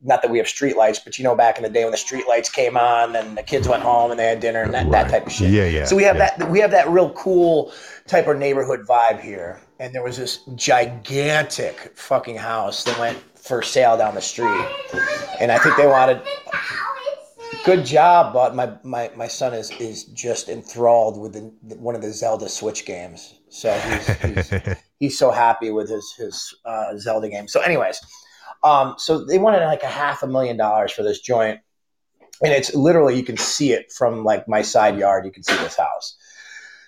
not 0.02 0.22
that 0.22 0.32
we 0.32 0.38
have 0.38 0.48
street 0.48 0.76
lights 0.76 1.00
but 1.00 1.18
you 1.18 1.24
know 1.24 1.36
back 1.36 1.58
in 1.58 1.64
the 1.64 1.70
day 1.70 1.84
when 1.84 1.92
the 1.92 1.98
street 1.98 2.28
lights 2.28 2.50
came 2.50 2.78
on 2.78 3.16
and 3.16 3.38
the 3.38 3.44
kids 3.44 3.68
went 3.68 3.84
home 3.84 4.12
and 4.12 4.20
they 4.20 4.26
had 4.26 4.40
dinner 4.40 4.62
and 4.62 4.74
that, 4.74 4.84
right. 4.84 4.92
that 4.92 5.12
type 5.12 5.26
of 5.26 5.32
shit 5.32 5.52
yeah 5.52 5.66
yeah 5.66 5.86
so 5.86 5.96
we 5.96 6.04
have 6.04 6.18
yeah. 6.18 6.36
that 6.38 6.50
we 6.50 6.60
have 6.60 6.72
that 6.72 6.90
real 6.90 7.12
cool 7.14 7.72
type 8.08 8.28
of 8.28 8.38
neighborhood 8.38 8.82
vibe 8.88 9.20
here 9.20 9.62
and 9.80 9.94
there 9.94 10.04
was 10.04 10.18
this 10.18 10.40
gigantic 10.56 11.92
fucking 11.96 12.38
house 12.38 12.84
that 12.84 12.98
went 13.00 13.18
for 13.38 13.62
sale 13.62 13.98
down 13.98 14.16
the 14.16 14.22
street 14.22 14.66
and 15.40 15.52
i 15.52 15.58
think 15.58 15.76
they 15.78 15.88
wanted 15.88 16.22
good 17.66 17.86
job 17.86 18.34
but 18.34 18.56
my, 18.56 18.72
my, 18.84 19.12
my 19.16 19.28
son 19.28 19.54
is 19.54 19.72
is 19.72 20.06
just 20.06 20.50
enthralled 20.50 21.20
with 21.20 21.34
the, 21.34 21.76
one 21.76 21.96
of 21.96 22.02
the 22.02 22.12
zelda 22.12 22.50
switch 22.50 22.86
games 22.86 23.36
so 23.50 23.72
he's, 23.72 24.08
he's 24.22 24.76
he's 25.02 25.18
so 25.18 25.32
happy 25.32 25.72
with 25.72 25.90
his 25.90 26.14
his 26.18 26.56
uh, 26.64 26.98
Zelda 26.98 27.28
game. 27.28 27.50
So, 27.50 27.60
anyways, 27.60 28.00
um, 28.64 28.96
so 28.98 29.26
they 29.26 29.38
wanted 29.38 29.66
like 29.66 29.84
a 29.84 29.88
half 29.88 30.24
a 30.24 30.28
million 30.28 30.58
dollars 30.58 30.92
for 30.92 31.04
this 31.04 31.20
joint, 31.20 31.60
and 32.44 32.54
it's 32.54 32.74
literally 32.76 33.16
you 33.16 33.24
can 33.24 33.38
see 33.38 33.72
it 33.72 33.92
from 33.92 34.24
like 34.24 34.48
my 34.48 34.62
side 34.62 34.98
yard. 34.98 35.26
You 35.26 35.32
can 35.32 35.44
see 35.44 35.56
this 35.58 35.78
house. 35.78 36.18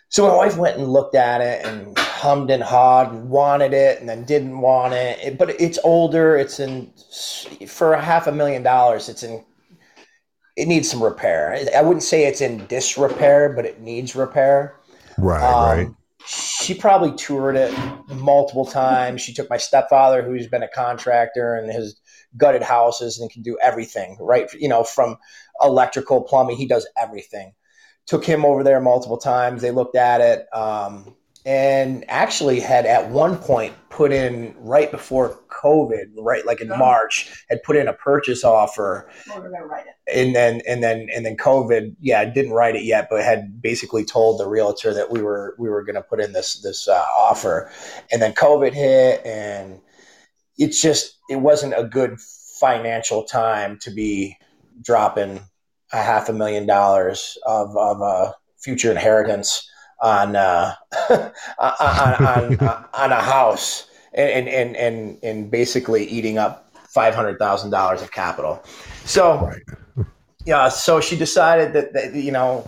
So 0.09 0.27
my 0.27 0.35
wife 0.35 0.57
went 0.57 0.77
and 0.77 0.93
looked 0.93 1.15
at 1.15 1.41
it 1.41 1.65
and 1.65 1.97
hummed 1.97 2.51
and 2.51 2.61
hawed 2.61 3.11
and 3.11 3.29
wanted 3.31 3.73
it 3.73 3.99
and 3.99 4.07
then 4.07 4.25
didn't 4.25 4.59
want 4.59 4.93
it. 4.93 5.17
it 5.19 5.37
but 5.39 5.59
it's 5.59 5.79
older. 5.83 6.37
It's 6.37 6.59
in 6.59 6.93
for 7.67 7.93
a 7.93 8.01
half 8.01 8.27
a 8.27 8.31
million 8.31 8.61
dollars. 8.61 9.09
It's 9.09 9.23
in. 9.23 9.43
It 10.55 10.67
needs 10.67 10.87
some 10.87 11.01
repair. 11.01 11.57
I 11.75 11.81
wouldn't 11.81 12.03
say 12.03 12.25
it's 12.25 12.41
in 12.41 12.67
disrepair, 12.67 13.53
but 13.53 13.65
it 13.65 13.81
needs 13.81 14.15
repair. 14.15 14.75
Right, 15.17 15.41
um, 15.43 15.77
right 15.79 15.89
she 16.63 16.73
probably 16.73 17.13
toured 17.15 17.55
it 17.55 17.77
multiple 18.07 18.65
times. 18.65 19.21
She 19.21 19.33
took 19.33 19.49
my 19.49 19.57
stepfather, 19.57 20.23
who's 20.23 20.47
been 20.47 20.63
a 20.63 20.67
contractor 20.67 21.55
and 21.55 21.71
has 21.71 21.99
gutted 22.37 22.63
houses 22.63 23.19
and 23.19 23.29
can 23.29 23.41
do 23.43 23.57
everything, 23.61 24.17
right? 24.19 24.51
You 24.53 24.69
know, 24.69 24.83
from 24.83 25.17
electrical, 25.61 26.21
plumbing, 26.21 26.55
he 26.55 26.67
does 26.67 26.87
everything. 26.97 27.53
took 28.05 28.25
him 28.25 28.45
over 28.45 28.63
there 28.63 28.81
multiple 28.81 29.17
times. 29.17 29.61
They 29.61 29.71
looked 29.71 29.95
at 29.95 30.21
it. 30.21 30.45
Um, 30.53 31.15
and 31.45 32.05
actually 32.07 32.59
had 32.59 32.85
at 32.85 33.09
one 33.09 33.37
point 33.37 33.73
put 33.89 34.11
in 34.11 34.55
right 34.57 34.89
before 34.89 35.39
COVID, 35.49 36.05
right 36.17 36.45
like 36.45 36.61
in 36.61 36.71
Oh. 36.71 36.77
March, 36.77 37.45
had 37.49 37.61
put 37.63 37.75
in 37.75 37.87
a 37.87 37.93
purchase 37.93 38.43
offer, 38.43 39.09
Well, 39.27 39.41
we're 39.41 39.49
gonna 39.51 39.65
write 39.65 39.85
it. 39.87 39.93
and 40.13 40.35
then 40.35 40.61
and 40.67 40.81
then 40.83 41.09
and 41.13 41.25
then 41.25 41.35
COVID, 41.37 41.95
yeah, 41.99 42.23
didn't 42.25 42.53
write 42.53 42.75
it 42.75 42.83
yet, 42.83 43.07
but 43.09 43.23
had 43.23 43.61
basically 43.61 44.03
told 44.05 44.39
the 44.39 44.47
realtor 44.47 44.93
that 44.93 45.11
we 45.11 45.21
were 45.21 45.55
we 45.59 45.69
were 45.69 45.83
going 45.83 45.95
to 45.95 46.01
put 46.01 46.19
in 46.21 46.33
this 46.33 46.61
this 46.61 46.87
uh, 46.87 47.03
offer, 47.17 47.69
and 48.11 48.21
then 48.21 48.33
COVID 48.33 48.73
hit, 48.73 49.21
and 49.25 49.79
it's 50.57 50.81
just 50.81 51.17
it 51.29 51.37
wasn't 51.37 51.73
a 51.77 51.83
good 51.83 52.19
financial 52.59 53.23
time 53.23 53.77
to 53.79 53.91
be 53.91 54.37
dropping 54.81 55.41
a 55.91 55.97
half 56.01 56.29
a 56.29 56.33
million 56.33 56.65
dollars 56.65 57.37
of 57.45 57.75
of 57.77 58.01
a 58.01 58.33
future 58.57 58.89
inheritance 58.91 59.69
on 60.01 60.35
uh, 60.35 60.73
on, 61.09 61.31
on, 61.59 62.59
on, 62.59 62.85
on 62.93 63.11
a 63.11 63.21
house 63.21 63.87
and 64.13 64.47
and 64.47 64.75
and 64.75 65.17
and 65.23 65.51
basically 65.51 66.05
eating 66.05 66.37
up 66.37 66.71
five 66.89 67.15
hundred 67.15 67.39
thousand 67.39 67.71
dollars 67.71 68.01
of 68.01 68.11
capital. 68.11 68.63
So 69.05 69.51
Right. 69.95 70.05
yeah, 70.45 70.69
so 70.69 70.99
she 70.99 71.17
decided 71.17 71.73
that, 71.73 71.93
that 71.93 72.13
you 72.15 72.31
know 72.31 72.67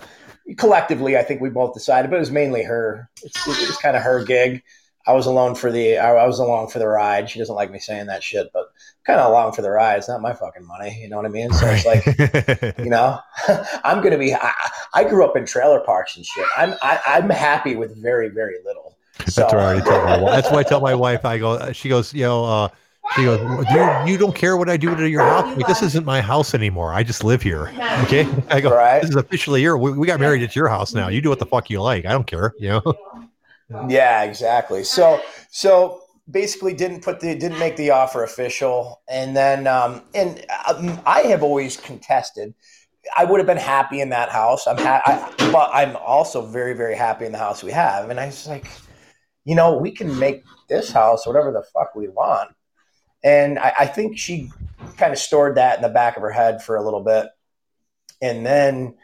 collectively, 0.57 1.17
I 1.17 1.23
think 1.23 1.41
we 1.41 1.49
both 1.49 1.73
decided, 1.73 2.09
but 2.09 2.17
it 2.17 2.19
was 2.19 2.31
mainly 2.31 2.63
her. 2.63 3.09
It's, 3.23 3.47
it 3.47 3.67
was 3.67 3.77
kind 3.77 3.97
of 3.97 4.03
her 4.03 4.23
gig. 4.23 4.63
I 5.07 5.13
was 5.13 5.25
alone 5.25 5.55
for 5.55 5.71
the 5.71 5.97
I, 5.97 6.13
I 6.15 6.25
was 6.25 6.39
along 6.39 6.69
for 6.69 6.79
the 6.79 6.87
ride. 6.87 7.29
She 7.29 7.39
doesn't 7.39 7.55
like 7.55 7.71
me 7.71 7.79
saying 7.79 8.07
that 8.07 8.23
shit, 8.23 8.49
but 8.53 8.71
kind 9.05 9.19
of 9.19 9.29
along 9.29 9.53
for 9.53 9.61
the 9.61 9.69
ride. 9.69 9.97
It's 9.97 10.09
not 10.09 10.21
my 10.21 10.33
fucking 10.33 10.65
money. 10.65 10.99
You 11.01 11.09
know 11.09 11.17
what 11.17 11.25
I 11.25 11.29
mean? 11.29 11.51
So 11.53 11.67
it's 11.67 11.85
like 11.85 12.05
you 12.79 12.89
know 12.89 13.19
i'm 13.83 14.01
gonna 14.01 14.17
be 14.17 14.33
I, 14.33 14.51
I 14.93 15.03
grew 15.03 15.25
up 15.25 15.35
in 15.35 15.45
trailer 15.45 15.79
parks 15.79 16.15
and 16.15 16.25
shit 16.25 16.45
i'm 16.57 16.73
I, 16.81 16.99
i'm 17.05 17.29
happy 17.29 17.75
with 17.75 17.95
very 18.01 18.29
very 18.29 18.55
little 18.63 18.95
so, 19.27 19.41
That's 19.41 19.53
what 19.53 19.61
I 19.61 19.65
already 19.65 19.89
my 19.89 20.21
wife. 20.21 20.35
That's 20.35 20.51
why 20.51 20.59
I 20.59 20.63
tell 20.63 20.81
my 20.81 20.95
wife. 21.07 21.25
I 21.25 21.37
go. 21.37 21.71
She 21.71 21.89
goes. 21.89 22.13
You 22.13 22.23
know. 22.23 22.45
Uh, 22.45 22.67
she 23.15 23.23
goes. 23.23 23.39
You 23.71 24.11
you 24.11 24.17
don't 24.17 24.35
care 24.35 24.57
what 24.57 24.69
I 24.69 24.77
do 24.77 24.95
to 24.95 25.09
your 25.09 25.21
house. 25.21 25.55
Like, 25.57 25.67
this 25.67 25.81
isn't 25.81 26.05
my 26.05 26.21
house 26.21 26.53
anymore. 26.53 26.93
I 26.93 27.03
just 27.03 27.23
live 27.23 27.41
here. 27.41 27.71
Okay. 28.03 28.27
I 28.49 28.59
go. 28.59 28.75
right 28.75 29.01
This 29.01 29.11
is 29.11 29.15
officially 29.15 29.61
your. 29.61 29.77
We, 29.77 29.93
we 29.93 30.07
got 30.07 30.19
married 30.19 30.43
at 30.43 30.55
your 30.55 30.67
house 30.67 30.93
now. 30.93 31.07
You 31.07 31.21
do 31.21 31.29
what 31.29 31.39
the 31.39 31.45
fuck 31.45 31.69
you 31.69 31.81
like. 31.81 32.05
I 32.05 32.11
don't 32.11 32.27
care. 32.27 32.53
You 32.59 32.69
know. 32.69 32.81
Yeah 33.87 34.23
exactly. 34.23 34.83
So 34.83 35.21
so 35.49 36.01
basically 36.29 36.73
didn't 36.73 37.01
put 37.03 37.19
the 37.19 37.35
didn't 37.35 37.59
make 37.59 37.75
the 37.75 37.91
offer 37.91 38.23
official. 38.23 39.01
And 39.09 39.35
then 39.35 39.67
um 39.67 40.03
and 40.13 40.45
um, 40.67 40.99
i 41.05 41.21
have 41.21 41.43
always 41.43 41.77
contested. 41.77 42.53
I 43.15 43.25
would 43.25 43.39
have 43.39 43.47
been 43.47 43.57
happy 43.57 44.01
in 44.01 44.09
that 44.09 44.29
house. 44.29 44.65
I'm 44.67 44.77
ha- 44.77 45.01
I, 45.05 45.51
but 45.51 45.69
i'm 45.73 45.95
also 45.97 46.45
very 46.45 46.73
very 46.73 46.95
happy 46.95 47.25
in 47.25 47.31
the 47.31 47.37
house 47.37 47.63
we 47.63 47.71
have. 47.71 48.09
And 48.09 48.19
i 48.19 48.27
was 48.27 48.47
like 48.47 48.67
you 49.43 49.55
know 49.55 49.77
we 49.77 49.91
can 49.91 50.17
make 50.17 50.43
this 50.69 50.91
house 50.91 51.27
whatever 51.27 51.51
the 51.51 51.63
fuck 51.73 51.95
we 51.95 52.07
want. 52.07 52.51
And 53.23 53.59
i, 53.59 53.73
I 53.79 53.85
think 53.87 54.17
she 54.17 54.51
kind 54.97 55.13
of 55.13 55.19
stored 55.19 55.55
that 55.55 55.77
in 55.77 55.81
the 55.81 55.89
back 55.89 56.17
of 56.17 56.23
her 56.23 56.31
head 56.31 56.63
for 56.63 56.75
a 56.75 56.83
little 56.83 57.03
bit. 57.03 57.27
And 58.21 58.45
then 58.45 58.95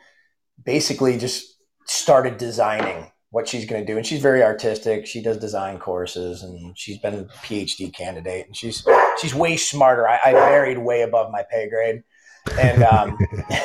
basically 0.64 1.18
just 1.18 1.58
started 1.86 2.38
designing 2.38 3.12
what 3.32 3.48
she's 3.48 3.66
going 3.66 3.84
to 3.84 3.92
do 3.92 3.98
and 3.98 4.06
she's 4.06 4.22
very 4.22 4.44
artistic. 4.44 5.08
She 5.08 5.22
does 5.22 5.38
design 5.38 5.80
courses 5.80 6.44
and 6.44 6.78
she's 6.78 6.98
been 6.98 7.14
a 7.16 7.24
phd 7.24 7.94
candidate 7.94 8.46
and 8.46 8.56
she's 8.56 8.86
she's 9.20 9.34
way 9.34 9.58
smarter. 9.58 10.08
I, 10.08 10.20
I 10.26 10.34
married 10.34 10.78
way 10.78 11.02
above 11.02 11.32
my 11.32 11.44
pay 11.50 11.70
grade 11.70 12.04
and 12.60 12.84
um, 12.84 13.18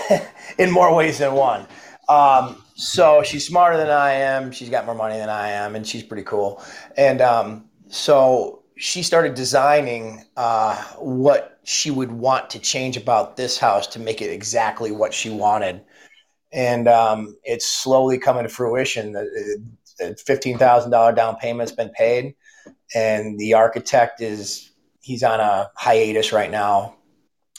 in 0.58 0.70
more 0.70 0.94
ways 0.94 1.18
than 1.18 1.34
one. 1.34 1.66
Um, 2.08 2.62
so 2.76 3.24
she's 3.24 3.44
smarter 3.44 3.76
than 3.76 3.90
i 3.90 4.12
am. 4.12 4.52
She's 4.52 4.70
got 4.70 4.86
more 4.86 4.94
money 4.94 5.16
than 5.16 5.28
i 5.28 5.48
am 5.48 5.74
and 5.74 5.86
she's 5.86 6.04
pretty 6.04 6.22
cool. 6.22 6.62
And 6.96 7.20
um, 7.20 7.64
so 7.88 8.62
she 8.76 9.02
started 9.02 9.34
designing 9.34 10.24
uh, 10.36 10.80
what 10.98 11.58
she 11.64 11.90
would 11.90 12.12
want 12.12 12.50
to 12.50 12.60
change 12.60 12.96
about 12.96 13.36
this 13.36 13.58
house 13.58 13.88
to 13.88 13.98
make 13.98 14.22
it 14.22 14.30
exactly 14.30 14.92
what 14.92 15.12
she 15.12 15.28
wanted 15.28 15.80
and 16.56 16.88
um, 16.88 17.36
it's 17.44 17.68
slowly 17.68 18.18
coming 18.18 18.42
to 18.42 18.48
fruition. 18.48 19.12
The, 19.12 19.60
the 19.98 20.16
fifteen 20.16 20.58
thousand 20.58 20.90
dollar 20.90 21.12
down 21.12 21.36
payment's 21.36 21.72
been 21.72 21.90
paid, 21.90 22.34
and 22.94 23.38
the 23.38 23.54
architect 23.54 24.20
is 24.20 24.72
he's 25.00 25.22
on 25.22 25.38
a 25.38 25.70
hiatus 25.76 26.32
right 26.32 26.50
now. 26.50 26.94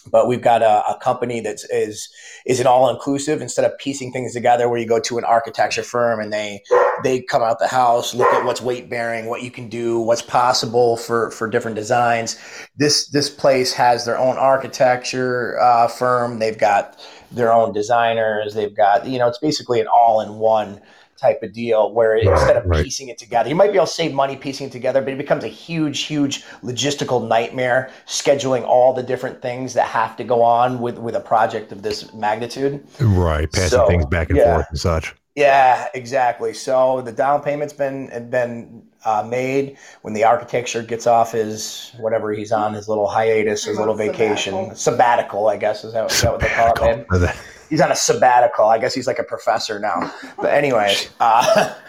But 0.09 0.29
we've 0.29 0.41
got 0.41 0.61
a, 0.61 0.87
a 0.87 0.97
company 1.01 1.41
that 1.41 1.59
is 1.69 2.09
is 2.45 2.61
an 2.61 2.67
all 2.67 2.89
inclusive 2.89 3.41
instead 3.41 3.65
of 3.65 3.77
piecing 3.77 4.13
things 4.13 4.33
together, 4.33 4.69
where 4.69 4.79
you 4.79 4.87
go 4.87 5.01
to 5.01 5.17
an 5.17 5.25
architecture 5.25 5.83
firm 5.83 6.21
and 6.21 6.31
they 6.31 6.63
they 7.03 7.21
come 7.21 7.43
out 7.43 7.59
the 7.59 7.67
house, 7.67 8.15
look 8.15 8.33
at 8.33 8.45
what's 8.45 8.61
weight 8.61 8.89
bearing, 8.89 9.25
what 9.25 9.43
you 9.43 9.51
can 9.51 9.67
do, 9.67 9.99
what's 9.99 10.21
possible 10.21 10.95
for 10.95 11.29
for 11.31 11.49
different 11.49 11.75
designs. 11.75 12.39
This 12.77 13.09
this 13.09 13.29
place 13.29 13.73
has 13.73 14.05
their 14.05 14.17
own 14.17 14.37
architecture 14.37 15.59
uh, 15.59 15.89
firm. 15.89 16.39
They've 16.39 16.57
got 16.57 16.97
their 17.31 17.51
own 17.51 17.73
designers. 17.73 18.53
They've 18.53 18.75
got, 18.75 19.05
you 19.07 19.19
know, 19.19 19.27
it's 19.27 19.39
basically 19.39 19.79
an 19.79 19.87
all 19.87 20.21
in 20.21 20.35
one 20.35 20.81
type 21.17 21.41
of 21.41 21.51
deal 21.51 21.91
where 21.91 22.11
Right, 22.11 22.27
instead 22.27 22.57
of 22.57 22.65
right. 22.65 22.83
piecing 22.83 23.09
it 23.09 23.17
together, 23.17 23.49
you 23.49 23.55
might 23.55 23.71
be 23.71 23.77
able 23.77 23.87
to 23.87 23.91
save 23.91 24.13
money 24.13 24.35
piecing 24.35 24.67
it 24.67 24.71
together, 24.71 25.01
but 25.01 25.13
it 25.13 25.17
becomes 25.17 25.43
a 25.43 25.47
huge, 25.47 26.01
huge 26.01 26.43
logistical 26.63 27.27
nightmare 27.27 27.89
scheduling 28.05 28.63
all 28.63 28.93
the 28.93 29.03
different 29.03 29.41
things 29.41 29.73
that 29.73 29.87
have 29.87 30.15
to 30.17 30.23
go 30.23 30.43
on 30.43 30.79
with, 30.79 30.97
with 30.99 31.15
a 31.15 31.19
project 31.19 31.71
of 31.71 31.81
this 31.81 32.13
magnitude. 32.13 32.85
Right. 32.99 33.51
Passing 33.51 33.69
So, 33.69 33.87
things 33.87 34.05
back 34.05 34.29
and 34.29 34.37
yeah. 34.37 34.53
forth 34.53 34.67
and 34.69 34.79
such. 34.79 35.15
Yeah, 35.37 35.87
exactly. 35.93 36.53
So 36.53 37.01
the 37.01 37.11
down 37.11 37.41
payment's 37.43 37.71
been 37.73 38.07
been 38.31 38.81
uh, 39.05 39.23
made 39.29 39.77
when 40.01 40.15
the 40.15 40.23
architecture 40.23 40.81
gets 40.81 41.05
off 41.05 41.31
his 41.31 41.91
whatever 41.99 42.33
he's 42.33 42.51
on 42.51 42.73
his 42.73 42.89
little 42.89 43.07
hiatus, 43.07 43.65
his 43.65 43.77
little 43.77 43.93
vacation, 43.93 44.75
Sabbatical. 44.75 44.75
sabbatical. 44.75 45.47
I 45.47 45.57
guess 45.57 45.83
is 45.83 45.93
that, 45.93 46.11
is 46.11 46.21
that 46.23 46.31
what 46.31 46.41
they 46.41 46.49
call 46.49 46.89
it, 46.89 47.05
man? 47.11 47.35
He's 47.69 47.81
on 47.81 47.91
a 47.91 47.95
sabbatical. 47.95 48.65
I 48.65 48.79
guess 48.79 48.95
he's 48.95 49.05
like 49.05 49.19
a 49.19 49.23
professor 49.23 49.79
now. 49.79 50.11
But 50.37 50.53
anyways, 50.53 51.09
uh, 51.19 51.73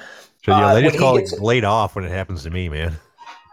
So 0.44 0.52
yeah, 0.52 0.66
Uh, 0.66 0.74
they 0.74 0.82
when 0.82 0.84
just 0.84 0.94
he 0.94 0.98
call 1.00 1.18
gets- 1.18 1.32
it 1.32 1.40
laid 1.40 1.64
off 1.64 1.96
when 1.96 2.04
it 2.04 2.10
happens 2.10 2.42
to 2.44 2.50
me, 2.50 2.68
man. 2.68 2.96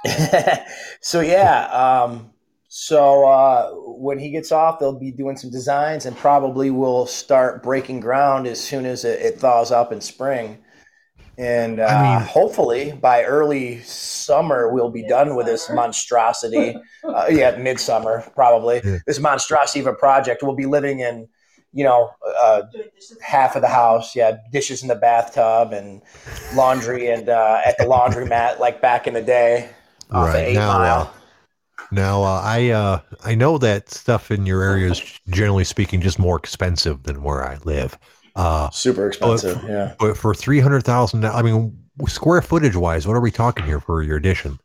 so 1.01 1.21
yeah, 1.21 1.67
um, 1.67 2.29
so 2.77 3.25
uh, 3.25 3.69
when 3.71 4.19
he 4.19 4.29
gets 4.31 4.51
off, 4.51 4.79
they'll 4.79 4.99
be 4.99 5.09
doing 5.09 5.37
some 5.37 5.49
designs, 5.49 6.05
and 6.05 6.13
probably 6.17 6.71
will 6.71 7.05
start 7.05 7.63
breaking 7.63 8.01
ground 8.01 8.47
as 8.47 8.59
soon 8.59 8.85
as 8.85 9.05
it, 9.05 9.21
it 9.21 9.39
thaws 9.39 9.71
up 9.71 9.93
in 9.93 10.01
spring. 10.01 10.57
And 11.37 11.79
uh, 11.79 11.85
I 11.85 12.17
mean- 12.19 12.27
hopefully 12.27 12.91
by 12.91 13.23
early 13.23 13.79
summer, 13.83 14.73
we'll 14.73 14.89
be 14.89 15.07
done 15.07 15.37
with 15.37 15.45
this 15.45 15.69
monstrosity. 15.69 16.75
Uh, 17.05 17.27
yeah, 17.29 17.55
midsummer 17.55 18.29
probably. 18.33 18.81
Yeah. 18.83 18.97
This 19.05 19.19
monstrosity 19.19 19.79
of 19.79 19.85
a 19.85 19.93
project. 19.93 20.41
We'll 20.41 20.55
be 20.55 20.65
living 20.65 21.01
in, 21.01 21.27
you 21.71 21.83
know, 21.83 22.09
uh, 22.41 22.63
half 23.21 23.55
of 23.55 23.61
the 23.61 23.67
house. 23.67 24.15
Yeah, 24.15 24.37
dishes 24.51 24.81
in 24.81 24.87
the 24.87 24.95
bathtub 24.95 25.71
and 25.71 26.01
laundry 26.55 27.07
and 27.09 27.29
uh, 27.29 27.61
at 27.63 27.77
the 27.77 27.83
laundromat 27.83 28.59
like 28.59 28.81
back 28.81 29.05
in 29.05 29.13
the 29.13 29.21
day. 29.21 29.69
Off 30.11 30.29
of 30.29 30.33
Right. 30.33 30.47
Eight 30.47 30.55
Now, 30.55 30.79
Mile. 30.79 31.13
Now, 31.91 32.23
uh, 32.23 32.41
I 32.43 32.69
uh, 32.69 32.99
I 33.23 33.35
know 33.35 33.57
that 33.59 33.89
stuff 33.89 34.31
in 34.31 34.45
your 34.45 34.63
area 34.63 34.91
is 34.91 35.19
generally 35.29 35.63
speaking 35.63 36.01
just 36.01 36.19
more 36.19 36.37
expensive 36.37 37.03
than 37.03 37.21
where 37.23 37.43
I 37.47 37.57
live. 37.63 37.97
Uh, 38.35 38.69
Super 38.71 39.07
expensive. 39.07 39.63
yeah. 39.63 39.95
but 39.99 40.17
for 40.17 40.33
three 40.33 40.59
hundred 40.59 40.83
thousand, 40.83 41.25
I 41.25 41.41
mean, 41.41 41.77
square 42.07 42.41
footage 42.41 42.75
wise, 42.75 43.07
what 43.07 43.15
are 43.15 43.21
we 43.21 43.31
talking 43.31 43.65
here 43.65 43.79
for 43.79 44.01
your 44.01 44.17
addition? 44.17 44.59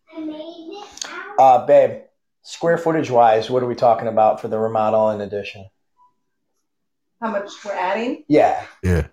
Uh, 1.38 1.64
babe, 1.66 2.02
square 2.42 2.76
footage 2.78 3.10
wise, 3.10 3.48
what 3.50 3.62
are 3.62 3.66
we 3.66 3.74
talking 3.74 4.08
about 4.08 4.40
for 4.40 4.48
the 4.48 4.58
remodel 4.58 5.10
and 5.10 5.22
addition? 5.22 5.66
How 7.22 7.30
much 7.30 7.50
we're 7.64 7.72
adding? 7.72 8.24
Yeah, 8.28 8.66
Yeah, 8.82 9.06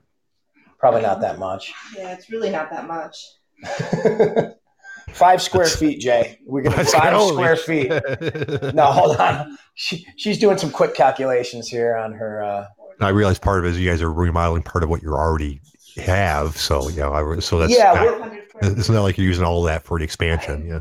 probably 0.79 1.01
not 1.01 1.21
that 1.21 1.39
much. 1.39 1.73
Yeah, 1.95 2.13
it's 2.13 2.29
really 2.29 2.49
not 2.49 2.69
that 2.71 2.87
much. 2.87 3.17
five 5.12 5.41
square 5.41 5.66
feet, 5.68 5.99
Jay. 5.99 6.38
We're 6.45 6.62
gonna 6.64 6.78
Let's 6.78 6.93
five 6.93 7.12
go. 7.14 7.30
square 7.32 7.55
feet. 7.55 7.91
No, 8.74 8.86
hold 8.86 9.18
on. 9.18 9.58
She, 9.76 10.05
she's 10.18 10.38
doing 10.38 10.58
some 10.58 10.72
quick 10.72 10.93
calculations 10.95 11.68
here 11.68 11.95
on 11.95 12.14
her. 12.14 12.43
Uh, 12.43 12.66
I 12.99 13.10
realize 13.10 13.39
part 13.39 13.60
of 13.60 13.66
it 13.66 13.70
is 13.70 13.80
you 13.80 13.89
guys 13.89 14.01
are 14.01 14.12
remodeling 14.12 14.64
part 14.64 14.84
of 14.84 14.89
what 14.89 15.01
you 15.03 15.14
already 15.14 15.62
have. 15.97 16.58
So 16.58 16.89
yeah, 16.89 17.10
I, 17.10 17.39
so 17.39 17.60
that's 17.60 17.72
Yeah, 17.76 17.93
not- 17.93 18.01
we're- 18.03 18.14
500 18.20 18.49
square 18.49 18.72
it's 18.80 18.89
not 18.89 19.03
like 19.03 19.18
you're 19.18 19.28
using 19.28 19.43
all 19.45 19.62
that 19.64 19.84
for 19.84 19.97
the 19.99 20.03
expansion. 20.03 20.66
Yeah. 20.68 20.80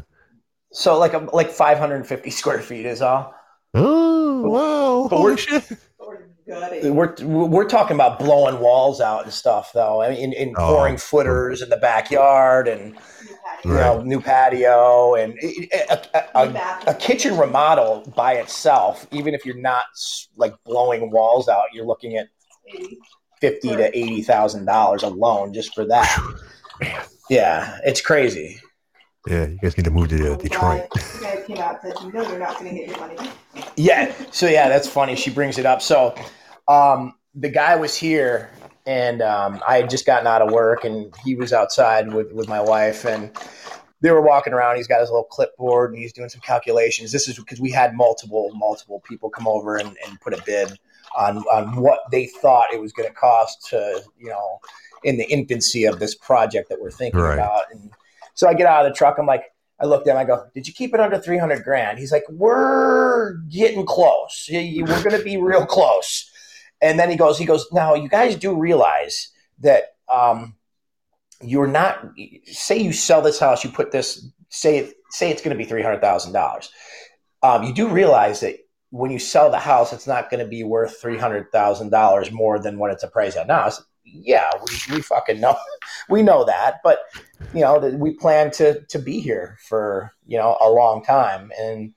so 0.72 0.99
like 0.99 1.12
a, 1.12 1.18
like 1.33 1.51
550 1.51 2.31
square 2.31 2.61
feet 2.61 2.87
is 2.87 3.03
all. 3.03 3.35
Oh 3.74 4.43
wow! 4.49 5.09
But 5.11 5.16
Holy 5.16 5.24
we're- 5.24 5.37
shit! 5.37 5.64
We're. 5.99 6.18
We're 6.85 7.14
we're 7.47 7.68
talking 7.68 7.97
about 7.97 8.20
blowing 8.20 8.61
walls 8.61 9.01
out 9.01 9.24
and 9.24 9.33
stuff, 9.33 9.72
though. 9.74 10.01
I 10.01 10.11
mean, 10.11 10.33
in, 10.33 10.55
Oh. 10.57 10.74
pouring 10.77 10.97
footers 10.97 11.61
in 11.61 11.68
the 11.70 11.77
backyard 11.77 12.68
and 12.68 12.97
you 13.66 13.72
New 13.72 13.78
know 13.80 14.02
new 14.02 14.20
patio 14.20 15.14
and 15.14 15.34
a, 15.42 15.92
a, 16.14 16.24
a, 16.34 16.80
a 16.88 16.94
kitchen 16.94 17.36
remodel 17.36 18.10
by 18.16 18.34
itself. 18.34 19.06
Even 19.10 19.34
if 19.34 19.44
you're 19.44 19.56
not 19.60 19.84
like 20.36 20.54
blowing 20.64 21.10
walls 21.10 21.48
out, 21.48 21.64
you're 21.72 21.86
looking 21.86 22.16
at 22.16 22.28
80. 22.72 22.98
fifty 23.40 23.68
to 23.68 23.96
eighty 23.96 24.22
thousand 24.22 24.64
dollars 24.66 25.02
alone 25.02 25.52
just 25.52 25.74
for 25.74 25.84
that. 25.86 26.34
Yeah, 27.28 27.78
it's 27.84 28.00
crazy. 28.00 28.60
Yeah, 29.26 29.46
you 29.46 29.58
guys 29.60 29.76
need 29.76 29.84
to 29.84 29.90
move 29.90 30.08
to 30.10 30.34
uh, 30.34 30.36
Detroit. 30.36 30.88
guy- 31.20 31.36
The 31.36 31.42
came 31.46 31.58
out 31.58 31.82
said, 31.82 31.94
you 32.04 32.12
know 32.12 32.22
you're 32.28 32.38
not 32.38 32.58
going 32.60 32.70
to 32.70 32.76
get 32.76 32.88
your 32.88 32.98
money. 33.00 33.16
Yeah. 33.76 34.14
So 34.30 34.46
yeah, 34.46 34.68
that's 34.68 34.86
funny. 34.88 35.16
She 35.16 35.30
brings 35.30 35.58
it 35.58 35.66
up. 35.66 35.82
So 35.82 36.14
um, 36.68 37.14
the 37.34 37.48
guy 37.48 37.74
was 37.74 37.96
here, 37.96 38.50
and 38.87 39.20
um, 39.20 39.61
I 39.66 39.78
had 39.78 39.91
just 39.91 40.07
gotten 40.07 40.26
out 40.26 40.43
of 40.43 40.53
work, 40.53 40.84
and 40.84 41.12
he 41.24 41.34
was 41.34 41.53
outside 41.53 42.12
with 42.12 42.32
with 42.32 42.49
my 42.49 42.61
wife, 42.61 43.05
and 43.05 43.37
they 44.01 44.11
were 44.11 44.22
walking 44.22 44.53
around. 44.53 44.76
He's 44.76 44.87
got 44.87 45.01
his 45.01 45.11
little 45.11 45.24
clipboard, 45.24 45.93
and 45.93 45.99
he's 45.99 46.12
doing 46.12 46.28
some 46.28 46.41
calculations. 46.41 47.12
This 47.12 47.28
is 47.28 47.37
because 47.37 47.61
we 47.61 47.70
had 47.70 47.95
multiple 47.95 48.51
multiple 48.55 49.03
people 49.07 49.28
come 49.28 49.49
over 49.49 49.76
and, 49.76 49.97
and 50.07 50.20
put 50.20 50.32
a 50.32 50.43
bid 50.47 50.78
on 51.16 51.39
on 51.53 51.76
what 51.76 52.01
they 52.11 52.26
thought 52.26 52.72
it 52.72 52.80
was 52.80 52.93
going 52.93 53.09
to 53.09 53.14
cost 53.14 53.66
to 53.70 54.03
you 54.18 54.28
know 54.28 54.61
in 55.03 55.18
the 55.18 55.24
infancy 55.30 55.84
of 55.84 55.99
this 55.99 56.14
project 56.14 56.68
that 56.68 56.80
we're 56.80 56.91
thinking 56.91 57.20
Right. 57.20 57.34
about. 57.34 57.64
And 57.72 57.91
so 58.34 58.49
I 58.49 58.55
get 58.55 58.66
out 58.66 58.87
of 58.87 58.93
the 58.93 58.97
truck. 58.97 59.18
I'm 59.18 59.26
like. 59.26 59.45
I 59.78 59.84
looked 59.84 60.09
at 60.09 60.12
him. 60.12 60.16
I 60.16 60.24
go, 60.24 60.47
"Did 60.55 60.66
you 60.66 60.72
keep 60.72 60.95
it 60.95 61.01
under 61.01 61.18
three 61.18 61.37
hundred 61.37 61.62
grand?" 61.62 61.99
He's 61.99 62.11
like, 62.11 62.24
"We're 62.30 63.34
getting 63.51 63.84
close. 63.84 64.49
We're 64.51 64.87
going 64.87 65.11
to 65.18 65.22
be 65.22 65.37
real 65.37 65.66
close." 65.66 66.30
And 66.83 66.99
then 66.99 67.11
he 67.11 67.16
goes, 67.16 67.39
"He 67.39 67.45
goes, 67.45 67.66
now 67.72 67.95
you 67.95 68.09
guys 68.09 68.37
do 68.37 68.55
realize 68.55 69.31
that 69.61 69.97
um, 70.12 70.57
you're 71.41 71.66
not. 71.66 72.07
Say 72.45 72.79
you 72.79 72.93
sell 72.93 73.22
this 73.22 73.39
house, 73.39 73.64
you 73.64 73.70
put 73.70 73.93
this. 73.93 74.29
Say 74.49 74.93
say 75.11 75.31
it's 75.31 75.43
going 75.43 75.57
to 75.57 75.62
be 75.62 75.68
three 75.68 75.83
hundred 75.83 76.01
thousand 76.01 76.33
dollars. 76.33 76.70
Um, 77.43 77.62
you 77.62 77.72
do 77.72 77.89
realize 77.89 78.41
that 78.41 78.57
when 78.91 79.11
you 79.11 79.18
sell 79.18 79.51
the 79.51 79.59
house, 79.59 79.93
it's 79.93 80.07
not 80.07 80.31
going 80.31 80.43
to 80.43 80.49
be 80.49 80.64
worth 80.64 81.01
three 81.01 81.18
hundred 81.18 81.51
thousand 81.51 81.91
dollars 81.91 82.31
more 82.31 82.59
than 82.59 82.79
what 82.79 82.91
it's 82.91 83.03
appraised 83.03 83.37
at 83.37 83.47
now." 83.47 83.70
Yeah, 84.05 84.49
we, 84.64 84.97
we 84.97 85.03
fucking 85.03 85.41
know, 85.41 85.57
we 86.09 86.22
know 86.22 86.45
that, 86.45 86.77
but 86.85 87.01
you 87.55 87.61
know 87.61 87.79
we 87.79 88.12
plan 88.14 88.51
to 88.53 88.83
to 88.87 88.99
be 88.99 89.20
here 89.20 89.59
for 89.68 90.12
you 90.27 90.39
know 90.39 90.57
a 90.61 90.70
long 90.70 91.03
time, 91.03 91.51
and 91.59 91.93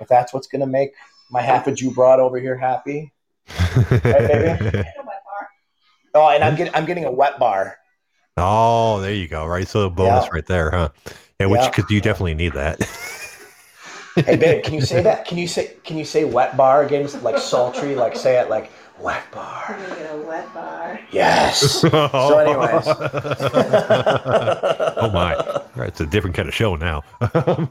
if 0.00 0.08
that's 0.08 0.32
what's 0.32 0.46
going 0.46 0.60
to 0.60 0.66
make 0.66 0.92
my 1.30 1.42
half 1.42 1.66
a 1.66 1.72
Jew 1.72 1.90
broad 1.90 2.20
over 2.20 2.38
here 2.38 2.56
happy, 2.56 3.12
baby. 4.02 4.08
I 4.08 4.82
know 4.96 5.02
my 5.04 5.18
bar. 5.26 5.48
oh, 6.14 6.28
and 6.30 6.42
I'm 6.44 6.56
getting 6.56 6.74
I'm 6.74 6.84
getting 6.86 7.04
a 7.04 7.12
wet 7.12 7.38
bar. 7.38 7.78
oh, 8.36 9.00
there 9.00 9.12
you 9.14 9.28
go. 9.28 9.46
Right, 9.46 9.66
so 9.68 9.86
a 9.86 9.90
bonus 9.90 10.24
Yeah. 10.24 10.30
right 10.32 10.46
there, 10.46 10.70
huh? 10.70 10.88
Yeah, 11.40 11.46
which 11.46 11.60
Yeah. 11.60 11.84
you 11.90 12.00
definitely 12.00 12.34
need 12.34 12.52
that. 12.54 12.80
Hey 14.14 14.36
babe, 14.36 14.62
can 14.62 14.74
you 14.74 14.82
say 14.82 15.02
that? 15.02 15.24
Can 15.24 15.38
you 15.38 15.48
say 15.48 15.72
can 15.84 15.96
you 15.96 16.04
say 16.04 16.24
wet 16.24 16.54
bar 16.54 16.82
again? 16.84 17.08
Like 17.22 17.38
sultry, 17.38 17.94
like 17.94 18.14
say 18.14 18.38
it 18.38 18.50
like 18.50 18.70
wet 19.00 19.22
We're 19.32 19.36
bar. 19.40 19.64
going 19.78 19.88
to 19.88 19.96
get 19.96 20.14
a 20.14 20.18
wet 20.18 20.52
bar. 20.52 21.00
Yes. 21.10 21.80
so, 21.80 21.88
anyways. 22.38 22.86
oh 24.98 25.10
my, 25.14 25.34
Right, 25.74 25.88
it's 25.88 26.00
a 26.02 26.06
different 26.06 26.36
kind 26.36 26.46
of 26.46 26.54
show 26.54 26.76
now. 26.76 27.02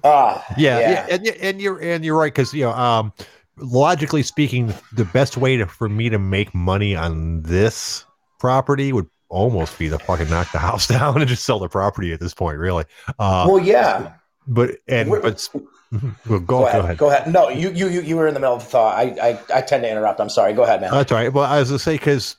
Ah, 0.04 0.44
yeah, 0.58 0.80
Yeah. 0.80 0.90
yeah, 0.90 1.06
and, 1.16 1.28
and 1.28 1.62
you're 1.62 1.80
and 1.80 2.04
you're 2.04 2.18
right 2.18 2.34
because 2.34 2.52
you 2.56 2.64
know, 2.66 2.72
um, 2.72 3.14
logically 3.62 4.24
speaking, 4.24 4.74
the 4.94 5.06
best 5.06 5.38
way 5.38 5.58
to, 5.58 5.66
for 5.68 5.88
me 5.88 6.10
to 6.10 6.20
make 6.20 6.54
money 6.54 6.96
on 6.96 7.42
this 7.44 8.06
property 8.40 8.92
would 8.92 9.08
almost 9.30 9.78
be 9.80 9.88
to 9.90 9.98
fucking 10.00 10.30
knock 10.30 10.52
the 10.52 10.60
house 10.70 10.88
down 10.88 11.22
and 11.22 11.28
just 11.30 11.46
sell 11.46 11.60
the 11.60 11.70
property 11.70 12.12
at 12.12 12.20
this 12.20 12.34
point, 12.34 12.58
really. 12.58 12.86
Uh, 13.20 13.46
well, 13.48 13.60
yeah. 13.60 14.14
but 14.48 14.72
and 14.88 15.10
We're- 15.10 15.22
but 15.22 15.48
well, 15.94 16.12
go, 16.26 16.40
Go 16.40 16.40
go 16.40 16.66
ahead. 16.68 16.80
ahead. 16.84 16.98
Go 16.98 17.10
ahead. 17.10 17.32
No, 17.32 17.50
you 17.50 17.70
you 17.72 17.90
you 17.90 18.02
you 18.02 18.16
were 18.16 18.26
in 18.28 18.34
the 18.34 18.40
middle 18.40 18.56
of 18.56 18.64
the 18.64 18.70
thought. 18.70 18.96
I 18.98 19.04
I, 19.22 19.40
I 19.58 19.62
tend 19.62 19.84
to 19.84 19.92
interrupt. 19.92 20.22
I'm 20.22 20.30
sorry. 20.30 20.54
Go 20.54 20.64
ahead, 20.64 20.80
man. 20.82 20.90
That's 20.92 21.12
all 21.12 21.18
right. 21.18 21.32
Well, 21.34 21.44
I 21.44 21.60
was 21.60 21.70
gonna 21.70 21.80
say 21.80 21.96
because 21.96 22.38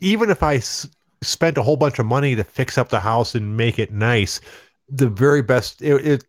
even 0.00 0.30
if 0.30 0.42
I 0.42 0.54
s- 0.56 0.88
spent 1.20 1.58
a 1.58 1.62
whole 1.62 1.76
bunch 1.76 1.98
of 1.98 2.06
money 2.06 2.34
to 2.34 2.42
fix 2.44 2.78
up 2.78 2.88
the 2.88 2.98
house 3.00 3.34
and 3.34 3.58
make 3.58 3.78
it 3.78 3.92
nice, 3.92 4.40
the 4.88 5.06
very 5.08 5.42
best 5.42 5.82
it, 5.82 5.94
it 6.06 6.24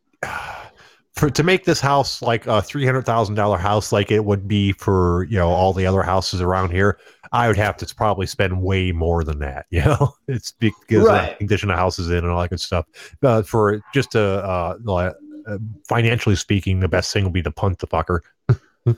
for 1.15 1.29
to 1.29 1.43
make 1.43 1.63
this 1.65 1.79
house 1.79 2.21
like 2.21 2.47
a 2.47 2.61
three 2.61 2.85
hundred 2.85 3.05
thousand 3.05 3.35
dollar 3.35 3.57
house, 3.57 3.91
like 3.91 4.11
it 4.11 4.25
would 4.25 4.47
be 4.47 4.71
for 4.73 5.25
you 5.25 5.37
know 5.37 5.49
all 5.49 5.73
the 5.73 5.85
other 5.85 6.01
houses 6.03 6.41
around 6.41 6.71
here. 6.71 6.97
I 7.31 7.47
would 7.47 7.57
have 7.57 7.77
to 7.77 7.95
probably 7.95 8.25
spend 8.27 8.61
way 8.61 8.91
more 8.91 9.23
than 9.23 9.39
that. 9.39 9.65
You 9.71 9.81
know, 9.81 10.13
it's 10.27 10.51
because 10.51 11.03
of 11.03 11.07
Right. 11.07 11.31
the 11.31 11.37
condition 11.37 11.69
the 11.69 11.75
house 11.75 11.97
is 11.99 12.09
in 12.09 12.17
and 12.17 12.27
all 12.29 12.41
that 12.41 12.49
good 12.49 12.59
stuff. 12.61 12.85
Uh, 13.23 13.41
for 13.43 13.81
just 13.93 14.11
to 14.11 14.21
uh, 14.21 14.77
uh, 15.47 15.57
financially 15.87 16.35
speaking, 16.35 16.79
the 16.79 16.87
best 16.87 17.11
thing 17.11 17.23
would 17.23 17.33
be 17.33 17.41
to 17.43 17.51
punt 17.51 17.79
the 17.79 17.87
fucker. 17.87 18.19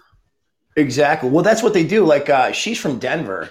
Exactly. 0.77 1.29
Well, 1.29 1.41
that's 1.43 1.63
what 1.63 1.73
they 1.73 1.85
do. 1.85 2.03
Like 2.05 2.29
uh, 2.29 2.51
she's 2.51 2.77
from 2.77 2.99
Denver, 2.99 3.49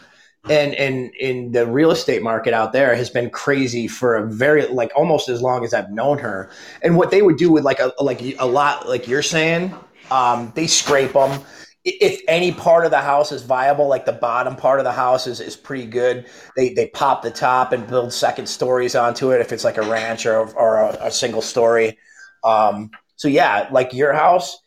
and 0.48 0.74
and 0.74 1.14
in 1.14 1.52
the 1.52 1.66
real 1.66 1.90
estate 1.90 2.22
market 2.22 2.52
out 2.52 2.72
there 2.72 2.94
has 2.94 3.08
been 3.08 3.30
crazy 3.30 3.88
for 3.88 4.16
a 4.16 4.26
very 4.26 4.66
like 4.66 4.92
almost 4.94 5.28
as 5.28 5.40
long 5.40 5.64
as 5.64 5.72
I've 5.72 5.90
known 5.90 6.18
her. 6.18 6.50
And 6.82 6.96
what 6.96 7.10
they 7.10 7.22
would 7.22 7.36
do 7.36 7.50
with 7.50 7.64
like 7.64 7.80
a 7.80 7.92
like 8.00 8.20
a 8.38 8.46
lot 8.46 8.88
like 8.88 9.08
you're 9.08 9.22
saying, 9.22 9.74
um, 10.10 10.52
they 10.54 10.66
scrape 10.66 11.12
them. 11.12 11.40
If 11.86 12.22
any 12.28 12.50
part 12.50 12.86
of 12.86 12.90
the 12.90 13.00
house 13.00 13.30
is 13.30 13.42
viable, 13.42 13.88
like 13.88 14.06
the 14.06 14.12
bottom 14.12 14.56
part 14.56 14.80
of 14.80 14.84
the 14.84 14.92
house 14.92 15.26
is, 15.26 15.40
is 15.40 15.54
pretty 15.54 15.86
good, 15.86 16.26
they 16.56 16.72
they 16.74 16.88
pop 16.88 17.22
the 17.22 17.30
top 17.30 17.72
and 17.72 17.86
build 17.86 18.12
second 18.12 18.46
stories 18.46 18.94
onto 18.94 19.32
it. 19.32 19.40
If 19.40 19.52
it's 19.52 19.64
like 19.64 19.76
a 19.76 19.82
ranch 19.82 20.26
or 20.26 20.48
or 20.54 20.78
a, 20.78 21.06
a 21.06 21.10
single 21.10 21.42
story, 21.42 21.98
um, 22.42 22.90
so 23.16 23.28
yeah, 23.28 23.68
like 23.70 23.92
your 23.92 24.12
house, 24.12 24.62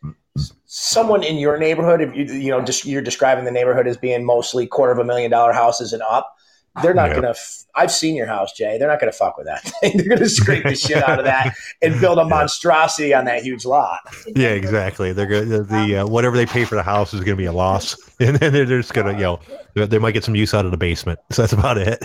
someone 0.68 1.24
in 1.24 1.38
your 1.38 1.58
neighborhood, 1.58 2.02
if 2.02 2.16
you 2.16 2.26
you 2.26 2.52
know, 2.52 2.62
just 2.62 2.86
you're 2.86 3.02
describing 3.02 3.46
the 3.46 3.52
neighborhood 3.52 3.88
as 3.88 3.98
being 3.98 4.24
mostly 4.24 4.68
quarter 4.68 4.92
of 4.92 5.00
a 5.00 5.04
million 5.04 5.32
dollar 5.32 5.54
houses 5.54 5.94
and 5.94 6.04
up, 6.04 6.37
they're 6.82 6.94
not 6.94 7.10
Yeah. 7.10 7.16
gonna. 7.16 7.30
F- 7.32 7.64
I've 7.76 7.92
seen 7.92 8.16
your 8.16 8.26
house, 8.26 8.54
Jay. 8.54 8.78
They're 8.80 8.88
not 8.88 9.00
gonna 9.00 9.12
fuck 9.12 9.38
with 9.38 9.46
that. 9.48 9.62
thing. 9.82 9.98
they're 9.98 10.08
gonna 10.10 10.28
scrape 10.30 10.64
the 10.64 10.74
shit 10.76 10.98
out 11.08 11.20
of 11.20 11.26
that 11.26 11.54
and 11.82 12.00
build 12.02 12.18
a 12.18 12.26
monstrosity 12.26 13.14
on 13.14 13.26
that 13.26 13.44
huge 13.44 13.66
lot. 13.66 14.00
Yeah, 14.36 14.50
exactly. 14.50 15.14
They're 15.14 15.28
going 15.28 15.50
to 15.50 15.64
the 15.64 15.98
uh, 15.98 16.08
whatever 16.08 16.36
they 16.38 16.46
pay 16.48 16.66
for 16.66 16.76
the 16.76 16.84
house 16.84 17.14
is 17.14 17.20
going 17.20 17.36
to 17.38 17.42
be 17.42 17.46
a 17.46 17.52
loss, 17.52 17.96
and 18.20 18.36
then 18.38 18.52
they're 18.54 18.66
just 18.66 18.94
going 18.94 19.08
to 19.08 19.14
you 19.14 19.20
know 19.26 19.40
they- 19.76 19.86
they 19.86 20.00
might 20.00 20.14
get 20.14 20.24
some 20.24 20.36
use 20.36 20.54
out 20.56 20.66
of 20.66 20.72
the 20.72 20.78
basement. 20.78 21.20
So 21.32 21.44
that's 21.44 21.54
about 21.54 21.78
it. 21.78 22.04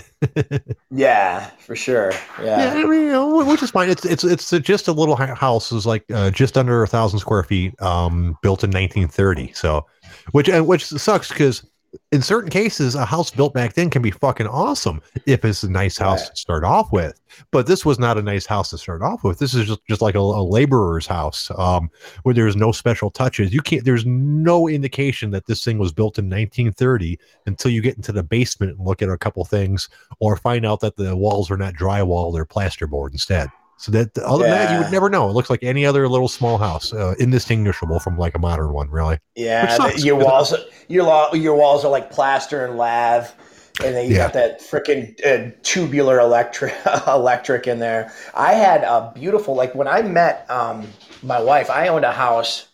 Yeah, 0.91 1.45
for 1.59 1.75
sure. 1.75 2.11
yeah, 2.39 2.75
Yeah, 2.75 2.83
I 2.83 2.85
mean, 2.85 3.01
you 3.05 3.11
know, 3.11 3.43
which 3.45 3.63
is 3.63 3.71
fine. 3.71 3.89
It's 3.89 4.05
it's 4.05 4.23
it's 4.23 4.49
just 4.61 4.87
a 4.87 4.91
little 4.91 5.15
house. 5.15 5.71
is 5.71 5.85
like 5.85 6.03
uh, 6.13 6.29
just 6.29 6.57
under 6.57 6.83
a 6.83 6.87
thousand 6.87 7.19
square 7.19 7.43
feet, 7.43 7.79
um, 7.81 8.37
built 8.43 8.63
in 8.63 8.69
1930. 8.69 9.53
So, 9.53 9.85
which 10.31 10.49
and 10.49 10.67
which 10.67 10.85
sucks 10.85 11.29
because 11.29 11.65
in 12.11 12.21
certain 12.21 12.49
cases, 12.49 12.95
a 12.95 13.05
house 13.05 13.31
built 13.31 13.53
back 13.53 13.73
then 13.73 13.89
can 13.89 14.01
be 14.01 14.11
fucking 14.11 14.47
awesome 14.47 15.01
if 15.25 15.43
it's 15.45 15.63
a 15.63 15.69
nice 15.69 15.97
house 15.97 16.21
Right. 16.21 16.29
to 16.29 16.35
start 16.35 16.63
off 16.63 16.91
with. 16.91 17.19
But 17.51 17.67
this 17.67 17.85
was 17.85 17.99
not 17.99 18.17
a 18.17 18.21
nice 18.21 18.45
house 18.45 18.69
to 18.71 18.77
start 18.77 19.01
off 19.01 19.23
with. 19.23 19.39
This 19.39 19.53
is 19.53 19.67
just, 19.67 19.79
just 19.89 20.01
like 20.01 20.15
a, 20.15 20.19
a 20.19 20.43
laborer's 20.43 21.07
house, 21.07 21.51
um, 21.57 21.89
where 22.23 22.35
there's 22.35 22.55
no 22.55 22.71
special 22.71 23.09
touches. 23.09 23.53
You 23.53 23.61
can't. 23.61 23.83
There's 23.83 24.05
no 24.05 24.67
indication 24.67 25.31
that 25.31 25.45
this 25.47 25.63
thing 25.63 25.77
was 25.77 25.91
built 25.91 26.17
in 26.19 26.25
1930 26.25 27.19
until 27.45 27.71
you 27.71 27.81
get 27.81 27.95
into 27.95 28.11
the 28.11 28.23
basement 28.23 28.77
and 28.77 28.85
look 28.85 29.01
at 29.01 29.09
a 29.09 29.17
couple 29.17 29.43
things, 29.45 29.89
or 30.19 30.37
find 30.37 30.65
out 30.65 30.79
that 30.81 30.95
the 30.95 31.15
walls 31.15 31.49
are 31.49 31.57
not 31.57 31.73
drywall; 31.73 32.33
they're 32.33 32.45
plasterboard 32.45 33.11
instead. 33.11 33.49
So 33.83 33.91
that 33.91 34.17
other 34.19 34.43
than 34.43 34.51
that, 34.51 34.71
you 34.71 34.77
would 34.77 34.91
never 34.93 35.09
know. 35.09 35.29
It 35.29 35.33
looks 35.33 35.49
like 35.49 35.61
any 35.61 35.85
other 35.85 36.07
little 36.07 36.29
small 36.29 36.57
house, 36.57 36.93
uh, 36.93 37.15
indistinguishable 37.19 37.99
from 37.99 38.17
like 38.17 38.33
a 38.33 38.39
modern 38.39 38.71
one, 38.71 38.89
really. 38.89 39.19
yeah. 39.35 39.63
Which 39.63 39.71
sucks, 39.73 39.95
the- 39.95 40.07
your 40.07 40.15
walls, 40.15 40.53
your 40.87 41.35
your 41.35 41.55
walls 41.55 41.83
are 41.83 41.91
like 41.91 42.09
plaster 42.09 42.65
and 42.65 42.77
lath, 42.77 43.35
and 43.83 43.93
then 43.93 44.05
you 44.09 44.15
Yeah. 44.15 44.19
got 44.19 44.33
that 44.35 44.61
freaking 44.61 45.13
uh, 45.25 45.51
tubular 45.63 46.21
electric 46.21 46.73
electric 47.07 47.67
in 47.67 47.79
there. 47.79 48.13
I 48.33 48.53
had 48.53 48.85
a 48.85 49.11
beautiful 49.13 49.53
like 49.53 49.75
when 49.75 49.89
I 49.89 50.01
met 50.01 50.49
um, 50.49 50.87
my 51.21 51.41
wife. 51.41 51.69
I 51.69 51.89
owned 51.89 52.05
a 52.05 52.13
house 52.13 52.67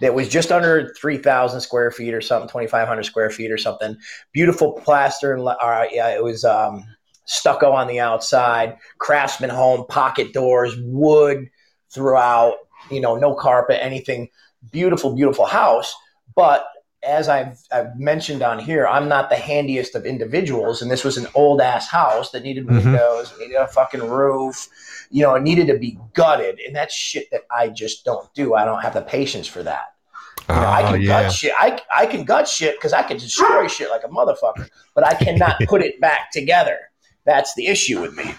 that 0.00 0.14
was 0.14 0.30
just 0.30 0.50
under 0.50 0.94
3,000 0.98 1.60
square 1.60 1.90
feet 1.90 2.14
or 2.14 2.22
something, 2.22 2.48
2,500 2.48 3.02
square 3.02 3.28
feet 3.28 3.50
or 3.50 3.58
something. 3.58 3.96
Beautiful 4.32 4.72
plaster 4.82 5.34
and, 5.34 5.46
uh, 5.46 5.84
yeah, 5.92 6.08
it 6.08 6.24
was 6.24 6.42
um, 6.42 6.84
stucco 7.30 7.70
on 7.70 7.86
the 7.86 8.00
outside, 8.00 8.76
craftsman 8.98 9.50
home, 9.50 9.86
pocket 9.88 10.32
doors, 10.32 10.74
wood 10.80 11.48
throughout, 11.90 12.54
you 12.90 13.00
know, 13.00 13.16
no 13.16 13.34
carpet, 13.34 13.78
anything. 13.80 14.28
Beautiful, 14.72 15.14
beautiful 15.14 15.46
house. 15.46 15.94
But 16.34 16.66
as 17.02 17.28
I've, 17.28 17.56
I've 17.72 17.96
mentioned 17.98 18.42
on 18.42 18.58
here, 18.58 18.86
I'm 18.86 19.08
not 19.08 19.30
the 19.30 19.36
handiest 19.36 19.94
of 19.94 20.04
individuals. 20.04 20.82
And 20.82 20.90
this 20.90 21.02
was 21.04 21.16
an 21.16 21.28
old 21.34 21.60
ass 21.60 21.88
house 21.88 22.30
that 22.32 22.42
needed 22.42 22.66
Mhm. 22.66 22.84
windows, 22.84 23.32
needed 23.38 23.56
a 23.56 23.66
fucking 23.68 24.06
roof. 24.06 24.68
You 25.10 25.22
know, 25.22 25.34
it 25.36 25.42
needed 25.42 25.68
to 25.68 25.78
be 25.78 25.98
gutted. 26.14 26.58
And 26.60 26.74
that's 26.76 26.92
shit 26.94 27.30
that 27.30 27.42
I 27.50 27.68
just 27.68 28.04
don't 28.04 28.32
do. 28.34 28.54
I 28.54 28.64
don't 28.64 28.82
have 28.82 28.92
the 28.94 29.02
patience 29.02 29.46
for 29.46 29.62
that. 29.62 29.94
You 30.48 30.56
know, 30.56 30.66
I 30.68 30.82
Oh, 30.82 30.92
can 30.92 31.04
gut 31.06 31.32
shit. 31.32 31.52
I, 31.58 31.80
I 31.94 32.06
can 32.06 32.24
gut 32.24 32.48
shit 32.48 32.76
because 32.76 32.92
I 32.92 33.02
can 33.02 33.16
destroy 33.18 33.66
shit 33.68 33.88
like 33.88 34.02
a 34.04 34.08
motherfucker, 34.08 34.68
but 34.94 35.06
I 35.06 35.14
cannot 35.14 35.56
put 35.68 35.80
it 35.80 36.00
back 36.00 36.32
together. 36.32 36.89
That's 37.24 37.54
the 37.54 37.66
issue 37.66 38.00
with 38.00 38.14
me, 38.16 38.34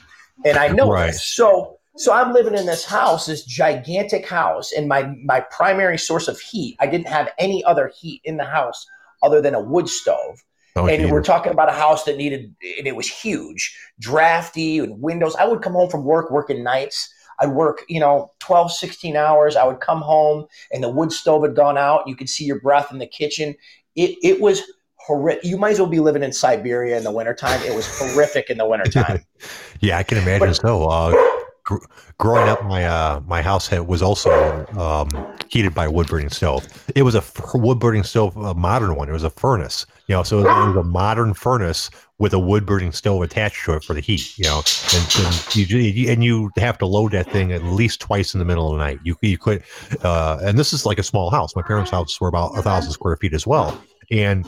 and 0.46 0.58
I 0.58 0.70
know 0.70 0.90
Right. 0.90 1.08
this. 1.08 1.26
So, 1.36 1.78
so 1.98 2.14
I'm 2.14 2.34
living 2.34 2.56
in 2.56 2.66
this 2.66 2.86
house, 2.86 3.26
this 3.26 3.44
gigantic 3.44 4.28
house, 4.28 4.72
and 4.72 4.88
my 4.88 5.14
my 5.24 5.42
primary 5.52 5.98
source 5.98 6.28
of 6.28 6.40
heat. 6.40 6.78
I 6.80 6.88
didn't 6.88 7.08
have 7.08 7.30
any 7.38 7.64
other 7.64 7.92
heat 8.00 8.22
in 8.24 8.38
the 8.38 8.46
house 8.46 8.86
other 9.22 9.42
than 9.42 9.54
a 9.54 9.62
wood 9.62 9.88
stove, 9.88 10.44
Oh, 10.76 10.88
and 10.88 11.12
we're 11.12 11.22
talking 11.24 11.52
about 11.52 11.70
a 11.70 11.74
house 11.74 12.06
that 12.06 12.18
needed, 12.18 12.56
and 12.78 12.88
it 12.88 12.96
was 12.96 13.08
huge, 13.08 13.78
drafty 14.00 14.80
and 14.80 15.02
windows. 15.02 15.36
I 15.36 15.46
would 15.46 15.62
come 15.62 15.74
home 15.74 15.90
from 15.90 16.06
work 16.06 16.32
working 16.32 16.64
nights. 16.64 17.14
I'd 17.40 17.50
work, 17.50 17.84
you 17.90 18.00
know, 18.00 18.32
12, 18.40 18.72
16 18.72 19.16
hours. 19.16 19.56
I 19.56 19.66
would 19.66 19.80
come 19.80 20.02
home 20.02 20.46
and 20.72 20.84
the 20.84 20.90
wood 20.90 21.12
stove 21.12 21.44
had 21.44 21.56
gone 21.56 21.78
out. 21.78 22.08
You 22.08 22.16
could 22.16 22.30
see 22.30 22.46
your 22.46 22.60
breath 22.60 22.92
in 22.92 23.00
the 23.00 23.08
kitchen. 23.08 23.56
It, 23.96 24.18
it 24.22 24.40
was 24.40 24.62
horrific. 25.06 25.44
You 25.44 25.58
might 25.58 25.72
as 25.72 25.80
well 25.80 25.90
be 25.90 26.00
living 26.00 26.24
in 26.24 26.32
Siberia 26.32 26.98
in 26.98 27.04
the 27.04 27.12
wintertime. 27.12 27.62
It 27.64 27.76
was 27.76 27.88
horrific 28.00 28.50
in 28.50 28.58
the 28.58 28.66
wintertime. 28.68 29.24
yeah, 29.82 29.98
I 29.98 30.04
can 30.04 30.18
imagine 30.18 30.48
But- 30.50 30.56
so. 30.56 30.88
Uh, 30.88 31.28
gr- 31.64 31.78
growing 32.18 32.48
up, 32.50 32.64
my 32.66 32.86
uh, 32.86 33.22
my 33.26 33.42
house 33.42 33.68
had, 33.68 33.88
was 33.88 34.02
also 34.02 34.32
um, 34.78 35.10
heated 35.50 35.74
by 35.74 35.86
a 35.86 35.92
wood 35.92 36.08
burning 36.08 36.30
stove. 36.30 36.66
It 36.96 37.04
was 37.04 37.16
a 37.16 37.20
f- 37.20 37.40
wood 37.54 37.80
burning 37.80 38.04
stove, 38.04 38.36
a 38.38 38.54
modern 38.54 38.96
one. 38.96 39.10
It 39.10 39.14
was 39.14 39.24
a 39.24 39.30
furnace, 39.30 39.86
you 40.08 40.16
know. 40.16 40.24
So 40.24 40.40
it 40.40 40.44
was 40.44 40.76
a 40.76 40.84
modern 40.84 41.34
furnace 41.34 41.90
with 42.20 42.34
a 42.34 42.40
wood 42.40 42.66
burning 42.68 42.92
stove 42.92 43.24
attached 43.24 43.66
to 43.66 43.74
it 43.74 43.84
for 43.84 43.94
the 43.96 44.00
heat, 44.00 44.38
you 44.38 44.46
know. 44.46 44.62
And, 44.94 45.26
and 45.26 45.56
you, 45.56 46.12
and 46.12 46.24
you 46.24 46.52
have 46.58 46.78
to 46.80 46.86
load 46.86 47.12
that 47.14 47.32
thing 47.32 47.52
at 47.52 47.64
least 47.64 48.00
twice 48.00 48.34
in 48.36 48.40
the 48.40 48.46
middle 48.46 48.72
of 48.72 48.78
the 48.78 48.84
night. 48.84 49.00
You 49.04 49.16
you 49.22 49.38
could, 49.38 49.64
uh, 50.04 50.40
and 50.44 50.58
this 50.60 50.74
is 50.74 50.86
like 50.86 51.00
a 51.00 51.04
small 51.04 51.30
house. 51.32 51.56
My 51.56 51.64
parents' 51.64 51.92
house 51.92 52.20
were 52.22 52.28
about 52.28 52.58
a 52.58 52.62
thousand 52.62 52.92
square 52.92 53.16
feet 53.18 53.34
as 53.34 53.48
well, 53.48 53.80
and 54.12 54.46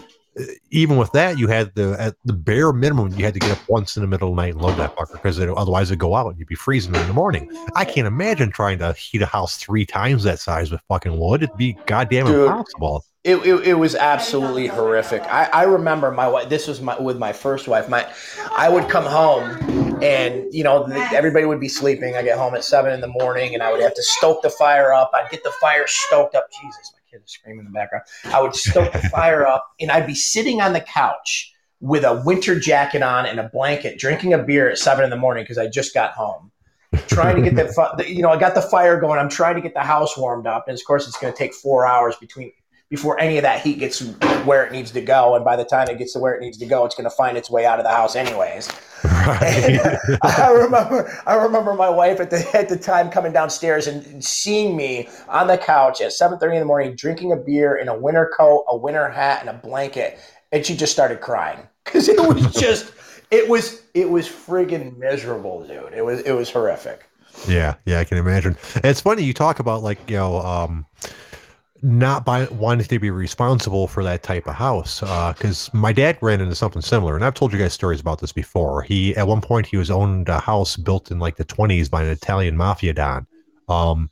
even 0.71 0.97
with 0.97 1.11
that, 1.11 1.37
you 1.37 1.47
had 1.47 1.73
the 1.75 1.95
at 1.99 2.15
the 2.25 2.33
bare 2.33 2.73
minimum 2.73 3.13
you 3.13 3.23
had 3.23 3.33
to 3.35 3.39
get 3.39 3.51
up 3.51 3.69
once 3.69 3.95
in 3.95 4.01
the 4.01 4.07
middle 4.07 4.29
of 4.29 4.35
the 4.35 4.41
night 4.41 4.53
and 4.53 4.61
load 4.61 4.77
that 4.77 4.95
fucker 4.95 5.11
because 5.11 5.37
it, 5.37 5.47
otherwise 5.49 5.91
it'd 5.91 5.99
go 5.99 6.15
out 6.15 6.27
and 6.27 6.39
you'd 6.39 6.47
be 6.47 6.55
freezing 6.55 6.95
in 6.95 7.07
the 7.07 7.13
morning. 7.13 7.49
I 7.75 7.85
can't 7.85 8.07
imagine 8.07 8.51
trying 8.51 8.79
to 8.79 8.93
heat 8.93 9.21
a 9.21 9.27
house 9.27 9.57
three 9.57 9.85
times 9.85 10.23
that 10.23 10.39
size 10.39 10.71
with 10.71 10.81
fucking 10.87 11.17
wood. 11.19 11.43
It'd 11.43 11.55
be 11.55 11.77
goddamn 11.85 12.25
Dude. 12.25 12.47
impossible. 12.47 13.05
It, 13.23 13.37
it, 13.37 13.67
it 13.67 13.73
was 13.75 13.95
absolutely 13.95 14.67
horrific. 14.67 15.21
I, 15.23 15.45
I 15.45 15.63
remember 15.63 16.11
my 16.11 16.27
wife. 16.27 16.49
This 16.49 16.67
was 16.67 16.81
my 16.81 16.99
with 16.99 17.17
my 17.17 17.31
first 17.31 17.69
wife. 17.69 17.87
My, 17.87 18.05
I 18.51 18.67
would 18.67 18.89
come 18.89 19.05
home, 19.05 20.03
and 20.03 20.53
you 20.53 20.63
know 20.63 20.85
everybody 21.13 21.45
would 21.45 21.61
be 21.61 21.69
sleeping. 21.69 22.17
I 22.17 22.23
get 22.23 22.37
home 22.37 22.53
at 22.53 22.65
seven 22.65 22.91
in 22.91 22.99
the 22.99 23.07
morning, 23.07 23.53
and 23.53 23.63
I 23.63 23.71
would 23.71 23.81
have 23.81 23.93
to 23.95 24.03
stoke 24.03 24.41
the 24.41 24.49
fire 24.49 24.91
up. 24.91 25.11
I'd 25.13 25.29
get 25.29 25.43
the 25.43 25.53
fire 25.61 25.85
stoked 25.87 26.35
up. 26.35 26.51
Jesus, 26.51 26.93
my 27.13 27.19
kid 27.19 27.29
screaming 27.29 27.59
in 27.59 27.65
the 27.65 27.71
background. 27.71 28.05
I 28.25 28.41
would 28.41 28.55
stoke 28.55 28.91
the 28.93 28.99
fire 29.09 29.45
up, 29.45 29.67
and 29.79 29.91
I'd 29.91 30.07
be 30.07 30.15
sitting 30.15 30.61
on 30.61 30.73
the 30.73 30.81
couch 30.81 31.53
with 31.79 32.03
a 32.03 32.21
winter 32.25 32.59
jacket 32.59 33.01
on 33.01 33.25
and 33.25 33.39
a 33.39 33.49
blanket, 33.49 33.99
drinking 33.99 34.33
a 34.33 34.37
beer 34.37 34.69
at 34.69 34.77
seven 34.77 35.03
in 35.03 35.09
the 35.09 35.17
morning 35.17 35.43
because 35.43 35.57
I 35.57 35.67
just 35.67 35.93
got 35.93 36.11
home. 36.11 36.51
trying 37.07 37.35
to 37.43 37.49
get 37.49 37.55
the- 37.55 38.05
you 38.07 38.21
know, 38.21 38.29
I 38.29 38.37
got 38.37 38.53
the 38.53 38.61
fire 38.61 38.99
going. 38.99 39.17
I'm 39.17 39.27
trying 39.27 39.55
to 39.55 39.61
get 39.61 39.73
the 39.73 39.79
house 39.81 40.15
warmed 40.15 40.45
up, 40.45 40.67
and 40.67 40.77
of 40.77 40.85
course, 40.85 41.07
it's 41.07 41.17
going 41.17 41.33
to 41.33 41.37
take 41.37 41.51
four 41.55 41.87
hours 41.87 42.15
between 42.17 42.51
before 42.93 43.19
any 43.19 43.37
of 43.37 43.41
that 43.41 43.59
heat 43.59 43.79
gets 43.79 44.03
where 44.45 44.63
it 44.63 44.71
needs 44.71 44.91
to 44.91 45.01
go. 45.01 45.33
And 45.33 45.43
by 45.43 45.55
the 45.55 45.65
time 45.65 45.87
it 45.89 45.97
gets 45.97 46.13
to 46.13 46.19
where 46.19 46.35
it 46.35 46.41
needs 46.41 46.59
to 46.59 46.67
go, 46.67 46.85
it's 46.85 46.93
going 46.93 47.09
to 47.09 47.15
find 47.15 47.35
its 47.35 47.49
way 47.49 47.65
out 47.65 47.79
of 47.79 47.85
the 47.85 47.89
house 47.89 48.15
anyways. 48.15 48.69
Right. 49.03 49.97
I 50.21 50.51
remember, 50.51 51.11
I 51.25 51.33
remember 51.33 51.73
my 51.73 51.89
wife 51.89 52.19
at 52.19 52.29
the 52.29 52.47
at 52.55 52.69
the 52.69 52.77
time 52.77 53.09
coming 53.09 53.33
downstairs 53.33 53.87
and 53.87 54.23
seeing 54.23 54.77
me 54.77 55.09
on 55.27 55.47
the 55.47 55.57
couch 55.57 56.01
at 56.01 56.13
seven 56.13 56.37
thirty 56.37 56.55
in 56.55 56.59
the 56.59 56.67
morning, 56.67 56.95
drinking 56.95 57.31
a 57.31 57.35
beer 57.35 57.77
in 57.77 57.87
a 57.87 57.97
winter 57.97 58.31
coat, 58.37 58.63
a 58.69 58.77
winter 58.77 59.09
hat, 59.09 59.41
and 59.41 59.49
a 59.49 59.53
blanket, 59.53 60.19
and 60.51 60.63
she 60.63 60.77
just 60.77 60.93
started 60.93 61.19
crying 61.19 61.67
because 61.85 62.07
it 62.07 62.19
was 62.19 62.53
just, 62.59 62.93
it 63.31 63.49
was, 63.49 63.81
it 63.95 64.07
was 64.07 64.27
friggin' 64.27 64.95
miserable, 64.97 65.65
dude. 65.65 65.93
It 65.93 66.05
was, 66.05 66.19
it 66.21 66.33
was 66.33 66.51
horrific. 66.51 67.09
Yeah, 67.47 67.73
yeah, 67.87 67.99
I 67.99 68.03
can 68.03 68.19
imagine. 68.19 68.55
And 68.75 68.85
it's 68.85 69.01
funny 69.01 69.23
you 69.23 69.33
talk 69.33 69.57
about 69.57 69.81
like 69.81 70.07
you 70.07 70.17
know, 70.17 70.37
um, 70.41 70.85
not 71.83 72.23
by 72.23 72.45
wanting 72.45 72.87
to 72.87 72.97
be 72.97 73.11
responsible 73.11 73.87
for 73.87 74.03
that 74.05 74.23
type 74.23 74.47
of 74.47 74.55
house. 74.55 75.01
Because 75.01 75.71
my 75.73 75.91
dad 75.91 76.17
ran 76.21 76.39
into 76.39 76.55
something 76.55 76.81
similar, 76.81 77.15
and 77.15 77.25
I've 77.25 77.33
told 77.33 77.51
you 77.51 77.59
guys 77.59 77.73
stories 77.73 77.99
about 77.99 78.19
this 78.19 78.31
before. 78.31 78.81
He 78.83 79.15
at 79.17 79.27
one 79.27 79.41
point 79.41 79.67
he 79.67 79.77
was 79.77 79.91
owned 79.91 80.29
a 80.29 80.39
house 80.39 80.77
built 80.77 81.11
in 81.11 81.19
like 81.19 81.35
the 81.35 81.43
twenties 81.43 81.89
by 81.89 82.03
an 82.03 82.09
Italian 82.09 82.55
mafia 82.55 82.93
don. 82.93 83.27
Um, 83.67 84.09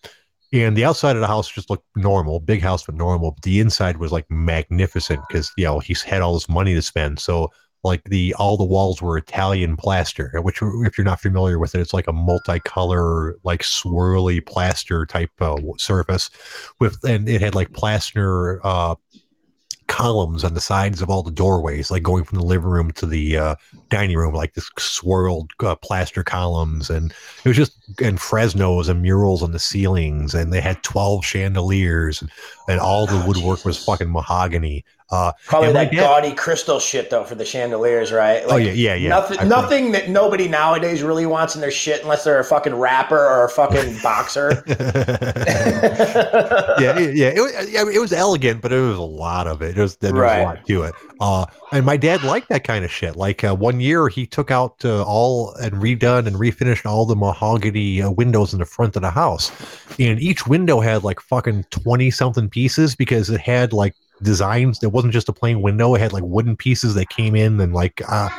and 0.54 0.76
the 0.76 0.84
outside 0.84 1.16
of 1.16 1.22
the 1.22 1.28
house 1.28 1.50
just 1.50 1.70
looked 1.70 1.86
normal, 1.96 2.42
big 2.42 2.62
house 2.62 2.86
but 2.86 2.96
normal. 2.96 3.38
The 3.42 3.62
inside 3.62 3.98
was 3.98 4.12
like 4.12 4.30
magnificent 4.30 5.22
because 5.28 5.52
you 5.56 5.64
know 5.64 5.80
he's 5.80 6.02
had 6.02 6.22
all 6.22 6.34
this 6.34 6.50
money 6.50 6.74
to 6.74 6.82
spend. 6.82 7.20
So 7.20 7.52
like 7.84 8.04
the 8.06 8.34
all 8.36 8.58
the 8.58 8.64
walls 8.64 9.02
were 9.02 9.18
Italian 9.18 9.76
plaster, 9.76 10.32
which 10.42 10.60
if 10.62 10.98
you're 10.98 11.06
not 11.06 11.20
familiar 11.20 11.58
with 11.58 11.74
it, 11.74 11.82
it's 11.82 11.94
like 11.94 12.08
a 12.08 12.14
multicolor, 12.14 13.34
like 13.44 13.64
swirly 13.64 14.46
plaster 14.46 15.06
type 15.06 15.32
uh, 15.42 15.58
surface 15.78 16.30
with, 16.80 16.98
and 17.04 17.28
it 17.28 17.42
had 17.42 17.56
like 17.56 17.74
plaster 17.74 18.66
uh, 18.66 18.96
columns 19.88 20.44
on 20.44 20.54
the 20.54 20.62
sides 20.62 21.02
of 21.02 21.10
all 21.10 21.22
the 21.22 21.32
doorways, 21.32 21.92
like 21.92 22.04
going 22.04 22.24
from 22.24 22.38
the 22.38 22.46
living 22.46 22.70
room 22.70 22.92
to 22.92 23.06
the 23.06 23.36
uh, 23.36 23.56
dining 23.90 24.16
room, 24.16 24.34
like 24.34 24.54
this 24.54 24.70
swirled 24.78 25.52
uh, 25.60 25.76
plaster 25.76 26.24
columns, 26.24 26.90
and 26.90 27.12
it 27.44 27.48
was 27.48 27.58
just 27.58 27.74
and 28.02 28.22
frescoes 28.22 28.90
and 28.90 29.02
murals 29.02 29.44
on 29.44 29.52
the 29.52 29.60
ceilings, 29.60 30.34
and 30.34 30.54
they 30.54 30.62
had 30.62 30.82
twelve 30.84 31.26
chandeliers, 31.26 32.22
and, 32.22 32.32
and 32.70 32.80
all 32.80 33.06
the 33.06 33.22
Oh, 33.22 33.28
woodwork 33.28 33.66
was 33.66 33.84
fucking 33.84 34.12
mahogany. 34.12 34.86
Uh, 35.12 35.34
Probably 35.46 35.74
that 35.74 35.92
dad- 35.92 36.00
gaudy 36.00 36.34
crystal 36.34 36.80
shit 36.80 37.10
though 37.10 37.24
for 37.26 37.36
the 37.36 37.46
chandeliers, 37.46 38.12
right? 38.12 38.44
oh 38.48 38.56
yeah, 38.56 38.72
yeah, 38.72 38.96
yeah. 38.96 39.10
Nothing, 39.10 39.40
I- 39.40 39.44
nothing 39.44 39.92
that 39.92 40.10
nobody 40.10 40.48
nowadays 40.48 41.04
really 41.04 41.26
wants 41.26 41.56
in 41.56 41.62
their 41.62 41.72
shit 41.72 42.02
unless 42.02 42.24
they're 42.24 42.40
a 42.40 42.44
fucking 42.44 42.76
rapper 42.76 43.18
or 43.20 43.46
a 43.46 43.50
fucking 43.50 43.98
boxer. 44.04 44.64
yeah, 44.68 47.00
yeah. 47.00 47.30
It, 47.30 47.42
was- 47.42 47.72
yeah, 47.72 47.86
it 47.90 48.00
was 48.00 48.14
elegant, 48.14 48.62
but 48.62 48.72
it 48.72 48.80
was 48.80 48.98
a 48.98 49.02
lot 49.02 49.48
of 49.48 49.62
it. 49.62 49.78
It 49.78 49.82
was 49.82 49.96
there 49.98 50.14
was 50.14 50.22
Right. 50.22 50.40
a 50.40 50.44
lot 50.44 50.66
to 50.68 50.84
it. 50.84 50.96
Uh, 51.20 51.46
and 51.72 51.86
my 51.86 51.98
dad 51.98 52.24
liked 52.24 52.50
that 52.50 52.64
kind 52.64 52.84
of 52.86 52.92
shit. 52.92 53.16
Like 53.16 53.44
uh, 53.44 53.56
one 53.56 53.80
year, 53.80 54.08
he 54.10 54.26
took 54.26 54.52
out 54.52 54.84
uh, 54.84 55.04
all 55.04 55.54
and 55.56 55.74
redone 55.74 56.28
and 56.28 56.36
refinished 56.36 56.86
all 56.86 57.06
the 57.06 57.16
mahogany 57.16 58.02
uh, 58.02 58.10
windows 58.12 58.54
in 58.54 58.60
the 58.60 58.66
front 58.66 58.96
of 58.96 59.02
the 59.02 59.12
house, 59.12 59.52
and 60.00 60.20
each 60.20 60.48
window 60.48 60.80
had 60.80 61.04
like 61.04 61.20
fucking 61.20 61.66
twenty 61.70 62.12
something 62.12 62.50
pieces 62.50 62.96
because 62.96 63.30
it 63.30 63.40
had 63.42 63.74
like 63.74 63.96
designs. 64.22 64.82
It 64.84 64.92
wasn't 64.92 65.14
just 65.14 65.30
a 65.30 65.34
plain 65.34 65.62
window; 65.62 65.96
it 65.96 66.00
had 66.02 66.14
like 66.14 66.24
wooden 66.26 66.56
pieces 66.56 66.94
that 66.96 67.10
came 67.10 67.36
in 67.36 67.60
and 67.60 67.74
like 67.74 68.02
uh, 68.10 68.30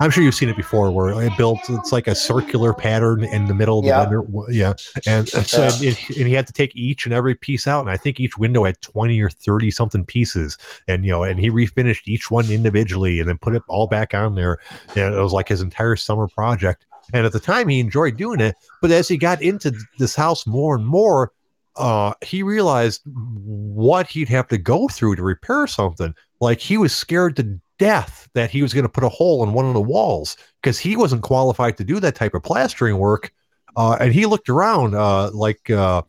I'm 0.00 0.10
sure 0.10 0.24
you've 0.24 0.34
seen 0.34 0.48
it 0.48 0.56
before, 0.56 0.90
where 0.92 1.22
it 1.22 1.36
built 1.36 1.68
it's 1.68 1.92
like 1.92 2.08
a 2.08 2.14
circular 2.14 2.74
pattern 2.74 3.22
in 3.24 3.46
the 3.46 3.54
middle 3.54 3.78
of 3.78 3.84
the 3.84 3.90
Yeah. 3.90 4.00
window. 4.00 4.46
Yeah, 4.50 4.74
and 5.06 5.28
so 5.46 5.62
Yeah. 5.62 5.78
it, 5.80 5.98
and 6.16 6.26
he 6.26 6.34
had 6.34 6.46
to 6.48 6.52
take 6.52 6.74
each 6.74 7.06
and 7.06 7.14
every 7.14 7.34
piece 7.34 7.66
out, 7.66 7.80
and 7.80 7.90
I 7.90 7.96
think 7.96 8.18
each 8.18 8.36
window 8.38 8.64
had 8.64 8.80
twenty 8.80 9.20
or 9.20 9.30
thirty 9.30 9.70
something 9.70 10.04
pieces, 10.04 10.58
and 10.88 11.04
you 11.04 11.10
know, 11.12 11.22
and 11.22 11.38
he 11.38 11.50
refinished 11.50 12.02
each 12.06 12.30
one 12.30 12.50
individually, 12.50 13.20
and 13.20 13.28
then 13.28 13.38
put 13.38 13.54
it 13.54 13.62
all 13.68 13.86
back 13.86 14.14
on 14.14 14.34
there. 14.34 14.58
And 14.96 15.14
it 15.14 15.20
was 15.20 15.32
like 15.32 15.48
his 15.48 15.60
entire 15.60 15.96
summer 15.96 16.28
project. 16.28 16.84
And 17.12 17.26
at 17.26 17.32
the 17.32 17.40
time, 17.40 17.68
he 17.68 17.78
enjoyed 17.80 18.16
doing 18.16 18.40
it, 18.40 18.56
but 18.80 18.90
as 18.90 19.06
he 19.06 19.16
got 19.18 19.42
into 19.42 19.72
this 19.98 20.14
house 20.14 20.46
more 20.46 20.74
and 20.74 20.86
more, 20.86 21.30
uh, 21.76 22.12
he 22.22 22.42
realized 22.42 23.02
what 23.06 24.06
he'd 24.06 24.28
have 24.28 24.48
to 24.48 24.58
go 24.58 24.88
through 24.88 25.16
to 25.16 25.22
repair 25.22 25.66
something. 25.66 26.14
Like 26.40 26.60
he 26.60 26.76
was 26.76 26.94
scared 26.94 27.36
to 27.36 27.58
death 27.78 28.28
that 28.34 28.50
he 28.50 28.62
was 28.62 28.72
going 28.74 28.84
to 28.84 28.88
put 28.88 29.04
a 29.04 29.08
hole 29.08 29.42
in 29.42 29.52
one 29.52 29.64
of 29.64 29.74
the 29.74 29.80
walls 29.80 30.36
because 30.62 30.78
he 30.78 30.96
wasn't 30.96 31.22
qualified 31.22 31.76
to 31.78 31.84
do 31.84 31.98
that 32.00 32.14
type 32.14 32.34
of 32.34 32.42
plastering 32.42 32.98
work. 32.98 33.32
Uh, 33.76 33.96
and 34.00 34.12
he 34.12 34.26
looked 34.26 34.48
around, 34.48 34.94
uh, 34.94 35.30
like 35.32 35.70
uh, 35.70 36.02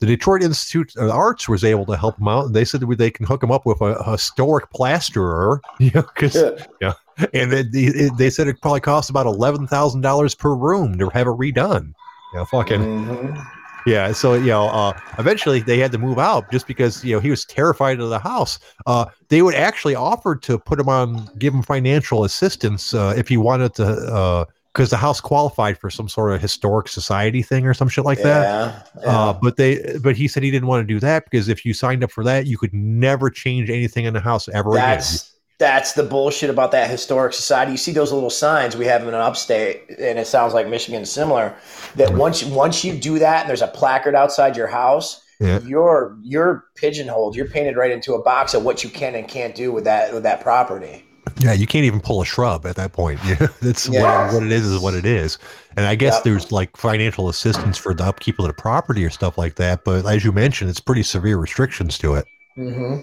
the 0.00 0.06
Detroit 0.06 0.42
Institute 0.42 0.94
of 0.96 1.08
Arts 1.10 1.48
was 1.48 1.64
able 1.64 1.86
to 1.86 1.96
help 1.96 2.18
him 2.20 2.28
out. 2.28 2.46
And 2.46 2.54
they 2.54 2.64
said 2.64 2.82
they 2.82 3.10
can 3.10 3.24
hook 3.26 3.42
him 3.42 3.50
up 3.50 3.64
with 3.64 3.80
a, 3.80 3.94
a 3.94 4.12
historic 4.12 4.70
plasterer, 4.70 5.60
you 5.80 5.90
know, 5.94 6.02
because 6.02 6.36
Yeah. 6.80 6.92
and 7.32 7.50
they, 7.50 7.62
they, 7.62 8.10
they 8.18 8.28
said 8.30 8.46
it 8.48 8.60
probably 8.60 8.80
cost 8.80 9.08
about 9.08 9.24
eleven 9.24 9.66
thousand 9.66 10.02
dollars 10.02 10.34
per 10.34 10.54
room 10.54 10.98
to 10.98 11.08
have 11.08 11.26
it 11.26 11.30
redone. 11.30 11.94
Know, 12.34 12.44
fucking 12.44 12.80
Mhm. 12.82 13.46
Yeah. 13.86 14.12
So 14.12 14.34
you 14.34 14.46
know, 14.46 14.68
uh, 14.68 14.98
eventually 15.18 15.60
they 15.60 15.78
had 15.78 15.92
to 15.92 15.98
move 15.98 16.18
out 16.18 16.50
just 16.50 16.66
because 16.66 17.04
you 17.04 17.14
know 17.14 17.20
he 17.20 17.30
was 17.30 17.44
terrified 17.44 18.00
of 18.00 18.10
the 18.10 18.18
house. 18.18 18.58
Uh, 18.86 19.06
they 19.28 19.42
would 19.42 19.54
actually 19.54 19.94
offer 19.94 20.36
to 20.36 20.58
put 20.58 20.78
him 20.78 20.88
on, 20.88 21.30
give 21.38 21.54
him 21.54 21.62
financial 21.62 22.24
assistance 22.24 22.92
uh, 22.92 23.14
if 23.16 23.28
he 23.28 23.36
wanted 23.36 23.74
to, 23.74 24.46
because 24.76 24.90
the 24.90 24.96
house 24.96 25.22
qualified 25.22 25.78
for 25.78 25.88
some 25.88 26.06
sort 26.06 26.32
of 26.32 26.40
historic 26.40 26.86
society 26.88 27.42
thing 27.42 27.66
or 27.66 27.72
some 27.72 27.88
shit 27.88 28.04
like 28.04 28.20
that. 28.22 28.42
Yeah. 28.42 29.02
yeah. 29.02 29.08
Uh, 29.08 29.32
but 29.32 29.56
they, 29.56 29.96
but 30.02 30.16
he 30.16 30.28
said 30.28 30.42
he 30.42 30.50
didn't 30.50 30.68
want 30.68 30.86
to 30.86 30.94
do 30.94 31.00
that 31.00 31.24
because 31.24 31.48
if 31.48 31.64
you 31.64 31.72
signed 31.72 32.04
up 32.04 32.10
for 32.10 32.22
that, 32.24 32.46
you 32.46 32.58
could 32.58 32.74
never 32.74 33.30
change 33.30 33.70
anything 33.70 34.04
in 34.04 34.12
the 34.12 34.20
house 34.20 34.48
ever 34.50 34.72
again. 34.72 35.35
That's 35.58 35.94
the 35.94 36.02
bullshit 36.02 36.50
about 36.50 36.70
that 36.72 36.90
historic 36.90 37.32
society. 37.32 37.72
You 37.72 37.78
see 37.78 37.92
those 37.92 38.12
little 38.12 38.28
signs 38.30 38.76
we 38.76 38.84
have 38.86 39.02
in 39.02 39.08
an 39.08 39.14
upstate, 39.14 39.88
and 39.88 40.18
it 40.18 40.26
sounds 40.26 40.52
like 40.52 40.68
Michigan 40.68 41.02
is 41.02 41.10
similar. 41.10 41.54
That 41.94 42.12
once 42.14 42.44
once 42.44 42.84
you 42.84 42.94
do 42.94 43.18
that, 43.20 43.40
and 43.42 43.48
there's 43.48 43.62
a 43.62 43.68
placard 43.68 44.14
outside 44.14 44.54
your 44.56 44.66
house, 44.66 45.22
Yeah. 45.40 45.60
you're 45.60 46.16
you're 46.22 46.64
pigeonholed. 46.76 47.36
You're 47.36 47.48
painted 47.48 47.76
right 47.76 47.90
into 47.90 48.12
a 48.14 48.22
box 48.22 48.52
of 48.52 48.64
what 48.64 48.84
you 48.84 48.90
can 48.90 49.14
and 49.14 49.26
can't 49.26 49.54
do 49.54 49.72
with 49.72 49.84
that 49.84 50.12
with 50.12 50.24
that 50.24 50.42
property. 50.42 51.04
Yeah, 51.40 51.52
you 51.54 51.66
can't 51.66 51.84
even 51.84 52.00
pull 52.00 52.20
a 52.22 52.24
shrub 52.26 52.66
at 52.66 52.76
that 52.76 52.92
point. 52.92 53.18
Yeah, 53.26 53.48
that's 53.62 53.88
Yeah. 53.88 54.26
what, 54.26 54.34
what 54.34 54.42
it 54.42 54.52
is. 54.52 54.66
Is 54.66 54.78
what 54.80 54.92
it 54.94 55.06
is. 55.06 55.38
And 55.76 55.86
I 55.86 55.94
guess 55.94 56.14
Yep. 56.16 56.24
there's 56.24 56.52
like 56.52 56.76
financial 56.76 57.28
assistance 57.30 57.76
for 57.78 57.94
the 57.94 58.04
upkeep 58.04 58.38
of 58.38 58.46
the 58.46 58.52
property 58.52 59.04
or 59.06 59.10
stuff 59.10 59.36
like 59.38 59.56
that. 59.56 59.84
But 59.84 60.04
as 60.06 60.22
you 60.24 60.32
mentioned, 60.32 60.68
it's 60.70 60.80
pretty 60.80 61.02
severe 61.02 61.36
restrictions 61.38 61.96
to 61.98 62.14
it. 62.14 62.26
Mm-hmm. 62.58 63.00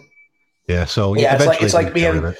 Yeah. 0.67 0.85
So 0.85 1.15
Yeah, 1.15 1.35
it's 1.35 1.45
like- 1.45 1.61
it's 1.61 1.73
like 1.73 1.93
being. 1.93 2.33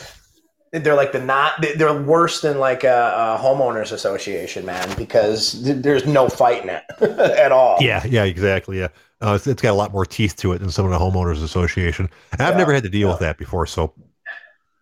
They're 0.75 0.95
like 0.95 1.11
the 1.11 1.19
not 1.23 1.63
they're 1.75 1.93
worse 1.93 2.41
than 2.41 2.57
like 2.57 2.83
a, 2.83 3.37
a 3.37 3.43
homeowners 3.43 3.91
association, 3.91 4.65
man, 4.65 4.89
because 4.97 5.61
th- 5.63 5.83
there's 5.83 6.07
no 6.07 6.27
fighting 6.29 6.67
it 6.69 6.81
at 7.39 7.51
all. 7.51 7.77
Yeah, 7.79 8.03
yeah, 8.07 8.23
exactly. 8.23 8.79
Yeah, 8.79 8.87
uh, 9.21 9.33
it's, 9.35 9.45
it's 9.45 9.61
got 9.61 9.69
a 9.69 9.75
lot 9.75 9.91
more 9.93 10.03
teeth 10.03 10.35
to 10.37 10.51
it 10.53 10.59
than 10.59 10.71
some 10.71 10.85
of 10.85 10.91
the 10.91 10.97
homeowners 10.97 11.43
association. 11.43 12.09
And 12.31 12.41
I've 12.41 12.53
Yeah, 12.53 12.57
never 12.57 12.73
had 12.73 12.81
to 12.81 12.89
deal 12.89 13.07
yeah. 13.09 13.13
with 13.13 13.19
that 13.19 13.37
before, 13.37 13.67
so 13.67 13.93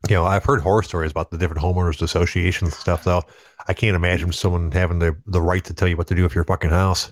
you 0.09 0.15
know, 0.15 0.25
I've 0.25 0.45
heard 0.45 0.61
horror 0.61 0.81
stories 0.81 1.11
about 1.11 1.29
the 1.29 1.37
different 1.37 1.61
homeowners 1.61 2.01
associations 2.01 2.71
and 2.71 2.79
stuff. 2.79 3.03
Though 3.03 3.23
I 3.67 3.73
can't 3.73 3.95
imagine 3.97 4.31
someone 4.31 4.71
having 4.71 4.99
the 4.99 5.13
the 5.27 5.41
right 5.41 5.63
to 5.65 5.73
tell 5.73 5.89
you 5.89 5.97
what 5.97 6.07
to 6.07 6.15
do 6.15 6.23
with 6.23 6.33
your 6.35 6.45
fucking 6.45 6.69
house. 6.69 7.11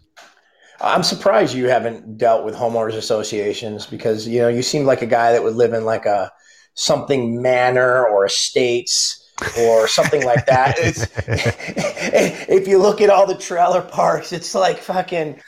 I'm 0.82 1.04
surprised 1.04 1.56
you 1.56 1.68
haven't 1.70 2.18
dealt 2.18 2.46
with 2.46 2.56
homeowners 2.56 2.96
associations 2.96 3.86
because 3.86 4.28
you 4.28 4.40
know 4.40 4.48
you 4.48 4.62
seem 4.62 4.86
like 4.86 5.02
a 5.02 5.06
guy 5.08 5.32
that 5.34 5.44
would 5.44 5.56
live 5.56 5.74
in 5.74 5.86
like 5.86 6.06
a 6.06 6.32
something 6.76 7.42
manor 7.42 8.06
or 8.08 8.26
estates 8.26 9.26
or 9.60 9.88
something 9.88 10.24
like 10.26 10.46
that. 10.46 10.78
It's, 10.80 11.08
if 12.50 12.68
you 12.68 12.78
look 12.78 13.02
at 13.02 13.10
all 13.10 13.26
the 13.26 13.36
trailer 13.38 13.82
parks, 13.82 14.32
it's 14.34 14.54
like 14.56 14.78
fucking 14.80 15.42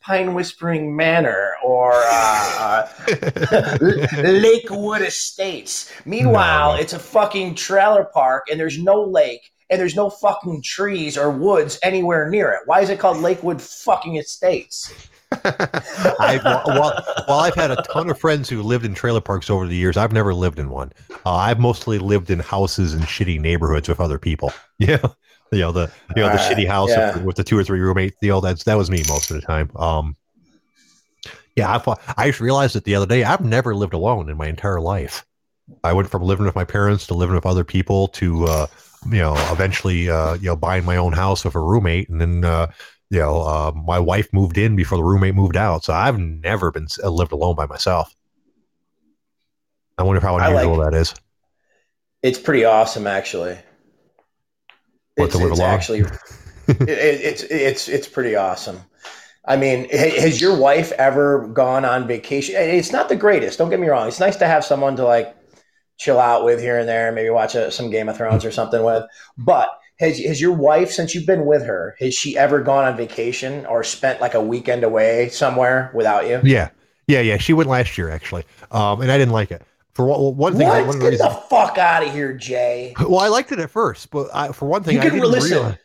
Pine 0.00 0.34
Whispering 0.34 0.94
Manor 0.94 1.54
or 1.64 1.92
uh, 1.94 2.88
uh, 3.52 3.78
Lakewood 4.22 5.02
Estates. 5.02 5.92
Meanwhile, 6.04 6.74
No. 6.74 6.80
it's 6.80 6.92
a 6.92 6.98
fucking 6.98 7.54
trailer 7.54 8.04
park 8.04 8.48
and 8.50 8.58
there's 8.58 8.78
no 8.78 9.02
lake 9.02 9.50
and 9.70 9.80
there's 9.80 9.96
no 9.96 10.08
fucking 10.10 10.62
trees 10.62 11.18
or 11.18 11.30
woods 11.30 11.78
anywhere 11.82 12.28
near 12.30 12.50
it. 12.52 12.60
Why 12.66 12.80
is 12.80 12.90
it 12.90 12.98
called 12.98 13.18
Lakewood 13.18 13.60
fucking 13.60 14.16
Estates? 14.16 14.92
I 15.32 16.40
well, 16.42 16.62
well, 16.66 17.04
while 17.26 17.40
I've 17.40 17.54
had 17.54 17.70
a 17.70 17.76
ton 17.82 18.08
of 18.08 18.18
friends 18.18 18.48
who 18.48 18.62
lived 18.62 18.86
in 18.86 18.94
trailer 18.94 19.20
parks 19.20 19.50
over 19.50 19.66
the 19.66 19.76
years, 19.76 19.98
I've 19.98 20.12
never 20.12 20.32
lived 20.32 20.58
in 20.58 20.70
one. 20.70 20.90
Uh, 21.26 21.34
I've 21.34 21.58
mostly 21.58 21.98
lived 21.98 22.30
in 22.30 22.38
houses 22.38 22.94
in 22.94 23.00
shitty 23.00 23.38
neighborhoods 23.38 23.88
with 23.88 24.00
other 24.00 24.18
people. 24.18 24.52
Yeah, 24.80 24.98
you 25.50 25.58
know 25.58 25.72
the 25.72 25.90
you 26.14 26.22
know 26.22 26.28
the 26.28 26.34
Uh, 26.40 26.48
shitty 26.48 26.66
house 26.66 26.90
yeah. 26.90 27.16
with, 27.16 27.24
with 27.24 27.36
the 27.36 27.42
two 27.42 27.58
or 27.58 27.64
three 27.64 27.80
roommates. 27.80 28.16
You 28.22 28.28
know 28.28 28.40
that's 28.40 28.62
that 28.62 28.76
was 28.76 28.90
me 28.92 29.02
most 29.08 29.28
of 29.30 29.40
the 29.40 29.42
time. 29.44 29.70
Um, 29.74 30.16
yeah, 31.56 31.76
I 31.84 31.96
I 32.16 32.28
just 32.28 32.40
realized 32.40 32.76
it 32.76 32.84
the 32.84 32.94
other 32.94 33.06
day. 33.06 33.24
I've 33.24 33.40
never 33.44 33.74
lived 33.74 33.92
alone 33.92 34.30
in 34.30 34.36
my 34.36 34.46
entire 34.46 34.80
life. 34.80 35.26
I 35.82 35.92
went 35.92 36.08
from 36.08 36.22
living 36.22 36.46
with 36.46 36.54
my 36.54 36.64
parents 36.64 37.08
to 37.08 37.14
living 37.14 37.34
with 37.34 37.44
other 37.44 37.64
people 37.64 38.06
to 38.08 38.44
uh, 38.46 38.66
you 39.06 39.18
know 39.18 39.34
eventually 39.52 40.08
uh, 40.10 40.34
you 40.34 40.46
know 40.46 40.56
buying 40.56 40.84
my 40.84 40.96
own 40.96 41.12
house 41.12 41.44
with 41.44 41.54
a 41.54 41.60
roommate, 41.60 42.08
and 42.08 42.20
then 42.20 42.44
uh, 42.44 42.70
you 43.10 43.18
know 43.20 43.42
uh, 43.42 43.72
my 43.74 43.98
wife 43.98 44.28
moved 44.32 44.58
in 44.58 44.76
before 44.76 44.98
the 44.98 45.04
roommate 45.04 45.34
moved 45.34 45.56
out. 45.56 45.84
So 45.84 45.92
I've 45.92 46.18
never 46.18 46.70
been 46.70 46.86
uh, 47.02 47.08
lived 47.10 47.32
alone 47.32 47.56
by 47.56 47.66
myself. 47.66 48.14
I 49.96 50.02
wonder 50.04 50.20
how 50.20 50.36
unusual 50.38 50.76
like- 50.76 50.92
that 50.92 50.96
is. 50.98 51.14
It's 52.22 52.38
pretty 52.38 52.64
awesome, 52.64 53.06
actually. 53.06 53.56
What, 55.14 55.26
It's, 55.26 55.36
it's 55.36 55.60
actually 55.60 56.00
it- 56.68 56.88
it's 56.88 57.42
it's 57.44 57.88
it's 57.88 58.08
pretty 58.08 58.34
awesome. 58.36 58.80
I 59.44 59.56
mean, 59.56 59.88
has 59.88 60.40
your 60.42 60.54
wife 60.58 60.92
ever 60.92 61.46
gone 61.48 61.86
on 61.86 62.06
vacation? 62.06 62.54
It's 62.58 62.92
not 62.92 63.08
the 63.08 63.16
greatest. 63.16 63.56
Don't 63.58 63.70
get 63.70 63.80
me 63.80 63.88
wrong. 63.88 64.06
It's 64.06 64.20
nice 64.20 64.36
to 64.36 64.46
have 64.46 64.62
someone 64.62 64.94
to 64.96 65.04
like 65.04 65.34
chill 65.98 66.18
out 66.18 66.44
with 66.44 66.60
here 66.60 66.78
and 66.78 66.88
there, 66.88 67.12
maybe 67.12 67.28
watch 67.30 67.54
a, 67.54 67.70
some 67.70 67.90
Game 67.90 68.08
of 68.08 68.16
Thrones 68.16 68.44
or 68.44 68.50
something 68.50 68.82
with. 68.82 69.04
But 69.36 69.68
has 69.98 70.18
has 70.20 70.40
your 70.40 70.52
wife, 70.52 70.90
since 70.90 71.14
you've 71.14 71.26
been 71.26 71.44
with 71.44 71.64
her, 71.64 71.96
has 72.00 72.14
she 72.14 72.38
ever 72.38 72.60
gone 72.62 72.84
on 72.84 72.96
vacation 72.96 73.66
or 73.66 73.84
spent 73.84 74.20
like 74.20 74.34
a 74.34 74.40
weekend 74.40 74.84
away 74.84 75.28
somewhere 75.28 75.90
without 75.94 76.26
you? 76.28 76.40
Yeah, 76.44 76.70
yeah, 77.06 77.20
yeah. 77.20 77.36
She 77.36 77.52
went 77.52 77.68
last 77.68 77.98
year 77.98 78.08
actually, 78.10 78.44
um, 78.70 79.00
and 79.00 79.10
I 79.12 79.18
didn't 79.18 79.32
like 79.34 79.50
it. 79.50 79.62
For 79.94 80.06
one, 80.06 80.36
one 80.36 80.56
thing, 80.56 80.68
What? 80.68 80.86
one 80.86 80.98
Get 81.00 81.18
the 81.18 81.28
fuck 81.50 81.76
out 81.76 82.06
of 82.06 82.12
here, 82.12 82.32
Jay. 82.32 82.94
Well, 83.00 83.18
I 83.18 83.26
liked 83.26 83.50
it 83.50 83.58
at 83.58 83.68
first, 83.68 84.10
but 84.12 84.28
I, 84.32 84.52
for 84.52 84.66
one 84.68 84.84
thing, 84.84 84.94
You 84.94 85.00
I 85.00 85.10
could 85.10 85.20
listen. 85.24 85.50
realize. 85.58 85.76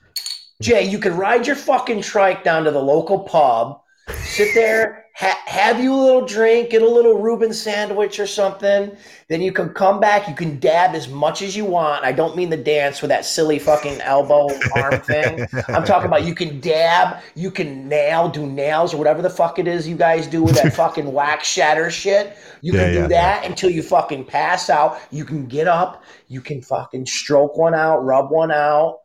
Jay, 0.61 0.83
you 0.87 0.99
could 0.99 1.13
ride 1.13 1.47
your 1.47 1.55
fucking 1.55 2.03
trike 2.03 2.43
down 2.43 2.63
to 2.65 2.71
the 2.71 2.81
local 2.81 3.21
pub, 3.21 3.81
sit 4.21 4.53
there, 4.53 5.02
ha- 5.15 5.41
have 5.45 5.79
you 5.81 5.93
a 5.93 5.95
little 5.95 6.25
drink, 6.25 6.71
get 6.71 6.81
a 6.81 6.87
little 6.89 7.17
Reuben 7.19 7.53
sandwich 7.53 8.19
or 8.19 8.27
something. 8.27 8.95
Then 9.29 9.41
you 9.41 9.51
can 9.51 9.69
come 9.69 9.99
back. 9.99 10.27
You 10.27 10.35
can 10.35 10.59
dab 10.59 10.95
as 10.95 11.07
much 11.07 11.41
as 11.41 11.55
you 11.55 11.65
want. 11.65 12.03
I 12.03 12.11
don't 12.11 12.35
mean 12.35 12.49
the 12.49 12.57
dance 12.57 13.01
with 13.01 13.09
that 13.09 13.25
silly 13.25 13.59
fucking 13.59 14.01
elbow 14.01 14.61
arm 14.71 15.01
thing. 15.01 15.45
I'm 15.71 15.83
talking 15.83 16.07
about 16.07 16.23
you 16.25 16.35
can 16.35 16.59
dab, 16.59 17.21
you 17.35 17.51
can 17.51 17.87
nail, 17.87 18.29
do 18.29 18.45
nails 18.45 18.93
or 18.93 18.97
whatever 18.97 19.21
the 19.21 19.29
fuck 19.29 19.59
it 19.59 19.67
is 19.67 19.87
you 19.87 19.95
guys 19.97 20.27
do 20.27 20.43
with 20.43 20.55
that 20.55 20.71
fucking 20.73 21.11
wax 21.11 21.47
shatter 21.47 21.89
shit. 21.89 22.35
You 22.61 22.73
Yeah, 22.73 22.87
can 22.87 22.91
do 22.91 23.05
yeah, 23.05 23.07
that 23.07 23.45
until 23.45 23.69
you 23.69 23.83
fucking 23.83 24.25
pass 24.25 24.69
out. 24.69 24.99
You 25.11 25.25
can 25.25 25.45
get 25.47 25.67
up, 25.67 26.03
you 26.27 26.41
can 26.41 26.61
fucking 26.61 27.05
stroke 27.05 27.57
one 27.57 27.73
out, 27.75 27.99
rub 28.03 28.31
one 28.31 28.51
out 28.51 28.99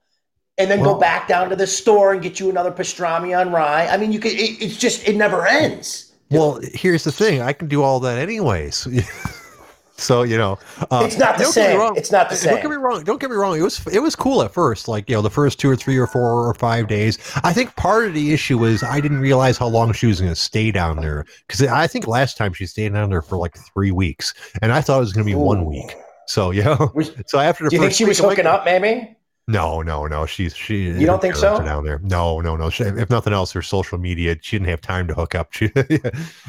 and 0.59 0.71
then 0.71 0.81
Well- 0.81 0.95
go 0.95 1.01
back 1.01 1.29
down 1.29 1.49
to 1.51 1.57
the 1.57 1.67
store 1.67 2.13
and 2.13 2.23
get 2.23 2.39
you 2.41 2.51
another 2.51 2.71
pastrami 2.73 3.39
on 3.39 3.53
rye. 3.53 3.87
I 3.87 3.97
mean, 3.97 4.13
you 4.13 4.21
could. 4.21 4.33
It, 4.33 4.61
it's 4.63 4.77
just 4.77 5.07
it 5.09 5.17
never 5.17 5.47
ends. 5.47 6.13
Well, 6.31 6.61
here's 6.75 7.05
the 7.05 7.13
thing: 7.13 7.41
I 7.41 7.53
can 7.53 7.69
do 7.69 7.83
all 7.83 8.01
that 8.01 8.19
anyways. 8.19 8.87
so 9.97 10.23
you 10.23 10.37
know, 10.39 10.59
uh, 10.91 11.03
It's 11.07 11.17
not 11.19 11.39
the 11.39 11.45
don't 11.45 11.55
get 11.55 11.61
me 11.63 11.67
same. 11.71 11.79
wrong. 11.79 11.97
It's 11.97 12.13
not 12.13 12.29
the 12.31 12.37
same. 12.37 12.53
Don't 12.53 12.63
get 12.63 12.71
me 12.71 12.77
wrong. 12.77 13.03
Don't 13.05 13.21
get 13.21 13.31
me 13.31 13.37
wrong. 13.37 13.59
It 13.59 13.63
was 13.63 13.85
it 13.87 14.01
was 14.01 14.15
cool 14.15 14.43
at 14.43 14.53
first, 14.53 14.89
like 14.89 15.09
you 15.09 15.17
know, 15.17 15.23
the 15.23 15.31
first 15.31 15.59
two 15.59 15.71
or 15.71 15.77
three 15.77 15.97
or 15.97 16.07
four 16.07 16.47
or 16.49 16.55
five 16.55 16.87
days. 16.87 17.19
I 17.45 17.53
think 17.53 17.75
part 17.77 18.07
of 18.07 18.15
the 18.15 18.33
issue 18.33 18.59
was 18.59 18.83
I 18.83 19.01
didn't 19.01 19.21
realize 19.21 19.59
how 19.59 19.69
long 19.69 19.93
she 19.93 20.07
was 20.07 20.21
going 20.21 20.33
to 20.33 20.37
stay 20.41 20.71
down 20.71 20.97
there 21.01 21.25
because 21.47 21.63
I 21.63 21.87
think 21.87 22.07
last 22.07 22.37
time 22.37 22.53
she 22.53 22.67
stayed 22.67 22.93
down 22.93 23.11
there 23.11 23.23
for 23.23 23.37
like 23.39 23.57
three 23.73 23.91
weeks, 23.91 24.35
and 24.63 24.73
I 24.73 24.81
thought 24.83 24.99
it 24.99 25.01
was 25.01 25.13
going 25.13 25.27
to 25.27 25.31
be 25.31 25.35
one 25.37 25.65
week. 25.65 25.95
So 26.27 26.51
yeah. 26.51 26.77
Was- 26.95 27.13
So 27.27 27.39
after 27.39 27.65
the 27.65 27.71
Do 27.71 27.77
you 27.77 27.83
think 27.83 27.95
she 27.95 28.05
was 28.05 28.21
I'm 28.21 28.27
like, 28.27 28.37
hooking 28.37 28.47
up? 28.51 28.65
Maybe. 28.65 29.17
No, 29.49 29.81
no, 29.83 30.07
no. 30.07 30.27
She's 30.27 30.55
she. 30.55 30.91
You 30.91 31.07
don't 31.07 31.21
think 31.23 31.35
so? 31.35 31.59
Down 31.59 31.83
there? 31.85 31.99
No, 32.05 32.41
no, 32.41 32.55
no. 32.55 32.69
She, 32.71 32.85
if 32.85 33.09
nothing 33.11 33.33
else, 33.33 33.51
her 33.53 33.63
social 33.63 33.97
media. 33.99 34.37
She 34.43 34.57
didn't 34.59 34.69
have 34.69 34.83
time 34.83 35.09
to 35.09 35.15
hook 35.15 35.35
up. 35.35 35.53
She, 35.55 35.71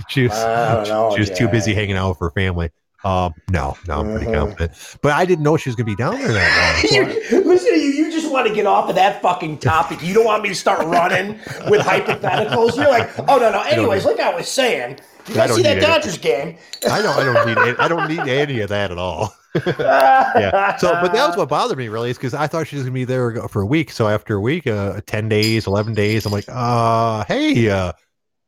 she 0.09 0.23
was, 0.27 0.33
I 0.37 0.75
don't 0.75 0.87
know, 0.89 1.11
she 1.15 1.21
was 1.21 1.29
too 1.31 1.47
busy 1.47 1.73
hanging 1.73 1.95
out 1.95 2.09
with 2.09 2.19
her 2.19 2.29
family. 2.31 2.69
Um, 3.05 3.33
no, 3.49 3.77
no, 3.87 4.01
I'm 4.01 4.11
pretty 4.11 4.25
Mhm. 4.25 4.33
confident. 4.33 4.97
But 5.01 5.13
I 5.13 5.23
didn't 5.23 5.43
know 5.43 5.55
she 5.55 5.69
was 5.69 5.77
going 5.77 5.85
to 5.85 5.91
be 5.91 5.95
down 5.95 6.15
there 6.19 6.27
that 6.33 6.81
long. 6.91 7.05
You- 7.31 7.43
Listen 7.45 7.73
to 7.73 7.79
you. 7.79 7.91
You 7.91 8.11
just 8.11 8.29
want 8.29 8.47
to 8.47 8.53
get 8.53 8.65
off 8.65 8.89
of 8.89 8.95
that 8.95 9.21
fucking 9.21 9.59
topic. 9.59 10.03
You 10.03 10.13
don't 10.13 10.25
want 10.25 10.43
me 10.43 10.49
to 10.49 10.55
start 10.55 10.85
running 10.85 11.39
with 11.69 11.79
hypotheticals. 11.81 12.75
You're 12.75 12.89
like, 12.89 13.09
oh 13.29 13.37
no, 13.37 13.49
no. 13.51 13.61
Anyways, 13.61 14.03
like 14.03 14.19
I 14.19 14.35
was 14.35 14.49
saying, 14.49 14.99
you 15.27 15.35
I 15.35 15.47
guys 15.47 15.55
see 15.55 15.61
that 15.63 15.77
it. 15.77 15.81
Dodgers 15.81 16.17
game? 16.17 16.57
I 16.91 17.01
don't. 17.01 17.17
I 17.17 17.23
don't 17.23 17.47
need. 17.47 17.75
I 17.79 17.87
don't 17.87 18.07
need 18.09 18.19
any 18.27 18.59
of 18.59 18.69
that 18.69 18.91
at 18.91 18.97
all. 18.97 19.33
Yeah. 19.55 20.75
So, 20.77 20.91
but 21.01 21.11
that 21.13 21.27
was 21.27 21.37
what 21.37 21.49
bothered 21.49 21.77
me 21.77 21.87
really, 21.87 22.09
is 22.11 22.17
because 22.17 22.33
I 22.33 22.47
thought 22.47 22.67
she 22.67 22.75
was 22.75 22.83
gonna 22.83 22.93
be 22.93 23.05
there 23.05 23.47
for 23.47 23.61
a 23.61 23.65
week. 23.65 23.91
So 23.91 24.07
after 24.07 24.35
a 24.35 24.41
week, 24.41 24.67
uh, 24.67 25.01
ten 25.05 25.29
days, 25.29 25.67
eleven 25.67 25.93
days, 25.93 26.25
I'm 26.25 26.31
like, 26.31 26.45
uh, 26.47 27.23
hey, 27.25 27.69
uh, 27.69 27.93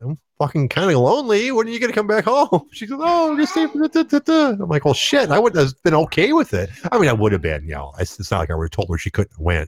I'm 0.02 0.18
fucking 0.39 0.70
kind 0.70 0.91
of 0.91 0.97
lonely. 0.97 1.52
When 1.52 1.68
are 1.68 1.70
you 1.70 1.80
gonna 1.80 1.93
come 1.93 2.08
back 2.08 2.26
home? 2.26 2.68
She 2.72 2.88
goes, 2.88 2.99
oh, 3.02 3.36
just 3.38 3.52
stay. 3.54 3.68
da, 3.68 3.88
da, 3.88 4.04
da, 4.04 4.20
da." 4.20 4.49
I'm 4.52 4.70
like, 4.70 4.86
well, 4.86 4.93
shit, 4.93 5.30
I 5.30 5.39
wouldn't 5.39 5.64
have 5.64 5.82
been 5.84 5.95
okay 5.95 6.34
with 6.34 6.54
it. 6.54 6.70
I 6.91 6.97
mean, 6.99 7.10
I 7.10 7.14
would 7.14 7.32
have 7.32 7.41
been, 7.41 7.64
you 7.64 7.74
know. 7.74 7.93
It's, 7.99 8.20
it's 8.20 8.32
not 8.32 8.39
like 8.39 8.52
I 8.52 8.56
would 8.56 8.66
have 8.66 8.72
told 8.72 8.89
her 8.89 8.97
she 8.97 9.10
couldn't 9.10 9.39
win, 9.39 9.68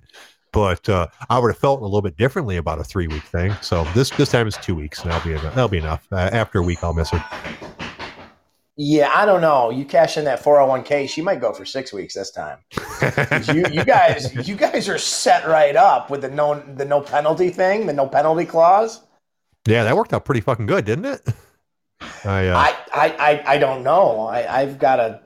but 0.52 0.88
uh, 0.88 1.08
I 1.30 1.40
would 1.40 1.50
have 1.50 1.58
felt 1.58 1.82
a 1.82 1.84
little 1.84 2.02
bit 2.02 2.18
differently 2.18 2.58
about 2.58 2.80
a 2.80 2.84
three 2.84 3.08
week 3.08 3.24
thing. 3.24 3.54
So 3.62 3.84
this 3.96 4.12
this 4.12 4.30
time 4.30 4.48
it's 4.48 4.58
two 4.58 4.76
weeks, 4.76 5.02
and 5.04 5.12
that'll 5.12 5.28
be 5.28 5.34
enough. 5.34 5.56
That'll 5.56 5.68
be 5.68 5.80
enough. 5.80 6.08
Uh, 6.12 6.30
after 6.32 6.60
a 6.60 6.64
week, 6.64 6.84
I'll 6.84 6.94
miss 6.94 7.10
her. 7.10 7.83
Yeah, 8.76 9.11
I 9.13 9.26
don't 9.28 9.41
know. 9.41 9.69
You 9.69 9.86
cash 9.86 10.17
in 10.17 10.26
that 10.26 10.41
401k, 10.41 11.07
she 11.07 11.21
might 11.21 11.39
go 11.39 11.53
for 11.53 11.63
six 11.63 11.93
weeks 11.93 12.15
this 12.15 12.32
time. 12.32 12.57
you 13.53 13.65
you 13.71 13.86
guys 13.86 14.47
you 14.47 14.55
guys 14.55 14.89
are 14.89 14.97
set 14.97 15.47
right 15.47 15.76
up 15.76 16.09
with 16.09 16.21
the 16.21 16.30
no 16.30 16.59
the 16.59 16.86
no 16.86 16.99
penalty 17.01 17.49
thing, 17.51 17.86
the 17.86 17.93
no 17.93 18.07
penalty 18.07 18.45
clause. 18.45 19.01
yeah, 19.67 19.84
that 19.84 19.95
worked 19.95 20.11
out 20.13 20.26
pretty 20.26 20.41
fucking 20.41 20.65
good, 20.65 20.86
didn't 20.86 21.05
it? 21.05 21.21
I, 22.26 22.47
uh, 22.47 22.57
I, 22.57 22.76
I, 22.93 23.09
I, 23.19 23.43
I 23.53 23.57
don't 23.59 23.84
know. 23.84 24.21
I, 24.28 24.61
I've 24.61 24.78
got 24.80 24.99
a 24.99 25.21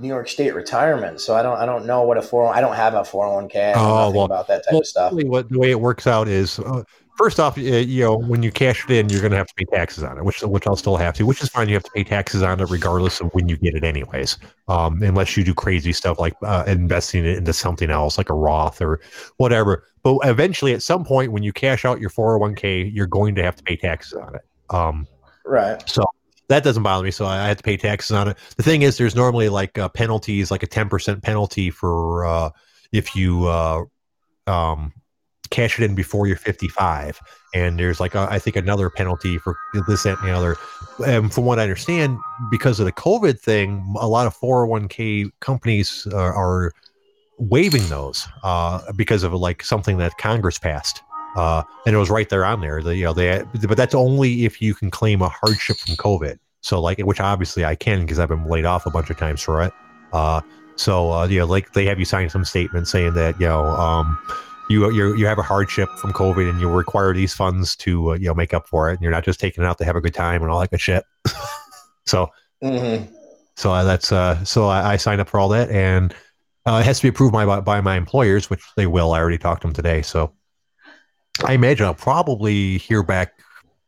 New 0.00 0.08
York 0.08 0.28
State 0.28 0.54
retirement, 0.54 1.20
so 1.20 1.34
I 1.36 1.42
don't 1.42 1.58
I 1.58 1.66
don't 1.66 1.84
know 1.86 2.02
what 2.02 2.16
a 2.16 2.22
four 2.22 2.52
I 2.52 2.60
don't 2.62 2.74
have 2.76 2.94
a 2.94 3.02
401k. 3.02 3.56
I 3.56 3.74
know 3.74 3.80
Oh, 3.80 3.98
nothing 4.06 4.16
well- 4.16 4.24
about 4.24 4.46
that 4.48 4.64
type 4.64 4.72
Well, 4.72 4.80
of 4.80 4.86
stuff. 4.86 5.12
what 5.12 5.50
the 5.50 5.58
way 5.58 5.70
it 5.70 5.80
works 5.80 6.06
out 6.06 6.28
is 6.28 6.58
uh, 6.60 6.82
first 7.16 7.40
off, 7.40 7.56
you 7.56 8.04
know, 8.04 8.16
when 8.16 8.42
you 8.42 8.50
cash 8.50 8.84
it 8.84 8.90
in, 8.90 9.08
you're 9.08 9.20
going 9.20 9.30
to 9.30 9.36
have 9.36 9.46
to 9.46 9.54
pay 9.54 9.64
taxes 9.64 10.04
on 10.04 10.18
it, 10.18 10.24
which 10.24 10.42
which 10.42 10.66
I'll 10.66 10.76
still 10.76 10.96
have 10.96 11.14
to, 11.14 11.26
which 11.26 11.42
is 11.42 11.48
fine. 11.48 11.68
You 11.68 11.74
have 11.74 11.84
to 11.84 11.90
pay 11.90 12.04
taxes 12.04 12.42
on 12.42 12.60
it 12.60 12.70
regardless 12.70 13.20
of 13.20 13.30
when 13.34 13.48
you 13.48 13.56
get 13.56 13.74
it, 13.74 13.84
anyways. 13.84 14.38
Um, 14.68 15.02
unless 15.02 15.36
you 15.36 15.44
do 15.44 15.54
crazy 15.54 15.92
stuff 15.92 16.18
like 16.18 16.34
uh, 16.42 16.64
investing 16.66 17.24
it 17.24 17.38
into 17.38 17.52
something 17.52 17.90
else, 17.90 18.18
like 18.18 18.30
a 18.30 18.34
Roth 18.34 18.80
or 18.80 19.00
whatever. 19.36 19.84
But 20.02 20.18
eventually, 20.24 20.74
at 20.74 20.82
some 20.82 21.04
point, 21.04 21.32
when 21.32 21.42
you 21.42 21.52
cash 21.52 21.84
out 21.84 22.00
your 22.00 22.10
401k, 22.10 22.94
you're 22.94 23.06
going 23.06 23.34
to 23.36 23.42
have 23.42 23.56
to 23.56 23.62
pay 23.62 23.76
taxes 23.76 24.14
on 24.14 24.34
it. 24.34 24.42
Um, 24.70 25.06
Right. 25.44 25.86
So 25.88 26.04
that 26.48 26.64
doesn't 26.64 26.82
bother 26.82 27.04
me. 27.04 27.10
So 27.10 27.24
I, 27.24 27.44
I 27.44 27.48
had 27.48 27.58
to 27.58 27.64
pay 27.64 27.76
taxes 27.76 28.12
on 28.12 28.28
it. 28.28 28.38
The 28.56 28.62
thing 28.62 28.82
is, 28.82 28.96
there's 28.96 29.14
normally 29.14 29.48
like 29.48 29.78
uh, 29.78 29.88
penalties, 29.88 30.50
like 30.50 30.62
a 30.62 30.66
10% 30.66 31.22
penalty 31.22 31.70
for 31.70 32.24
uh, 32.24 32.50
if 32.92 33.14
you 33.14 33.46
uh, 33.46 33.84
um, 34.46 34.92
cash 35.54 35.78
it 35.78 35.84
in 35.84 35.94
before 35.94 36.26
you're 36.26 36.36
55. 36.36 37.20
And 37.54 37.78
there's 37.78 38.00
like, 38.00 38.16
uh, 38.16 38.26
I 38.28 38.38
think, 38.38 38.56
another 38.56 38.90
penalty 38.90 39.38
for 39.38 39.56
this, 39.86 40.02
that, 40.02 40.18
and 40.18 40.28
the 40.28 40.32
other. 40.32 40.56
And 41.06 41.32
from 41.32 41.44
what 41.44 41.60
I 41.60 41.62
understand, 41.62 42.18
because 42.50 42.80
of 42.80 42.86
the 42.86 42.92
COVID 42.92 43.38
thing, 43.38 43.94
a 44.00 44.08
lot 44.08 44.26
of 44.26 44.36
401k 44.36 45.30
companies 45.40 46.06
are, 46.12 46.34
are 46.34 46.72
waiving 47.38 47.88
those 47.88 48.26
uh, 48.42 48.80
because 48.96 49.22
of 49.22 49.32
like 49.32 49.62
something 49.62 49.98
that 49.98 50.18
Congress 50.18 50.58
passed. 50.58 51.02
Uh, 51.36 51.62
and 51.86 51.94
it 51.94 51.98
was 51.98 52.10
right 52.10 52.28
there 52.28 52.44
on 52.44 52.60
there. 52.60 52.82
The, 52.82 52.96
you 52.96 53.04
know, 53.04 53.12
they, 53.12 53.44
but 53.66 53.76
that's 53.76 53.94
only 53.94 54.44
if 54.44 54.60
you 54.60 54.74
can 54.74 54.90
claim 54.90 55.22
a 55.22 55.28
hardship 55.28 55.76
from 55.76 55.94
COVID. 55.94 56.38
So 56.62 56.80
like, 56.80 56.98
which 56.98 57.20
obviously 57.20 57.64
I 57.64 57.76
can 57.76 58.00
because 58.00 58.18
I've 58.18 58.28
been 58.28 58.46
laid 58.46 58.64
off 58.64 58.86
a 58.86 58.90
bunch 58.90 59.10
of 59.10 59.18
times 59.18 59.42
for 59.42 59.62
it. 59.62 59.72
Uh, 60.12 60.40
so 60.76 61.12
uh, 61.12 61.26
you 61.26 61.38
know, 61.40 61.46
like 61.46 61.72
they 61.72 61.84
have 61.86 61.98
you 61.98 62.04
sign 62.04 62.28
some 62.30 62.44
statement 62.44 62.88
saying 62.88 63.14
that 63.14 63.38
you 63.40 63.46
know 63.46 63.64
um, 63.66 64.18
you 64.68 64.90
you 64.92 65.14
you 65.16 65.26
have 65.26 65.38
a 65.38 65.42
hardship 65.42 65.88
from 65.98 66.12
COVID 66.12 66.48
and 66.48 66.60
you 66.60 66.68
require 66.70 67.12
these 67.12 67.34
funds 67.34 67.76
to 67.76 68.12
uh, 68.12 68.14
you 68.14 68.26
know 68.26 68.34
make 68.34 68.54
up 68.54 68.66
for 68.66 68.88
it, 68.90 68.94
and 68.94 69.02
you're 69.02 69.12
not 69.12 69.24
just 69.24 69.40
taking 69.40 69.62
it 69.64 69.66
out 69.66 69.78
to 69.78 69.84
have 69.84 69.96
a 69.96 70.00
good 70.00 70.14
time 70.14 70.42
and 70.42 70.50
all 70.50 70.60
that 70.60 70.70
good 70.70 70.80
shit. 70.80 71.04
so 72.06 72.28
Mhm. 72.62 73.08
so 73.56 73.72
uh, 73.72 73.84
that's 73.84 74.10
uh 74.12 74.42
so 74.44 74.66
I, 74.66 74.92
I 74.92 74.96
signed 74.96 75.20
up 75.20 75.28
for 75.28 75.38
all 75.38 75.48
that 75.50 75.70
and 75.70 76.14
uh, 76.66 76.78
it 76.82 76.86
has 76.86 76.98
to 76.98 77.02
be 77.02 77.08
approved 77.08 77.32
by 77.32 77.60
by 77.60 77.80
my 77.82 77.96
employers, 77.96 78.48
which 78.48 78.62
they 78.76 78.86
will. 78.86 79.12
I 79.12 79.18
already 79.18 79.36
talked 79.38 79.62
to 79.62 79.66
them 79.66 79.74
today, 79.74 80.00
so 80.00 80.32
I 81.44 81.52
imagine 81.52 81.84
I'll 81.84 81.94
probably 81.94 82.78
hear 82.78 83.02
back 83.02 83.34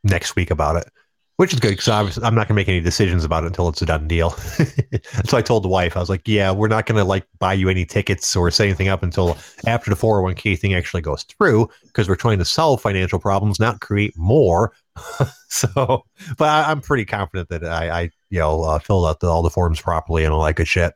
next 0.05 0.37
week 0.37 0.51
about 0.51 0.77
it, 0.77 0.89
which 1.37 1.53
is 1.53 1.61
good 1.61 1.71
because 1.71 1.89
obviously 1.89 2.25
I'm 2.25 2.35
not 2.35 2.49
gonna 2.49 2.57
make 2.57 2.69
any 2.69 2.81
decisions 2.81 3.25
about 3.25 3.45
it 3.45 3.49
until 3.49 3.69
it's 3.69 3.83
a 3.83 3.87
done 3.87 4.09
deal. 4.09 4.31
so 5.25 5.37
I 5.37 5.43
told 5.43 5.65
the 5.65 5.69
wife, 5.69 5.97
I 5.97 6.01
was 6.01 6.09
like, 6.09 6.27
"Yeah, 6.27 6.51
we're 6.51 6.69
not 6.69 6.87
gonna 6.87 7.05
like 7.05 7.27
buy 7.39 7.53
you 7.53 7.69
any 7.69 7.85
tickets 7.85 8.35
or 8.35 8.51
say 8.51 8.67
anything 8.67 8.89
up 8.89 9.03
until 9.03 9.37
after 9.67 9.91
the 9.91 9.97
401k 9.97 10.59
thing 10.59 10.75
actually 10.75 11.03
goes 11.03 11.23
through 11.25 11.69
because 11.85 12.09
we're 12.09 12.17
trying 12.17 12.39
to 12.39 12.45
solve 12.45 12.81
financial 12.81 13.19
problems, 13.19 13.61
not 13.61 13.81
create 13.81 14.17
more." 14.17 14.73
so, 15.49 16.05
but 16.39 16.49
I, 16.49 16.71
I'm 16.71 16.81
pretty 16.81 17.05
confident 17.05 17.49
that 17.51 17.65
I, 17.65 17.91
I 17.91 18.11
you 18.31 18.39
know, 18.39 18.63
uh, 18.63 18.79
filled 18.79 19.07
out 19.07 19.21
the, 19.21 19.29
all 19.29 19.43
the 19.43 19.51
forms 19.51 19.81
properly 19.81 20.25
and 20.25 20.33
all 20.33 20.45
that 20.45 20.57
good 20.57 20.69
shit. 20.69 20.95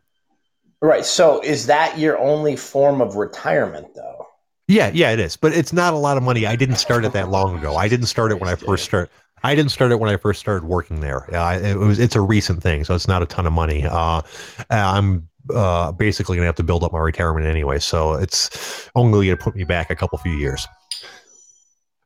Right. 0.82 1.05
So 1.05 1.41
is 1.41 1.66
that 1.66 1.99
your 1.99 2.18
only 2.18 2.57
form 2.57 3.01
of 3.01 3.16
retirement, 3.16 3.88
though? 3.95 4.26
Yeah, 4.66 4.91
yeah, 4.95 5.11
it 5.11 5.18
is, 5.18 5.36
but 5.36 5.53
it's 5.53 5.72
not 5.72 5.95
a 5.95 5.97
lot 5.97 6.16
of 6.16 6.22
money. 6.22 6.47
I 6.47 6.55
didn't 6.55 6.76
start 6.76 7.05
it 7.05 7.12
that 7.12 7.28
long 7.28 7.59
ago. 7.59 7.76
I 7.76 7.88
didn't 7.88 8.07
start 8.07 8.30
it 8.30 8.41
when 8.41 8.49
I 8.49 8.55
first 8.55 8.84
started. 8.84 9.11
I 9.43 9.55
didn't 9.55 9.70
start 9.70 9.93
it 9.93 10.01
when 10.01 10.11
I 10.11 10.16
first 10.16 10.41
started 10.41 10.66
working 10.66 11.01
there. 11.01 11.34
Uh, 11.34 11.59
it 11.59 11.76
was 11.78 11.99
it's 11.99 12.16
a 12.16 12.20
recent 12.20 12.62
thing, 12.62 12.84
so 12.84 12.95
it's 12.95 13.09
not 13.09 13.22
a 13.22 13.26
ton 13.26 13.47
of 13.47 13.53
money. 13.53 13.84
Uh, 13.84 14.22
I'm 14.70 15.28
uh, 15.55 15.93
basically 15.93 16.36
gonna 16.36 16.47
have 16.47 16.57
to 16.57 16.62
build 16.62 16.84
up 16.84 16.93
my 16.93 16.99
retirement 16.99 17.47
anyway, 17.47 17.78
so 17.78 18.14
it's 18.14 18.91
only 18.95 19.28
gonna 19.28 19.36
put 19.36 19.57
me 19.57 19.64
back 19.64 19.91
a 19.91 19.97
couple 19.97 20.18
few 20.18 20.36
years. 20.36 20.66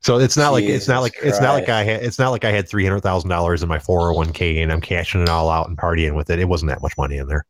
So 0.04 0.18
it's 0.18 0.36
not 0.36 0.52
like 0.52 0.64
it's 0.64 0.86
not 0.86 1.00
like 1.00 1.14
Jesus 1.14 1.30
it's 1.30 1.40
not 1.40 1.54
like 1.54 1.70
I 1.70 1.82
had 1.82 2.02
it's 2.02 2.18
not 2.18 2.30
like 2.30 2.44
I 2.44 2.52
had 2.52 2.68
three 2.68 2.84
hundred 2.84 3.00
thousand 3.00 3.30
dollars 3.30 3.62
in 3.62 3.70
my 3.70 3.78
four 3.78 4.00
hundred 4.00 4.12
one 4.12 4.32
k 4.32 4.60
and 4.60 4.70
I'm 4.70 4.82
cashing 4.82 5.22
it 5.22 5.30
all 5.30 5.48
out 5.48 5.66
and 5.66 5.78
partying 5.78 6.14
with 6.14 6.28
it. 6.28 6.38
It 6.38 6.44
wasn't 6.44 6.68
that 6.70 6.82
much 6.82 6.92
money 6.98 7.16
in 7.16 7.26
there. 7.26 7.46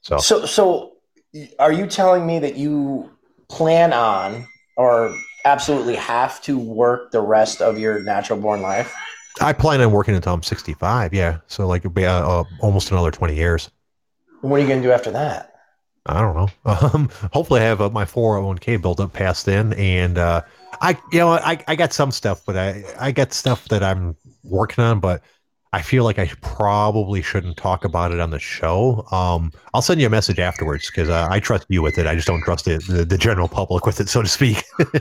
So 0.00 0.18
So, 0.18 0.44
so 0.44 0.92
are 1.60 1.72
you 1.72 1.86
telling 1.86 2.26
me 2.26 2.40
that 2.40 2.56
you 2.56 3.08
plan 3.48 3.92
on 3.92 4.48
or 4.76 5.16
absolutely 5.44 5.94
have 5.94 6.42
to 6.42 6.58
work 6.58 7.12
the 7.12 7.20
rest 7.20 7.62
of 7.62 7.78
your 7.78 8.02
natural 8.02 8.40
born 8.40 8.62
life? 8.62 8.92
I 9.40 9.52
plan 9.52 9.80
on 9.80 9.92
working 9.92 10.14
until 10.14 10.34
I'm 10.34 10.42
sixty 10.42 10.74
five. 10.74 11.14
Yeah, 11.14 11.38
so 11.46 11.66
like 11.66 11.82
it'd 11.82 11.94
be, 11.94 12.04
uh, 12.04 12.26
uh, 12.26 12.44
almost 12.60 12.90
another 12.90 13.10
twenty 13.10 13.34
years. 13.34 13.70
What 14.42 14.56
are 14.56 14.60
you 14.60 14.66
going 14.66 14.82
to 14.82 14.88
do 14.88 14.92
after 14.92 15.10
that? 15.12 15.54
I 16.06 16.20
don't 16.20 16.34
know. 16.34 16.48
Um, 16.94 17.08
hopefully, 17.32 17.60
I 17.60 17.64
have 17.64 17.80
uh, 17.80 17.90
my 17.90 18.04
401k 18.04 18.82
built 18.82 18.98
up 18.98 19.12
past 19.12 19.46
then, 19.46 19.72
and 19.74 20.18
uh, 20.18 20.42
I, 20.80 20.98
you 21.12 21.20
know, 21.20 21.30
I, 21.30 21.62
I 21.68 21.76
got 21.76 21.92
some 21.92 22.10
stuff, 22.10 22.42
but 22.44 22.56
I, 22.56 22.84
I 22.98 23.12
got 23.12 23.32
stuff 23.32 23.68
that 23.68 23.84
I'm 23.84 24.16
working 24.42 24.82
on, 24.82 24.98
but 24.98 25.22
I 25.74 25.80
feel 25.80 26.04
like 26.04 26.18
I 26.18 26.30
probably 26.42 27.22
shouldn't 27.22 27.56
talk 27.56 27.82
about 27.82 28.12
it 28.12 28.20
on 28.20 28.28
the 28.28 28.38
show. 28.38 29.06
Um, 29.10 29.52
I'll 29.72 29.80
send 29.80 30.02
you 30.02 30.06
a 30.06 30.10
message 30.10 30.38
afterwards 30.38 30.88
because 30.88 31.08
uh, 31.08 31.28
I 31.30 31.40
trust 31.40 31.64
you 31.70 31.80
with 31.80 31.96
it. 31.96 32.06
I 32.06 32.14
just 32.14 32.26
don't 32.26 32.42
trust 32.42 32.68
it, 32.68 32.86
the, 32.86 33.06
the 33.06 33.16
general 33.16 33.48
public 33.48 33.86
with 33.86 33.98
it, 33.98 34.10
so 34.10 34.20
to 34.22 34.28
speak. 34.28 34.62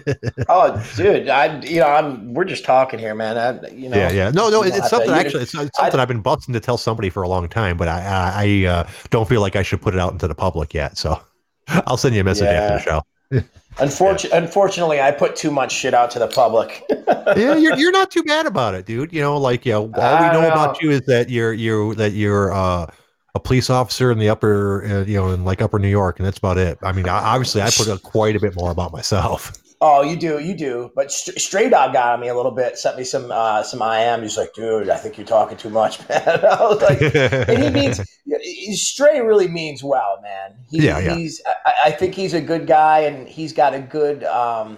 Oh, 0.47 0.83
dude, 0.95 1.29
I, 1.29 1.61
you 1.61 1.79
know, 1.79 1.87
I'm, 1.87 2.33
we're 2.33 2.45
just 2.45 2.65
talking 2.65 2.99
here, 2.99 3.15
man. 3.15 3.37
I, 3.37 3.69
you 3.69 3.89
know, 3.89 3.97
yeah, 3.97 4.11
yeah. 4.11 4.31
No, 4.31 4.49
no, 4.49 4.63
you 4.63 4.69
it, 4.71 4.75
it's 4.75 4.75
have 4.77 4.83
to- 4.83 4.89
something 4.89 5.11
actually. 5.11 5.43
It's, 5.43 5.53
it's 5.53 5.77
something 5.77 5.99
I've 5.99 6.07
been 6.07 6.21
busting 6.21 6.53
to 6.53 6.59
tell 6.59 6.77
somebody 6.77 7.09
for 7.09 7.23
a 7.23 7.27
long 7.27 7.47
time, 7.47 7.77
but 7.77 7.87
I, 7.87 8.01
I, 8.01 8.31
I 8.45 8.65
uh, 8.69 8.89
don't 9.09 9.27
feel 9.27 9.41
like 9.41 9.55
I 9.55 9.63
should 9.63 9.81
put 9.81 9.93
it 9.93 9.99
out 9.99 10.11
into 10.11 10.27
the 10.27 10.35
public 10.35 10.73
yet. 10.73 10.97
So 10.97 11.19
I'll 11.67 11.97
send 11.97 12.15
you 12.15 12.21
a 12.21 12.23
message 12.23 12.47
after 12.47 12.77
the 12.77 12.81
show. 12.81 13.01
Unfortunately, 13.79 14.37
unfortunately, 14.37 14.99
I 14.99 15.11
put 15.11 15.35
too 15.35 15.49
much 15.49 15.71
shit 15.71 15.93
out 15.93 16.11
to 16.11 16.19
the 16.19 16.27
public. 16.27 16.83
yeah, 17.37 17.55
you're 17.55 17.77
you're 17.77 17.91
not 17.91 18.11
too 18.11 18.21
bad 18.21 18.45
about 18.45 18.75
it, 18.75 18.85
dude. 18.85 19.13
You 19.13 19.21
know, 19.21 19.37
like 19.37 19.65
you 19.65 19.71
know, 19.71 19.91
all 19.95 20.21
we 20.21 20.27
know 20.27 20.41
know. 20.41 20.51
about 20.51 20.81
you 20.81 20.91
is 20.91 21.01
that 21.05 21.29
you're 21.29 21.53
you're 21.53 21.95
that 21.95 22.11
you're 22.11 22.51
uh, 22.51 22.87
a 23.33 23.39
police 23.39 23.69
officer 23.69 24.11
in 24.11 24.19
the 24.19 24.27
upper, 24.27 24.83
uh, 24.85 25.05
you 25.05 25.15
know, 25.15 25.31
in 25.31 25.45
like 25.45 25.61
upper 25.61 25.79
New 25.79 25.87
York, 25.87 26.19
and 26.19 26.25
that's 26.25 26.37
about 26.37 26.57
it. 26.57 26.77
I 26.83 26.91
mean, 26.91 27.07
I, 27.07 27.17
obviously, 27.17 27.61
I 27.61 27.69
put 27.69 27.87
out 27.87 28.03
quite 28.03 28.35
a 28.35 28.39
bit 28.39 28.55
more 28.55 28.71
about 28.71 28.91
myself. 28.91 29.53
Oh, 29.83 30.03
you 30.03 30.15
do, 30.15 30.37
you 30.37 30.53
do. 30.53 30.91
But 30.95 31.11
St- 31.11 31.41
Stray 31.41 31.67
Dog 31.67 31.93
got 31.93 32.13
on 32.13 32.19
me 32.19 32.27
a 32.27 32.35
little 32.35 32.51
bit. 32.51 32.77
Sent 32.77 32.97
me 32.97 33.03
some 33.03 33.31
uh, 33.31 33.63
some 33.63 33.81
IM. 33.81 34.21
He's 34.21 34.37
like, 34.37 34.53
dude, 34.53 34.89
I 34.89 34.97
think 34.97 35.17
you're 35.17 35.25
talking 35.25 35.57
too 35.57 35.71
much, 35.71 36.07
man. 36.09 36.21
I 36.27 36.61
was 36.61 36.81
like, 36.81 37.01
and 37.01 37.63
he 37.63 37.69
means 37.71 37.99
Stray 38.79 39.21
really 39.21 39.47
means 39.47 39.83
well, 39.83 40.19
man. 40.21 40.55
He, 40.69 40.85
Yeah, 40.85 40.99
yeah. 40.99 41.15
He's 41.15 41.41
I, 41.65 41.73
I 41.85 41.91
think 41.91 42.13
he's 42.13 42.35
a 42.35 42.41
good 42.41 42.67
guy, 42.67 42.99
and 42.99 43.27
he's 43.27 43.53
got 43.53 43.73
a 43.73 43.79
good 43.79 44.23
um, 44.23 44.77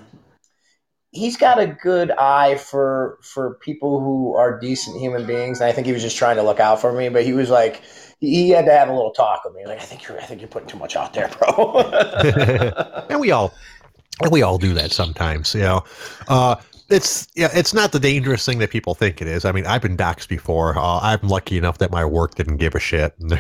he's 1.14 1.38
got 1.38 1.60
a 1.60 1.68
good 1.68 2.12
eye 2.12 2.56
for 2.56 3.20
for 3.22 3.56
people 3.56 4.00
who 4.00 4.36
are 4.36 4.60
decent 4.60 5.00
human 5.00 5.26
beings. 5.26 5.62
And 5.62 5.70
I 5.70 5.72
think 5.72 5.86
he 5.86 5.94
was 5.94 6.02
just 6.02 6.18
trying 6.18 6.36
to 6.38 6.44
look 6.44 6.60
out 6.60 6.82
for 6.82 6.92
me. 6.92 7.10
But 7.10 7.24
he 7.24 7.34
was 7.34 7.50
like, 7.50 7.84
he, 8.20 8.50
had 8.50 8.66
to 8.66 8.72
have 8.72 8.90
a 8.90 8.94
little 8.94 9.12
talk 9.12 9.44
with 9.46 9.54
me. 9.54 9.66
Like, 9.66 9.80
I 9.80 9.84
think 9.84 10.08
you're 10.08 10.20
I 10.20 10.24
think 10.24 10.42
you're 10.42 10.48
putting 10.50 10.68
too 10.68 10.78
much 10.78 10.96
out 10.96 11.14
there, 11.14 11.30
bro. 11.30 11.78
and 13.10 13.20
we 13.20 13.32
all 13.32 13.54
we 14.32 14.42
all 14.42 14.58
do 14.58 14.74
that 14.74 14.92
sometimes 14.92 15.54
you 15.54 15.62
know. 15.62 15.84
Uh 16.28 16.56
it's 16.90 17.28
yeah 17.36 17.50
it's 17.54 17.74
not 17.74 17.92
the 17.92 18.00
dangerous 18.00 18.46
thing 18.46 18.60
that 18.60 18.70
people 18.70 18.94
think 18.94 19.22
it 19.22 19.28
is. 19.28 19.46
I 19.46 19.52
mean 19.52 19.66
i've 19.66 19.82
been 19.82 19.98
doxxed 19.98 20.28
before. 20.28 20.78
Uh, 20.78 21.00
i'm 21.02 21.28
lucky 21.28 21.58
enough 21.58 21.78
that 21.80 21.92
my 21.92 22.06
work 22.06 22.36
didn't 22.36 22.58
give 22.58 22.76
a 22.76 22.80
shit. 22.80 23.16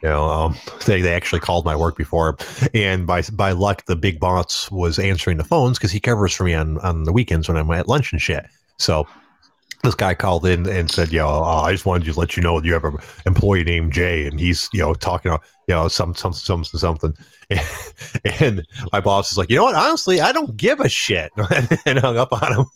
You 0.00 0.08
know 0.08 0.28
um 0.28 0.56
they, 0.86 1.00
they 1.02 1.12
actually 1.12 1.40
called 1.40 1.64
my 1.64 1.74
work 1.74 1.96
before. 1.96 2.36
And 2.72 3.04
by 3.04 3.22
by 3.32 3.50
luck 3.50 3.84
the 3.86 3.96
big 3.96 4.20
boss 4.20 4.70
was 4.70 4.96
answering 4.96 5.38
the 5.38 5.44
phones 5.44 5.76
because 5.76 5.90
he 5.90 5.98
covers 5.98 6.32
for 6.32 6.44
me 6.44 6.54
on 6.54 6.78
on 6.78 7.02
the 7.02 7.12
weekends 7.12 7.48
when 7.48 7.56
i'm 7.56 7.68
at 7.72 7.88
lunch 7.88 8.12
and 8.12 8.22
shit. 8.22 8.46
So 8.76 9.08
this 9.82 9.94
guy 9.94 10.14
called 10.14 10.44
in 10.46 10.68
and 10.68 10.90
said, 10.90 11.12
"Yo, 11.12 11.26
uh, 11.26 11.62
I 11.62 11.72
just 11.72 11.86
wanted 11.86 12.12
to 12.12 12.18
let 12.18 12.36
you 12.36 12.42
know 12.42 12.60
that 12.60 12.66
you 12.66 12.72
have 12.72 12.84
an 12.84 12.96
employee 13.26 13.64
named 13.64 13.92
Jay, 13.92 14.26
and 14.26 14.38
he's 14.40 14.68
you 14.72 14.80
know 14.80 14.94
talking, 14.94 15.30
about 15.30 15.44
you 15.68 15.74
know, 15.74 15.88
some 15.88 16.14
some 16.14 16.32
some 16.32 16.64
something." 16.64 17.14
And 18.40 18.66
my 18.92 19.00
boss 19.00 19.32
is 19.32 19.38
like, 19.38 19.50
"You 19.50 19.56
know 19.56 19.64
what? 19.64 19.74
Honestly, 19.74 20.20
I 20.20 20.32
don't 20.32 20.56
give 20.56 20.80
a 20.80 20.88
shit," 20.88 21.30
and 21.86 21.98
hung 21.98 22.16
up 22.16 22.32
on 22.32 22.52
him. 22.60 22.66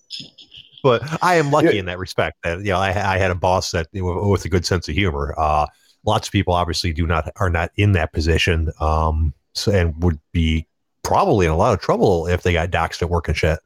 But 0.82 1.03
I 1.22 1.36
am 1.36 1.50
lucky 1.50 1.74
Yeah. 1.74 1.80
in 1.80 1.86
that 1.86 1.98
respect 1.98 2.38
that 2.44 2.59
you 2.59 2.72
know 2.72 2.78
I, 2.78 2.88
I 2.88 3.18
had 3.18 3.30
a 3.30 3.36
boss 3.36 3.70
that 3.72 3.88
with 3.92 4.44
a 4.44 4.48
good 4.48 4.64
sense 4.66 4.88
of 4.88 4.94
humor. 4.94 5.34
Uh, 5.36 5.66
lots 6.05 6.28
of 6.28 6.32
people 6.32 6.55
obviously 6.55 6.92
do 6.92 7.07
not 7.07 7.30
are 7.36 7.50
not 7.50 7.70
in 7.76 7.92
that 7.92 8.12
position, 8.12 8.70
um, 8.80 9.34
so, 9.55 9.72
and 9.72 10.00
would 10.03 10.18
be 10.32 10.66
probably 11.03 11.46
in 11.46 11.53
a 11.53 11.57
lot 11.57 11.74
of 11.74 11.80
trouble 11.80 12.26
if 12.26 12.42
they 12.42 12.53
got 12.53 12.70
doxxed 12.70 13.03
at 13.03 13.11
work 13.11 13.28
and 13.28 13.36
shit. 13.36 13.59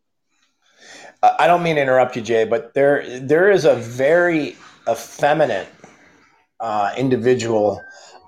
I 1.39 1.47
don't 1.47 1.63
mean 1.63 1.77
to 1.77 1.83
interrupt 1.83 2.17
you, 2.17 2.23
Jay, 2.23 2.45
but 2.45 2.75
there 2.75 3.21
there 3.21 3.51
is 3.51 3.65
a 3.65 3.75
very 3.77 4.57
effeminate 4.89 5.69
uh, 6.61 6.93
individual 6.97 7.83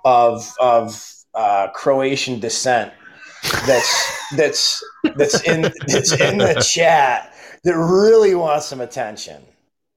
of 0.05 0.53
of 0.61 1.03
uh, 1.34 1.68
Croatian 1.74 2.40
descent 2.40 2.92
that's 3.66 4.30
that's 4.36 4.84
that's 5.16 5.42
in 5.44 5.62
that's 5.86 6.12
in 6.12 6.38
the 6.38 6.55
chat 6.55 7.34
that 7.64 7.76
really 7.76 8.34
wants 8.34 8.66
some 8.66 8.80
attention. 8.80 9.42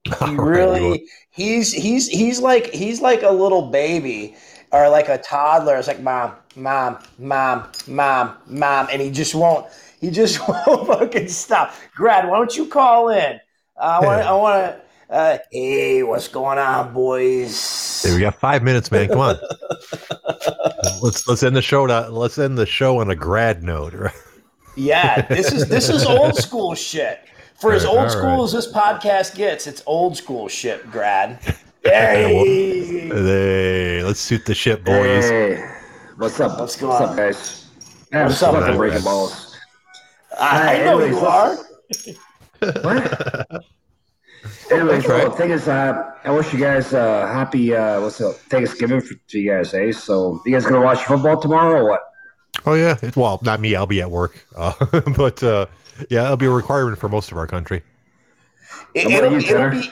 He 0.04 0.10
All 0.20 0.26
right, 0.28 0.36
well, 0.36 0.90
really 0.90 1.08
he's 1.30 1.72
he's 1.72 2.08
he's 2.08 2.40
like 2.40 2.66
he's 2.68 3.00
like 3.00 3.22
a 3.22 3.30
little 3.30 3.70
baby 3.70 4.36
or 4.70 4.88
like 4.88 5.08
a 5.08 5.18
toddler. 5.18 5.76
It's 5.76 5.88
like 5.88 6.00
mom, 6.00 6.32
mom, 6.56 6.98
mom, 7.18 7.68
mom, 7.86 8.36
mom, 8.46 8.88
and 8.90 9.00
he 9.00 9.10
just 9.10 9.34
won't. 9.34 9.66
He 10.02 10.10
just 10.10 10.46
won't 10.66 10.86
fucking 10.86 11.28
stop. 11.28 11.72
Grad, 11.94 12.28
why 12.28 12.36
don't 12.36 12.54
you 12.54 12.66
call 12.66 13.08
in? 13.08 13.40
Uh, 13.80 14.00
I 14.02 14.04
want. 14.04 14.22
I 14.22 14.32
want 14.34 14.76
to. 14.76 14.82
Uh, 15.08 15.38
hey, 15.50 16.02
what's 16.02 16.26
going 16.28 16.58
on, 16.58 16.92
boys? 16.92 18.02
Hey, 18.02 18.14
we 18.14 18.20
got 18.20 18.34
five 18.34 18.62
minutes, 18.62 18.90
man. 18.90 19.08
Come 19.08 19.20
on. 19.20 19.36
let's 21.02 21.26
let's 21.28 21.42
end 21.42 21.54
the 21.54 21.62
show. 21.62 21.86
To, 21.86 22.08
let's 22.10 22.38
end 22.38 22.58
the 22.58 22.66
show 22.66 22.98
on 22.98 23.10
a 23.10 23.14
grad 23.14 23.62
note. 23.62 23.94
right? 23.94 24.12
Yeah, 24.76 25.22
this 25.26 25.52
is 25.52 25.68
this 25.68 25.88
is 25.88 26.04
old 26.04 26.34
school 26.46 26.74
shit. 26.74 27.20
For 27.54 27.72
as 27.72 27.84
old 27.84 28.10
school 28.10 28.38
right. 28.38 28.42
as 28.42 28.52
this 28.52 28.72
podcast 28.72 29.36
gets, 29.36 29.68
it's 29.68 29.84
old 29.86 30.16
school 30.16 30.48
shit, 30.48 30.90
Grad. 30.90 31.38
Hey, 31.84 33.08
Hey, 33.08 34.02
let's 34.02 34.26
shoot 34.26 34.44
the 34.44 34.54
shit, 34.54 34.82
boys. 34.82 35.28
Hey, 35.28 35.64
what's 36.16 36.40
up? 36.40 36.58
What's 36.58 36.60
What's, 36.60 36.76
going 36.80 37.02
on? 37.02 37.10
up, 37.10 37.16
guys? 37.16 37.68
Man, 38.10 38.26
What's 38.26 38.42
I'm 38.42 38.56
up, 38.56 38.62
fucking 38.62 38.76
breaking 38.76 39.02
balls. 39.02 39.51
I, 40.40 40.76
I 40.80 40.84
know 40.84 40.98
Anyways, 40.98 41.20
you 41.20 41.26
are. 41.26 41.58
What? 42.82 43.64
Anyway, 44.70 44.94
That's 44.94 45.06
so 45.06 45.28
right. 45.28 45.36
thing 45.36 45.50
is, 45.50 45.68
uh, 45.68 46.12
I 46.24 46.30
wish 46.30 46.52
you 46.52 46.58
guys 46.58 46.94
uh, 46.94 47.26
happy 47.26 47.74
uh, 47.74 48.00
what's 48.00 48.20
up 48.20 48.36
Thanksgiving 48.36 49.00
for, 49.00 49.14
to 49.14 49.38
you 49.38 49.50
guys, 49.50 49.74
eh? 49.74 49.92
So, 49.92 50.40
you 50.46 50.52
guys 50.52 50.64
gonna 50.64 50.80
watch 50.80 51.00
football 51.00 51.40
tomorrow 51.40 51.80
or 51.80 51.90
what? 51.90 52.00
Oh 52.64 52.74
yeah. 52.74 52.96
It, 53.02 53.16
well, 53.16 53.40
not 53.42 53.60
me. 53.60 53.74
I'll 53.74 53.86
be 53.86 54.00
at 54.00 54.10
work, 54.10 54.46
uh, 54.56 54.72
but 55.16 55.42
uh, 55.42 55.66
yeah, 56.10 56.24
it'll 56.24 56.36
be 56.36 56.46
a 56.46 56.50
requirement 56.50 56.98
for 56.98 57.08
most 57.08 57.30
of 57.32 57.38
our 57.38 57.46
country. 57.46 57.82
It, 58.94 59.08
it'll, 59.08 59.32
you, 59.32 59.38
it'll 59.38 59.70
be 59.70 59.90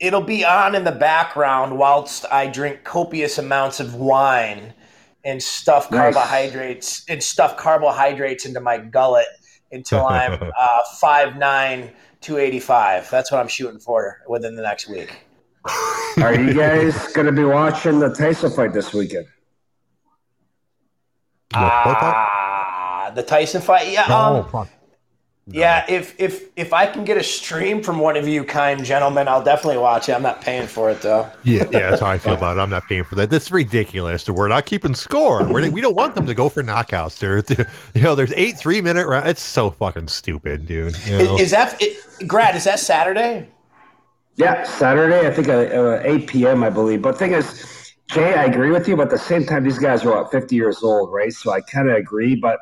it'll 0.00 0.20
be 0.22 0.44
on 0.44 0.74
in 0.74 0.84
the 0.84 0.92
background 0.92 1.78
whilst 1.78 2.24
I 2.30 2.46
drink 2.46 2.84
copious 2.84 3.38
amounts 3.38 3.80
of 3.80 3.94
wine 3.94 4.72
and 5.24 5.42
stuff 5.42 5.90
Nice. 5.90 6.14
carbohydrates 6.14 7.04
and 7.08 7.22
stuff 7.22 7.56
carbohydrates 7.56 8.46
into 8.46 8.60
my 8.60 8.78
gullet 8.78 9.26
until 9.72 10.06
I'm 10.06 10.32
uh, 10.58 10.78
5'9", 11.02 11.90
285. 12.20 13.10
That's 13.10 13.32
what 13.32 13.40
I'm 13.40 13.48
shooting 13.48 13.80
for 13.80 14.18
within 14.28 14.56
the 14.56 14.62
next 14.62 14.88
week. 14.88 15.26
Are 16.22 16.34
you 16.34 16.54
guys 16.54 17.12
going 17.12 17.26
to 17.26 17.32
be 17.32 17.44
watching 17.44 17.98
the 17.98 18.12
Tyson 18.14 18.50
fight 18.50 18.72
this 18.72 18.92
weekend? 18.92 19.26
Ah, 21.52 23.12
the 23.14 23.22
Tyson 23.22 23.60
fight. 23.60 23.92
Yeah, 23.92 24.06
Oh, 24.08 24.68
fuck. 25.50 25.58
yeah. 25.58 25.84
If 25.88 26.18
if 26.18 26.48
if 26.56 26.72
I 26.72 26.86
can 26.86 27.04
get 27.04 27.16
a 27.16 27.22
stream 27.22 27.82
from 27.82 27.98
one 27.98 28.16
of 28.16 28.26
you 28.26 28.44
kind 28.44 28.84
gentlemen, 28.84 29.28
I'll 29.28 29.42
definitely 29.42 29.78
watch 29.78 30.08
it. 30.08 30.12
I'm 30.12 30.22
not 30.22 30.40
paying 30.40 30.66
for 30.66 30.90
it 30.90 31.02
though. 31.02 31.28
Yeah, 31.42 31.64
yeah, 31.70 31.90
that's 31.90 32.00
how 32.00 32.08
I 32.08 32.18
feel 32.18 32.34
about 32.34 32.56
it. 32.56 32.60
I'm 32.60 32.70
not 32.70 32.86
paying 32.88 33.04
for 33.04 33.14
that. 33.16 33.30
That's 33.30 33.50
ridiculous. 33.50 34.28
We're 34.28 34.48
not 34.48 34.66
keeping 34.66 34.94
score. 34.94 35.44
We're, 35.44 35.70
we 35.70 35.80
don't 35.80 35.96
want 35.96 36.14
them 36.14 36.26
to 36.26 36.34
go 36.34 36.48
for 36.48 36.62
knockouts. 36.62 37.18
There, 37.18 37.66
you 37.94 38.02
know, 38.02 38.14
there's 38.14 38.32
eight 38.34 38.58
three 38.58 38.80
minute 38.80 39.06
rounds. 39.06 39.28
It's 39.28 39.42
so 39.42 39.70
fucking 39.70 40.08
stupid, 40.08 40.66
dude. 40.66 40.96
You 41.06 41.18
know? 41.18 41.34
Is, 41.36 41.42
is 41.42 41.50
that 41.52 41.76
it, 41.80 42.28
Grad? 42.28 42.56
Is 42.56 42.64
that 42.64 42.80
Saturday? 42.80 43.48
Yeah, 44.36 44.64
Saturday, 44.64 45.26
I 45.26 45.30
think 45.30 45.48
uh, 45.48 45.52
uh, 45.52 46.02
8 46.02 46.26
p.m., 46.26 46.64
I 46.64 46.70
believe. 46.70 47.02
But 47.02 47.18
thing 47.18 47.32
is, 47.32 47.92
Jay, 48.06 48.34
I 48.34 48.44
agree 48.44 48.70
with 48.70 48.88
you, 48.88 48.96
but 48.96 49.04
at 49.04 49.10
the 49.10 49.18
same 49.18 49.44
time, 49.44 49.64
these 49.64 49.78
guys 49.78 50.02
are 50.04 50.22
what, 50.22 50.30
50 50.30 50.56
years 50.56 50.82
old, 50.82 51.12
right? 51.12 51.32
So 51.32 51.52
I 51.52 51.60
kind 51.60 51.90
of 51.90 51.96
agree. 51.96 52.36
But 52.36 52.58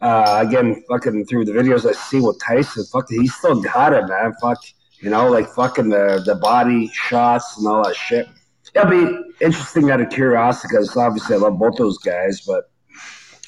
uh, 0.00 0.44
again, 0.46 0.82
fucking 0.88 1.26
through 1.26 1.44
the 1.46 1.52
videos 1.52 1.88
I 1.88 1.92
see 1.92 2.20
with 2.20 2.38
Tyson, 2.44 2.84
fuck, 2.92 3.06
he 3.08 3.26
still 3.26 3.60
got 3.62 3.92
it, 3.92 4.06
man. 4.06 4.34
Fuck, 4.40 4.58
you 5.00 5.10
know, 5.10 5.28
like 5.30 5.48
fucking 5.48 5.88
the, 5.88 6.22
the 6.24 6.34
body 6.36 6.88
shots 6.88 7.56
and 7.58 7.66
all 7.66 7.84
that 7.84 7.96
shit. 7.96 8.28
It'll 8.74 8.90
be 8.90 9.18
interesting 9.40 9.90
out 9.90 10.00
of 10.00 10.10
curiosity 10.10 10.68
because 10.70 10.94
obviously 10.96 11.36
I 11.36 11.38
love 11.38 11.58
both 11.58 11.76
those 11.76 11.96
guys, 11.98 12.42
but 12.42 12.70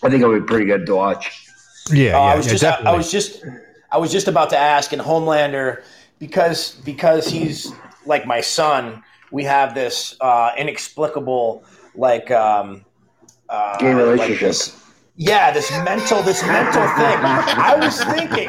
I 0.03 0.09
think 0.09 0.23
it'll 0.23 0.39
be 0.41 0.47
pretty 0.47 0.65
good 0.65 0.87
to 0.87 0.95
watch. 0.95 1.47
yeah, 1.91 2.17
Oh, 2.17 2.25
yeah, 2.25 2.33
I 2.33 2.37
was 2.37 2.47
yeah, 2.47 2.53
just 2.53 2.65
I, 2.65 2.91
I 2.93 2.97
was 2.97 3.11
just 3.13 3.45
I 3.91 3.99
was 3.99 4.11
just 4.13 4.29
about 4.29 4.51
to 4.51 4.59
ask 4.59 4.93
in 4.93 5.01
Homelander 5.01 5.83
because 6.19 6.77
because 6.85 7.27
he's 7.29 7.73
like 8.07 8.27
my 8.27 8.41
son. 8.41 9.03
We 9.31 9.45
have 9.45 9.75
this 9.75 10.17
uh, 10.23 10.53
inexplicable 10.57 11.65
like 11.95 12.31
um, 12.31 12.85
uh, 13.51 13.77
Gay 13.79 13.93
like 13.95 14.05
relationship. 14.05 14.41
this- 14.49 14.85
yeah, 15.19 15.51
this 15.51 15.69
mental 15.85 16.23
this 16.23 16.45
mental 16.45 16.87
thing. 16.95 17.19
I 17.25 17.77
was 17.77 18.03
thinking, 18.05 18.49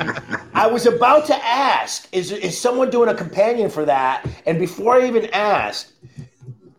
I 0.53 0.67
was 0.67 0.85
about 0.85 1.25
to 1.25 1.35
ask, 1.35 2.07
is 2.11 2.31
is 2.31 2.59
someone 2.59 2.91
doing 2.91 3.09
a 3.09 3.15
companion 3.15 3.71
for 3.71 3.85
that? 3.85 4.23
And 4.45 4.59
before 4.59 4.93
I 4.93 5.07
even 5.07 5.25
asked, 5.33 5.93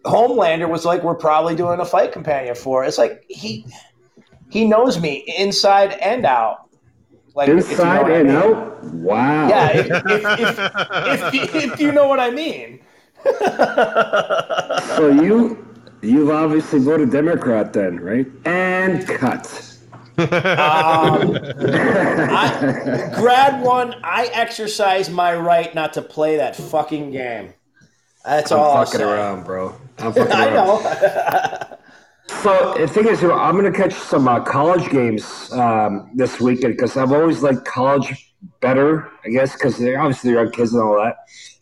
Homelander 0.05 0.69
was 0.69 0.85
like, 0.85 1.03
"We're 1.03 1.17
probably 1.17 1.57
doing 1.57 1.81
a 1.81 1.85
fight 1.85 2.13
companion 2.13 2.55
for." 2.55 2.85
it." 2.85 2.89
It's 2.89 2.99
like 2.99 3.25
he 3.29 3.67
he 4.49 4.65
knows 4.65 5.01
me 5.01 5.25
inside 5.37 5.95
and 5.95 6.25
out. 6.25 6.69
Like 7.35 7.49
if 7.49 7.69
you 7.71 7.77
know 7.77 7.83
Inside 7.83 8.11
and 8.13 8.31
out? 8.31 8.85
Wow. 8.85 9.49
Yeah, 9.49 9.71
if, 9.73 9.87
if, 9.91 10.25
if, 10.39 11.35
if, 11.35 11.55
if 11.73 11.81
you 11.81 11.91
know 11.91 12.07
what 12.07 12.21
I 12.21 12.31
mean. 12.31 12.81
So 14.97 15.09
you 15.09 15.67
you've 16.01 16.31
obviously 16.31 16.79
voted 16.79 17.11
Democrat 17.11 17.73
then, 17.73 17.99
right? 17.99 18.27
And 18.45 19.05
cut. 19.09 19.70
Um, 20.23 21.37
I, 22.33 23.11
grad 23.15 23.63
one, 23.63 23.95
I 24.05 24.27
exercise 24.33 25.11
my 25.11 25.35
right 25.37 25.75
not 25.75 25.93
to 25.95 26.03
play 26.03 26.37
that 26.37 26.57
fucking 26.57 27.11
game. 27.13 27.55
That's 28.25 28.53
all 28.53 28.73
I'm 28.73 28.77
I'll 28.79 28.85
fucking 28.85 29.01
say. 29.01 29.05
around, 29.05 29.45
bro. 29.45 29.75
I'm 29.99 30.13
fucking 30.17 30.33
I 30.33 30.47
around. 30.47 30.55
know. 30.55 31.77
So 32.43 32.75
the 32.79 32.87
thing 32.87 33.09
is, 33.09 33.23
you 33.23 33.33
I'm 33.33 33.57
gonna 33.57 33.73
catch 33.73 33.93
some 33.95 34.29
uh, 34.29 34.41
college 34.41 34.89
games 34.91 35.51
um, 35.53 36.11
this 36.15 36.41
weekend 36.41 36.77
because 36.77 36.97
I've 36.97 37.13
always 37.13 37.43
liked 37.43 37.65
college 37.65 38.35
better, 38.61 39.11
I 39.25 39.29
guess, 39.31 39.53
because 39.55 39.79
they're 39.79 40.01
obviously 40.01 40.33
they're 40.33 40.43
young 40.45 40.53
kids 40.53 40.73
and 40.73 40.83
all 40.83 40.95
that. 41.03 41.17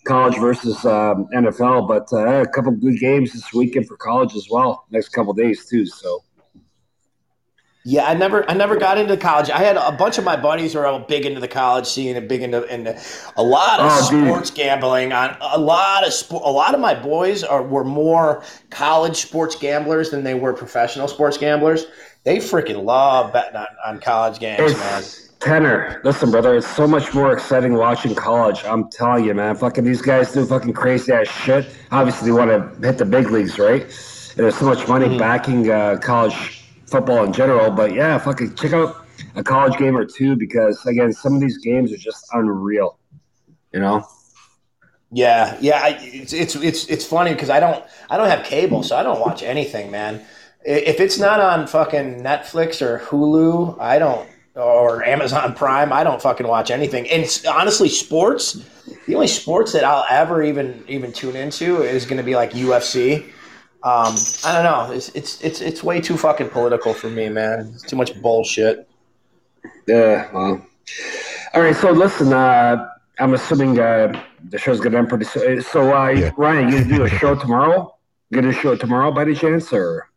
College 0.05 0.39
versus 0.39 0.85
um, 0.85 1.27
NFL, 1.35 1.89
but 1.89 2.13
uh, 2.13 2.43
a 2.43 2.47
couple 2.47 2.73
good 2.73 2.99
games 2.99 3.33
this 3.33 3.53
weekend 3.53 3.89
for 3.89 3.97
college 3.97 4.35
as 4.35 4.49
well. 4.51 4.87
Next 4.91 5.09
couple 5.11 5.33
days 5.33 5.67
too. 5.67 5.87
So 5.87 6.23
Yeah, 7.91 8.05
I 8.05 8.13
never, 8.13 8.45
I 8.51 8.53
never 8.53 8.77
got 8.77 8.99
into 8.99 9.17
college. 9.17 9.49
I 9.49 9.61
had 9.61 9.79
a 9.79 9.93
bunch 9.93 10.19
of 10.19 10.25
my 10.25 10.37
buddies 10.37 10.75
who 10.75 10.79
are 10.81 10.87
all 10.87 10.99
big 10.99 11.25
into 11.25 11.41
the 11.41 11.49
college 11.49 11.87
scene 11.87 12.17
and 12.19 12.29
big 12.29 12.43
into, 12.43 12.63
into 12.65 13.01
a 13.39 13.43
lot 13.43 13.81
of 13.81 13.87
Oh, 13.91 14.11
dude. 14.11 14.27
sports 14.27 14.51
gambling. 14.51 15.15
On 15.15 15.35
a 15.41 15.57
lot 15.59 16.07
of 16.07 16.13
sport, 16.13 16.43
a 16.45 16.51
lot 16.51 16.75
of 16.75 16.81
my 16.81 16.95
boys 16.95 17.43
are 17.43 17.63
were 17.63 17.85
more 17.85 18.43
college 18.69 19.17
sports 19.17 19.57
gamblers 19.57 20.11
than 20.11 20.23
they 20.23 20.35
were 20.35 20.53
professional 20.53 21.09
sports 21.09 21.39
gamblers. 21.39 21.87
They 22.25 22.37
freaking 22.37 22.85
love 22.85 23.33
betting 23.33 23.57
on, 23.57 23.67
on 23.87 24.01
college 24.01 24.39
games, 24.39 24.75
man. 24.77 25.03
10er. 25.41 26.05
Listen, 26.05 26.31
brother, 26.31 26.57
it's 26.57 26.67
so 26.67 26.87
much 26.87 27.15
more 27.15 27.33
exciting 27.33 27.73
watching 27.73 28.15
college. 28.15 28.63
I'm 28.67 28.91
telling 28.91 29.25
you, 29.25 29.33
man. 29.33 29.55
Fucking 29.57 29.85
these 29.85 30.03
guys 30.03 30.31
do 30.33 30.45
fucking 30.45 30.75
crazy 30.75 31.11
ass 31.11 31.29
shit. 31.29 31.65
Obviously, 31.91 32.27
they 32.31 32.37
want 32.37 32.51
to 32.51 32.87
hit 32.87 32.99
the 32.99 33.07
big 33.07 33.31
leagues, 33.31 33.59
right? 33.59 33.81
And 33.83 34.45
there's 34.45 34.57
so 34.59 34.67
much 34.67 34.87
money 34.89 35.07
Mm-hmm. 35.07 35.19
backing 35.19 35.71
uh, 35.71 35.97
college 36.03 36.58
football 36.91 37.25
in 37.25 37.33
general. 37.33 37.71
But 37.71 37.95
yeah, 37.95 38.19
fucking 38.19 38.55
check 38.55 38.73
out 38.73 39.05
a 39.35 39.43
college 39.43 39.79
game 39.79 39.97
or 39.97 40.05
two 40.05 40.37
because 40.37 40.85
again, 40.87 41.13
some 41.13 41.35
of 41.35 41.41
these 41.41 41.59
games 41.59 41.93
are 41.93 41.99
just 41.99 42.27
unreal. 42.33 42.99
You 43.73 43.81
know? 43.81 44.07
Yeah, 45.11 45.57
yeah. 45.61 45.81
I, 45.83 45.99
it's 46.01 46.33
it's 46.33 46.55
it's 46.57 46.87
it's 46.87 47.05
funny 47.05 47.33
because 47.33 47.51
I 47.51 47.61
don't 47.61 47.85
I 48.11 48.17
don't 48.17 48.29
have 48.29 48.45
cable, 48.45 48.83
so 48.83 48.97
I 48.97 49.03
don't 49.03 49.21
watch 49.21 49.43
anything, 49.43 49.91
man. 49.91 50.23
If 50.65 51.01
it's 51.01 51.19
not 51.19 51.41
on 51.41 51.67
fucking 51.67 52.23
Netflix 52.23 52.83
or 52.83 52.99
Hulu, 52.99 53.81
I 53.81 53.99
don't 53.99 54.29
or 54.55 55.05
Amazon 55.05 55.55
Prime, 55.55 55.93
I 55.93 56.05
don't 56.05 56.21
fucking 56.21 56.47
watch 56.47 56.71
anything. 56.71 57.09
And 57.09 57.25
honestly, 57.49 57.89
sports, 57.89 58.65
the 59.07 59.15
only 59.15 59.29
sports 59.29 59.73
that 59.73 59.85
I'll 59.85 60.05
ever 60.11 60.43
even 60.43 60.85
even 60.89 61.13
tune 61.13 61.37
into 61.37 61.83
is 61.83 62.05
going 62.05 62.19
to 62.19 62.23
be 62.23 62.35
like 62.35 62.53
UFC. 62.53 63.31
Um, 63.83 64.15
I 64.45 64.53
don't 64.53 64.65
know. 64.65 64.93
It's 64.93 65.09
it's 65.11 65.41
it's 65.41 65.61
it's 65.61 65.85
way 65.85 66.01
too 66.01 66.17
fucking 66.17 66.51
political 66.51 66.93
for 66.93 67.09
me, 67.09 67.29
man. 67.29 67.73
It's 67.75 67.85
too 67.85 67.97
much 67.97 68.21
bullshit. 68.21 68.89
Yeah. 69.87 70.31
Well. 70.33 70.67
All 71.55 71.63
right. 71.63 71.77
So 71.77 71.93
listen. 71.93 72.33
Uh, 72.33 72.89
I'm 73.21 73.35
assuming 73.35 73.79
uh, 73.79 74.21
the 74.51 74.59
show's 74.59 74.81
gonna 74.81 74.99
end 74.99 75.09
pretty 75.09 75.25
soon. 75.25 75.63
So 75.63 75.97
uh, 75.97 76.09
Yeah. 76.09 76.31
Ryan, 76.37 76.73
you 76.73 76.85
do 76.85 77.05
a 77.05 77.09
show 77.09 77.35
tomorrow? 77.35 77.95
You 78.31 78.41
gonna 78.41 78.51
a 78.51 78.53
show 78.53 78.77
tomorrow 78.77 79.11
by 79.13 79.23
any 79.23 79.35
chance, 79.35 79.73
or? 79.73 80.09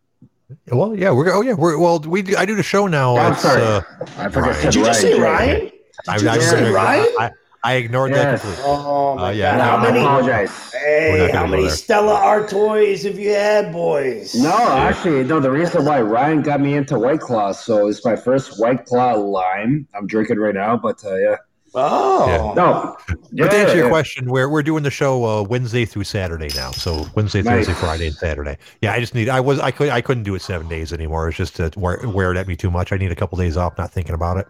well, 0.71 0.95
yeah, 0.95 1.11
we're 1.11 1.31
oh 1.31 1.41
yeah, 1.41 1.53
we're 1.53 1.77
well, 1.77 1.99
we 1.99 2.21
do, 2.21 2.35
I 2.35 2.45
do 2.45 2.55
the 2.55 2.63
show 2.63 2.87
now. 2.87 3.15
I'm 3.17 3.35
sorry. 3.35 3.61
uh, 3.61 3.81
I 4.17 4.29
forgot. 4.29 4.51
Ryan. 4.51 4.65
Did 4.65 4.75
you 4.75 4.85
just 4.85 5.01
say 5.01 5.19
Ryan? 5.19 5.59
Did 5.59 5.71
I, 6.07 6.17
you 6.17 6.29
I, 6.29 6.35
just 6.35 6.49
say 6.49 6.67
I, 6.67 6.71
Ryan? 6.71 7.07
I, 7.19 7.31
I 7.63 7.73
ignored 7.75 8.11
Yes. 8.11 8.41
that 8.41 8.47
completely. 8.47 8.63
Oh 8.73 9.15
my 9.15 9.27
Uh, 9.27 9.31
yeah, 9.31 9.51
god! 9.51 9.57
no, 9.57 9.63
How 9.63 9.77
I 9.77 9.83
many? 9.91 9.99
apologize. 9.99 10.71
We're 10.73 10.79
Hey, 10.79 11.17
not 11.19 11.31
how 11.31 11.33
gonna 11.33 11.45
go 11.47 11.51
many 11.51 11.63
there. 11.67 11.75
Stella 11.75 12.13
Artois 12.15 13.03
have 13.03 13.19
you 13.19 13.29
had, 13.33 13.71
boys? 13.71 14.33
No, 14.35 14.51
actually, 14.51 15.23
no. 15.25 15.39
The 15.39 15.51
reason 15.51 15.85
why 15.85 16.01
Ryan 16.01 16.41
got 16.41 16.59
me 16.59 16.73
into 16.73 16.97
White 16.97 17.19
Claw, 17.19 17.51
so 17.51 17.87
it's 17.87 18.03
my 18.03 18.15
first 18.15 18.59
White 18.59 18.85
Claw 18.85 19.13
lime. 19.13 19.87
I'm 19.95 20.07
drinking 20.07 20.39
right 20.39 20.55
now, 20.55 20.75
but 20.77 21.03
uh, 21.05 21.15
yeah, 21.17 21.35
Oh, 21.73 22.27
Yeah. 22.27 22.53
no. 22.55 22.97
Yeah, 23.31 23.45
But 23.45 23.51
to 23.51 23.57
answer 23.57 23.77
your 23.77 23.89
question, 23.89 24.29
we're 24.29 24.49
we're 24.49 24.63
doing 24.63 24.83
the 24.83 24.91
show 24.91 25.23
uh, 25.23 25.43
Wednesday 25.43 25.85
through 25.85 26.03
Saturday 26.05 26.49
now. 26.55 26.71
So 26.71 27.05
Wednesday, 27.15 27.43
Nice. 27.43 27.67
Thursday, 27.67 27.73
Friday, 27.79 28.07
and 28.07 28.15
Saturday. 28.15 28.57
Yeah, 28.81 28.91
I 28.93 28.99
just 28.99 29.13
need. 29.15 29.29
I 29.29 29.39
was 29.39 29.59
I 29.59 29.69
could 29.71 29.89
I 29.89 30.01
couldn't 30.01 30.23
do 30.23 30.33
it 30.35 30.41
seven 30.41 30.67
days 30.67 30.91
anymore. 30.91 31.29
It's 31.29 31.37
just 31.37 31.59
uh, 31.61 31.69
wear, 31.77 31.99
wear 32.09 32.31
it 32.31 32.37
at 32.37 32.47
me 32.47 32.55
too 32.55 32.71
much. 32.71 32.91
I 32.91 32.97
need 32.97 33.11
a 33.11 33.15
couple 33.15 33.37
days 33.37 33.55
off, 33.55 33.77
not 33.77 33.91
thinking 33.93 34.15
about 34.15 34.37
it. 34.37 34.47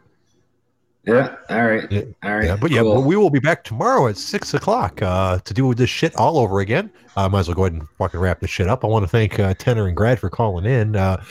Yeah. 1.03 1.35
All 1.49 1.65
right. 1.65 1.91
Yeah. 1.91 2.01
All 2.23 2.35
right. 2.35 2.45
Yeah, 2.45 2.55
but 2.55 2.69
yeah, 2.69 2.81
cool. 2.81 2.95
but 2.95 3.01
we 3.01 3.15
will 3.15 3.31
be 3.31 3.39
back 3.39 3.63
tomorrow 3.63 4.07
at 4.07 4.17
six 4.17 4.53
o'clock 4.53 5.01
uh, 5.01 5.39
to 5.39 5.53
do 5.53 5.73
this 5.73 5.89
shit 5.89 6.15
all 6.15 6.37
over 6.37 6.59
again. 6.59 6.91
I 7.17 7.25
uh, 7.25 7.29
might 7.29 7.39
as 7.39 7.47
well 7.47 7.55
go 7.55 7.63
ahead 7.65 7.73
and 7.73 7.89
fucking 7.97 8.19
wrap 8.19 8.39
this 8.39 8.51
shit 8.51 8.67
up. 8.67 8.83
I 8.83 8.87
want 8.87 9.03
to 9.03 9.07
thank 9.09 9.39
uh, 9.39 9.55
10er 9.55 9.87
and 9.87 9.97
Grad 9.97 10.19
for 10.19 10.29
calling 10.29 10.65
in. 10.65 10.95
Uh, 10.95 11.21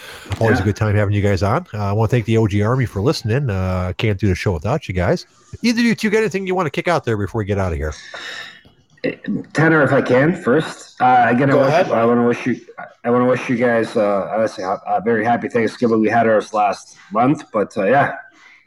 always 0.40 0.58
Yeah. 0.58 0.62
a 0.62 0.64
good 0.66 0.76
time 0.76 0.96
having 0.96 1.14
you 1.14 1.22
guys 1.22 1.44
on. 1.44 1.66
Uh, 1.72 1.78
I 1.78 1.92
want 1.92 2.10
to 2.10 2.16
thank 2.16 2.26
the 2.26 2.36
OG 2.36 2.60
Army 2.60 2.84
for 2.84 3.00
listening. 3.00 3.48
Uh, 3.48 3.92
can't 3.96 4.18
do 4.18 4.26
the 4.26 4.34
show 4.34 4.52
without 4.52 4.88
you 4.88 4.94
guys. 4.94 5.24
Either 5.62 5.78
of 5.80 5.84
you 5.86 5.94
two 5.94 6.10
got 6.10 6.18
anything 6.18 6.46
you 6.48 6.54
want 6.56 6.66
to 6.66 6.70
kick 6.70 6.88
out 6.88 7.04
there 7.04 7.16
before 7.16 7.38
we 7.38 7.44
get 7.44 7.58
out 7.58 7.70
of 7.72 7.78
here? 7.78 7.94
Tanner, 9.54 9.82
if 9.82 9.92
I 9.92 10.02
can 10.02 10.34
first, 10.42 11.00
uh, 11.00 11.26
again, 11.30 11.50
I, 11.50 11.54
wish, 11.54 11.66
ahead. 11.68 11.90
I 11.90 12.04
want 12.04 12.18
to 12.18 12.26
wish 12.26 12.46
you, 12.46 12.60
I 13.02 13.10
want 13.10 13.22
to 13.22 13.26
wish 13.26 13.48
you 13.48 13.56
guys, 13.56 13.96
uh, 13.96 14.28
honestly, 14.34 14.62
a, 14.62 14.72
a 14.86 15.00
very 15.00 15.24
happy 15.24 15.48
Thanksgiving. 15.48 16.00
We 16.00 16.10
had 16.10 16.26
ours 16.26 16.52
last 16.52 16.98
month, 17.10 17.44
but 17.50 17.74
uh, 17.78 17.84
yeah, 17.84 18.16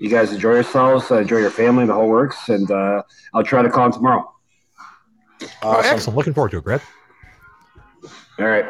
you 0.04 0.10
guys 0.10 0.34
enjoy 0.34 0.56
yourselves, 0.56 1.10
uh, 1.10 1.20
enjoy 1.20 1.38
your 1.38 1.50
family, 1.50 1.86
the 1.86 1.94
whole 1.94 2.10
works, 2.10 2.50
and 2.50 2.70
uh, 2.70 3.02
I'll 3.34 3.44
try 3.44 3.62
to 3.62 3.70
call 3.70 3.86
in 3.86 3.94
tomorrow. 3.94 4.30
Awesome. 5.62 5.94
excellent. 5.94 6.18
Looking 6.18 6.34
forward 6.34 6.52
to 6.52 6.58
it, 6.58 6.64
Grad. 6.66 6.82
All 8.38 8.46
right, 8.46 8.66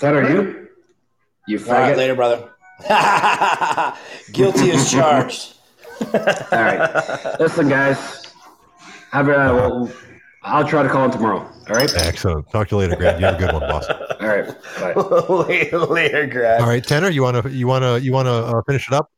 10er, 0.00 0.28
you, 0.28 0.68
you 1.46 1.58
All 1.64 1.72
right, 1.72 1.94
faggot. 1.94 1.96
later, 1.96 2.16
brother. 2.16 2.50
Guilty 4.32 4.72
as 4.72 4.90
charged. 4.90 5.54
All 6.12 6.20
right. 6.52 7.36
Listen, 7.38 7.68
guys. 7.68 8.32
Have 9.12 9.28
a, 9.28 9.30
well, 9.30 9.92
I'll 10.42 10.66
try 10.66 10.82
to 10.82 10.88
call 10.88 11.04
in 11.04 11.12
tomorrow. 11.12 11.38
All 11.38 11.76
right. 11.76 11.92
Excellent. 11.94 12.50
Talk 12.50 12.68
to 12.68 12.74
you 12.74 12.80
later, 12.80 12.96
Greg. 12.96 13.20
You 13.20 13.26
have 13.26 13.36
a 13.36 13.38
good 13.38 13.52
one, 13.52 13.62
boss. 13.62 13.86
All 13.88 14.26
right. 14.26 14.46
Bye. 14.80 14.92
later, 15.48 15.78
later, 15.78 16.26
Greg. 16.26 16.60
All 16.60 16.68
right, 16.68 16.82
10er, 16.82 17.12
you 17.12 17.22
want 17.22 17.42
to 17.44 17.50
you 17.50 17.68
want 17.68 17.84
to 17.84 18.00
you 18.00 18.12
want 18.12 18.26
to 18.26 18.32
uh, 18.32 18.62
finish 18.66 18.88
it 18.88 18.94
up? 18.94 19.10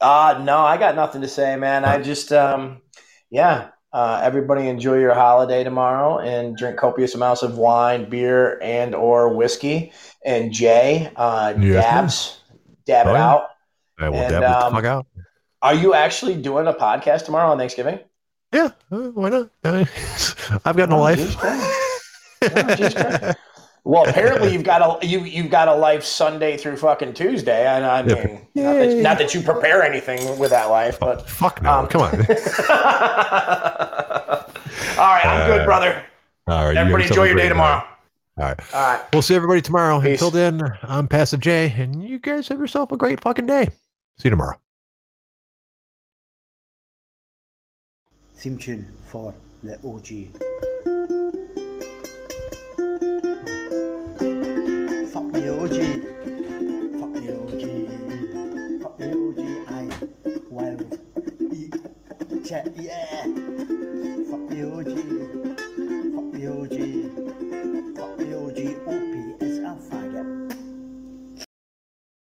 Uh 0.00 0.40
no, 0.44 0.58
I 0.58 0.76
got 0.76 0.96
nothing 0.96 1.22
to 1.22 1.28
say, 1.28 1.56
man. 1.56 1.84
I 1.84 2.00
just 2.02 2.32
um 2.32 2.82
yeah. 3.30 3.70
Uh, 3.92 4.20
everybody 4.24 4.66
enjoy 4.66 4.98
your 4.98 5.14
holiday 5.14 5.62
tomorrow 5.62 6.18
and 6.18 6.56
drink 6.56 6.76
copious 6.76 7.14
amounts 7.14 7.44
of 7.44 7.56
wine, 7.56 8.10
beer, 8.10 8.58
and 8.60 8.92
or 8.92 9.28
whiskey. 9.36 9.92
And 10.24 10.52
Jay, 10.52 11.12
uh, 11.14 11.54
Yes, 11.60 11.84
dabs, 11.84 12.40
dab 12.86 13.06
it 13.06 13.10
yeah. 13.10 13.30
out. 13.30 13.46
I 13.96 14.08
will 14.08 14.16
And, 14.18 14.30
dab 14.30 14.42
it 14.42 14.46
the 14.46 14.66
um, 14.66 14.72
fuck 14.72 14.84
out. 14.84 15.06
Are 15.62 15.74
you 15.76 15.94
actually 15.94 16.34
doing 16.34 16.66
a 16.66 16.72
podcast 16.72 17.24
tomorrow 17.26 17.52
on 17.52 17.58
Thanksgiving? 17.58 18.00
Yeah, 18.52 18.70
uh, 18.90 19.10
why 19.14 19.28
not? 19.28 19.50
Uh, 19.62 19.84
I've 20.64 20.76
got 20.76 20.88
no 20.88 20.96
Oh, 20.96 21.02
life. 21.02 21.36
Oh, 21.38 21.38
Christ. 22.42 23.36
Well, 23.84 24.08
apparently 24.08 24.50
you've 24.54 24.64
got 24.64 25.02
a 25.02 25.06
you 25.06 25.20
you've 25.20 25.50
got 25.50 25.68
a 25.68 25.74
life 25.74 26.02
Sunday 26.04 26.56
through 26.56 26.76
fucking 26.78 27.12
Tuesday. 27.14 27.66
And 27.66 27.84
I 27.84 28.02
Yeah. 28.06 28.14
mean, 28.24 28.40
not 28.54 28.72
that, 28.78 28.96
not 28.96 29.18
that 29.18 29.34
you 29.34 29.42
prepare 29.42 29.82
anything 29.82 30.38
with 30.38 30.50
that 30.50 30.70
life, 30.70 30.98
but 30.98 31.28
Fuck 31.28 31.62
no. 31.62 31.70
Um, 31.70 31.86
Come 31.88 32.02
on. 32.02 32.10
all 32.20 32.26
right, 35.12 35.26
I'm 35.26 35.46
good, 35.46 35.60
Uh, 35.60 35.64
brother. 35.64 36.02
All 36.46 36.64
right. 36.66 36.76
Everybody 36.76 37.04
have 37.04 37.10
yourself 37.10 37.10
enjoy 37.10 37.24
your 37.26 37.36
day 37.36 37.48
tomorrow. 37.48 37.76
night. 37.78 37.86
All 38.36 38.44
right. 38.46 38.60
All 38.74 38.80
right. 38.96 39.00
We'll 39.12 39.22
see 39.22 39.34
everybody 39.34 39.60
tomorrow. 39.62 40.00
Peace. 40.00 40.20
Until 40.20 40.30
then, 40.30 40.60
I'm 40.82 41.06
Passive 41.08 41.40
J, 41.40 41.72
and 41.78 42.02
you 42.02 42.18
guys 42.18 42.48
have 42.48 42.58
yourself 42.58 42.90
a 42.92 42.96
great 42.96 43.20
fucking 43.20 43.46
day. 43.46 43.66
See 44.18 44.24
you 44.24 44.30
tomorrow. 44.30 44.58
theme 48.36 48.58
tune 48.58 48.86
for 49.06 49.32
the 49.62 49.78
OG. 49.86 51.53
OG. 55.64 55.70
Fuck 55.70 57.12
the 57.14 57.28
OG. 57.40 57.64
Fuck 58.82 58.98
the 58.98 59.08
OG. 59.16 59.40
I 59.66 59.88
wild. 60.50 60.98
Yeah. 62.44 63.22
Fuck 64.28 64.44
the 64.50 64.60
OG. 64.68 64.92
Fuck 66.12 66.28
the 66.34 66.42
OG. 66.52 66.76
Fuck 67.96 68.12
the 68.18 68.28
OG. 68.36 68.58
OP. 68.76 68.92
Oh. 68.92 69.13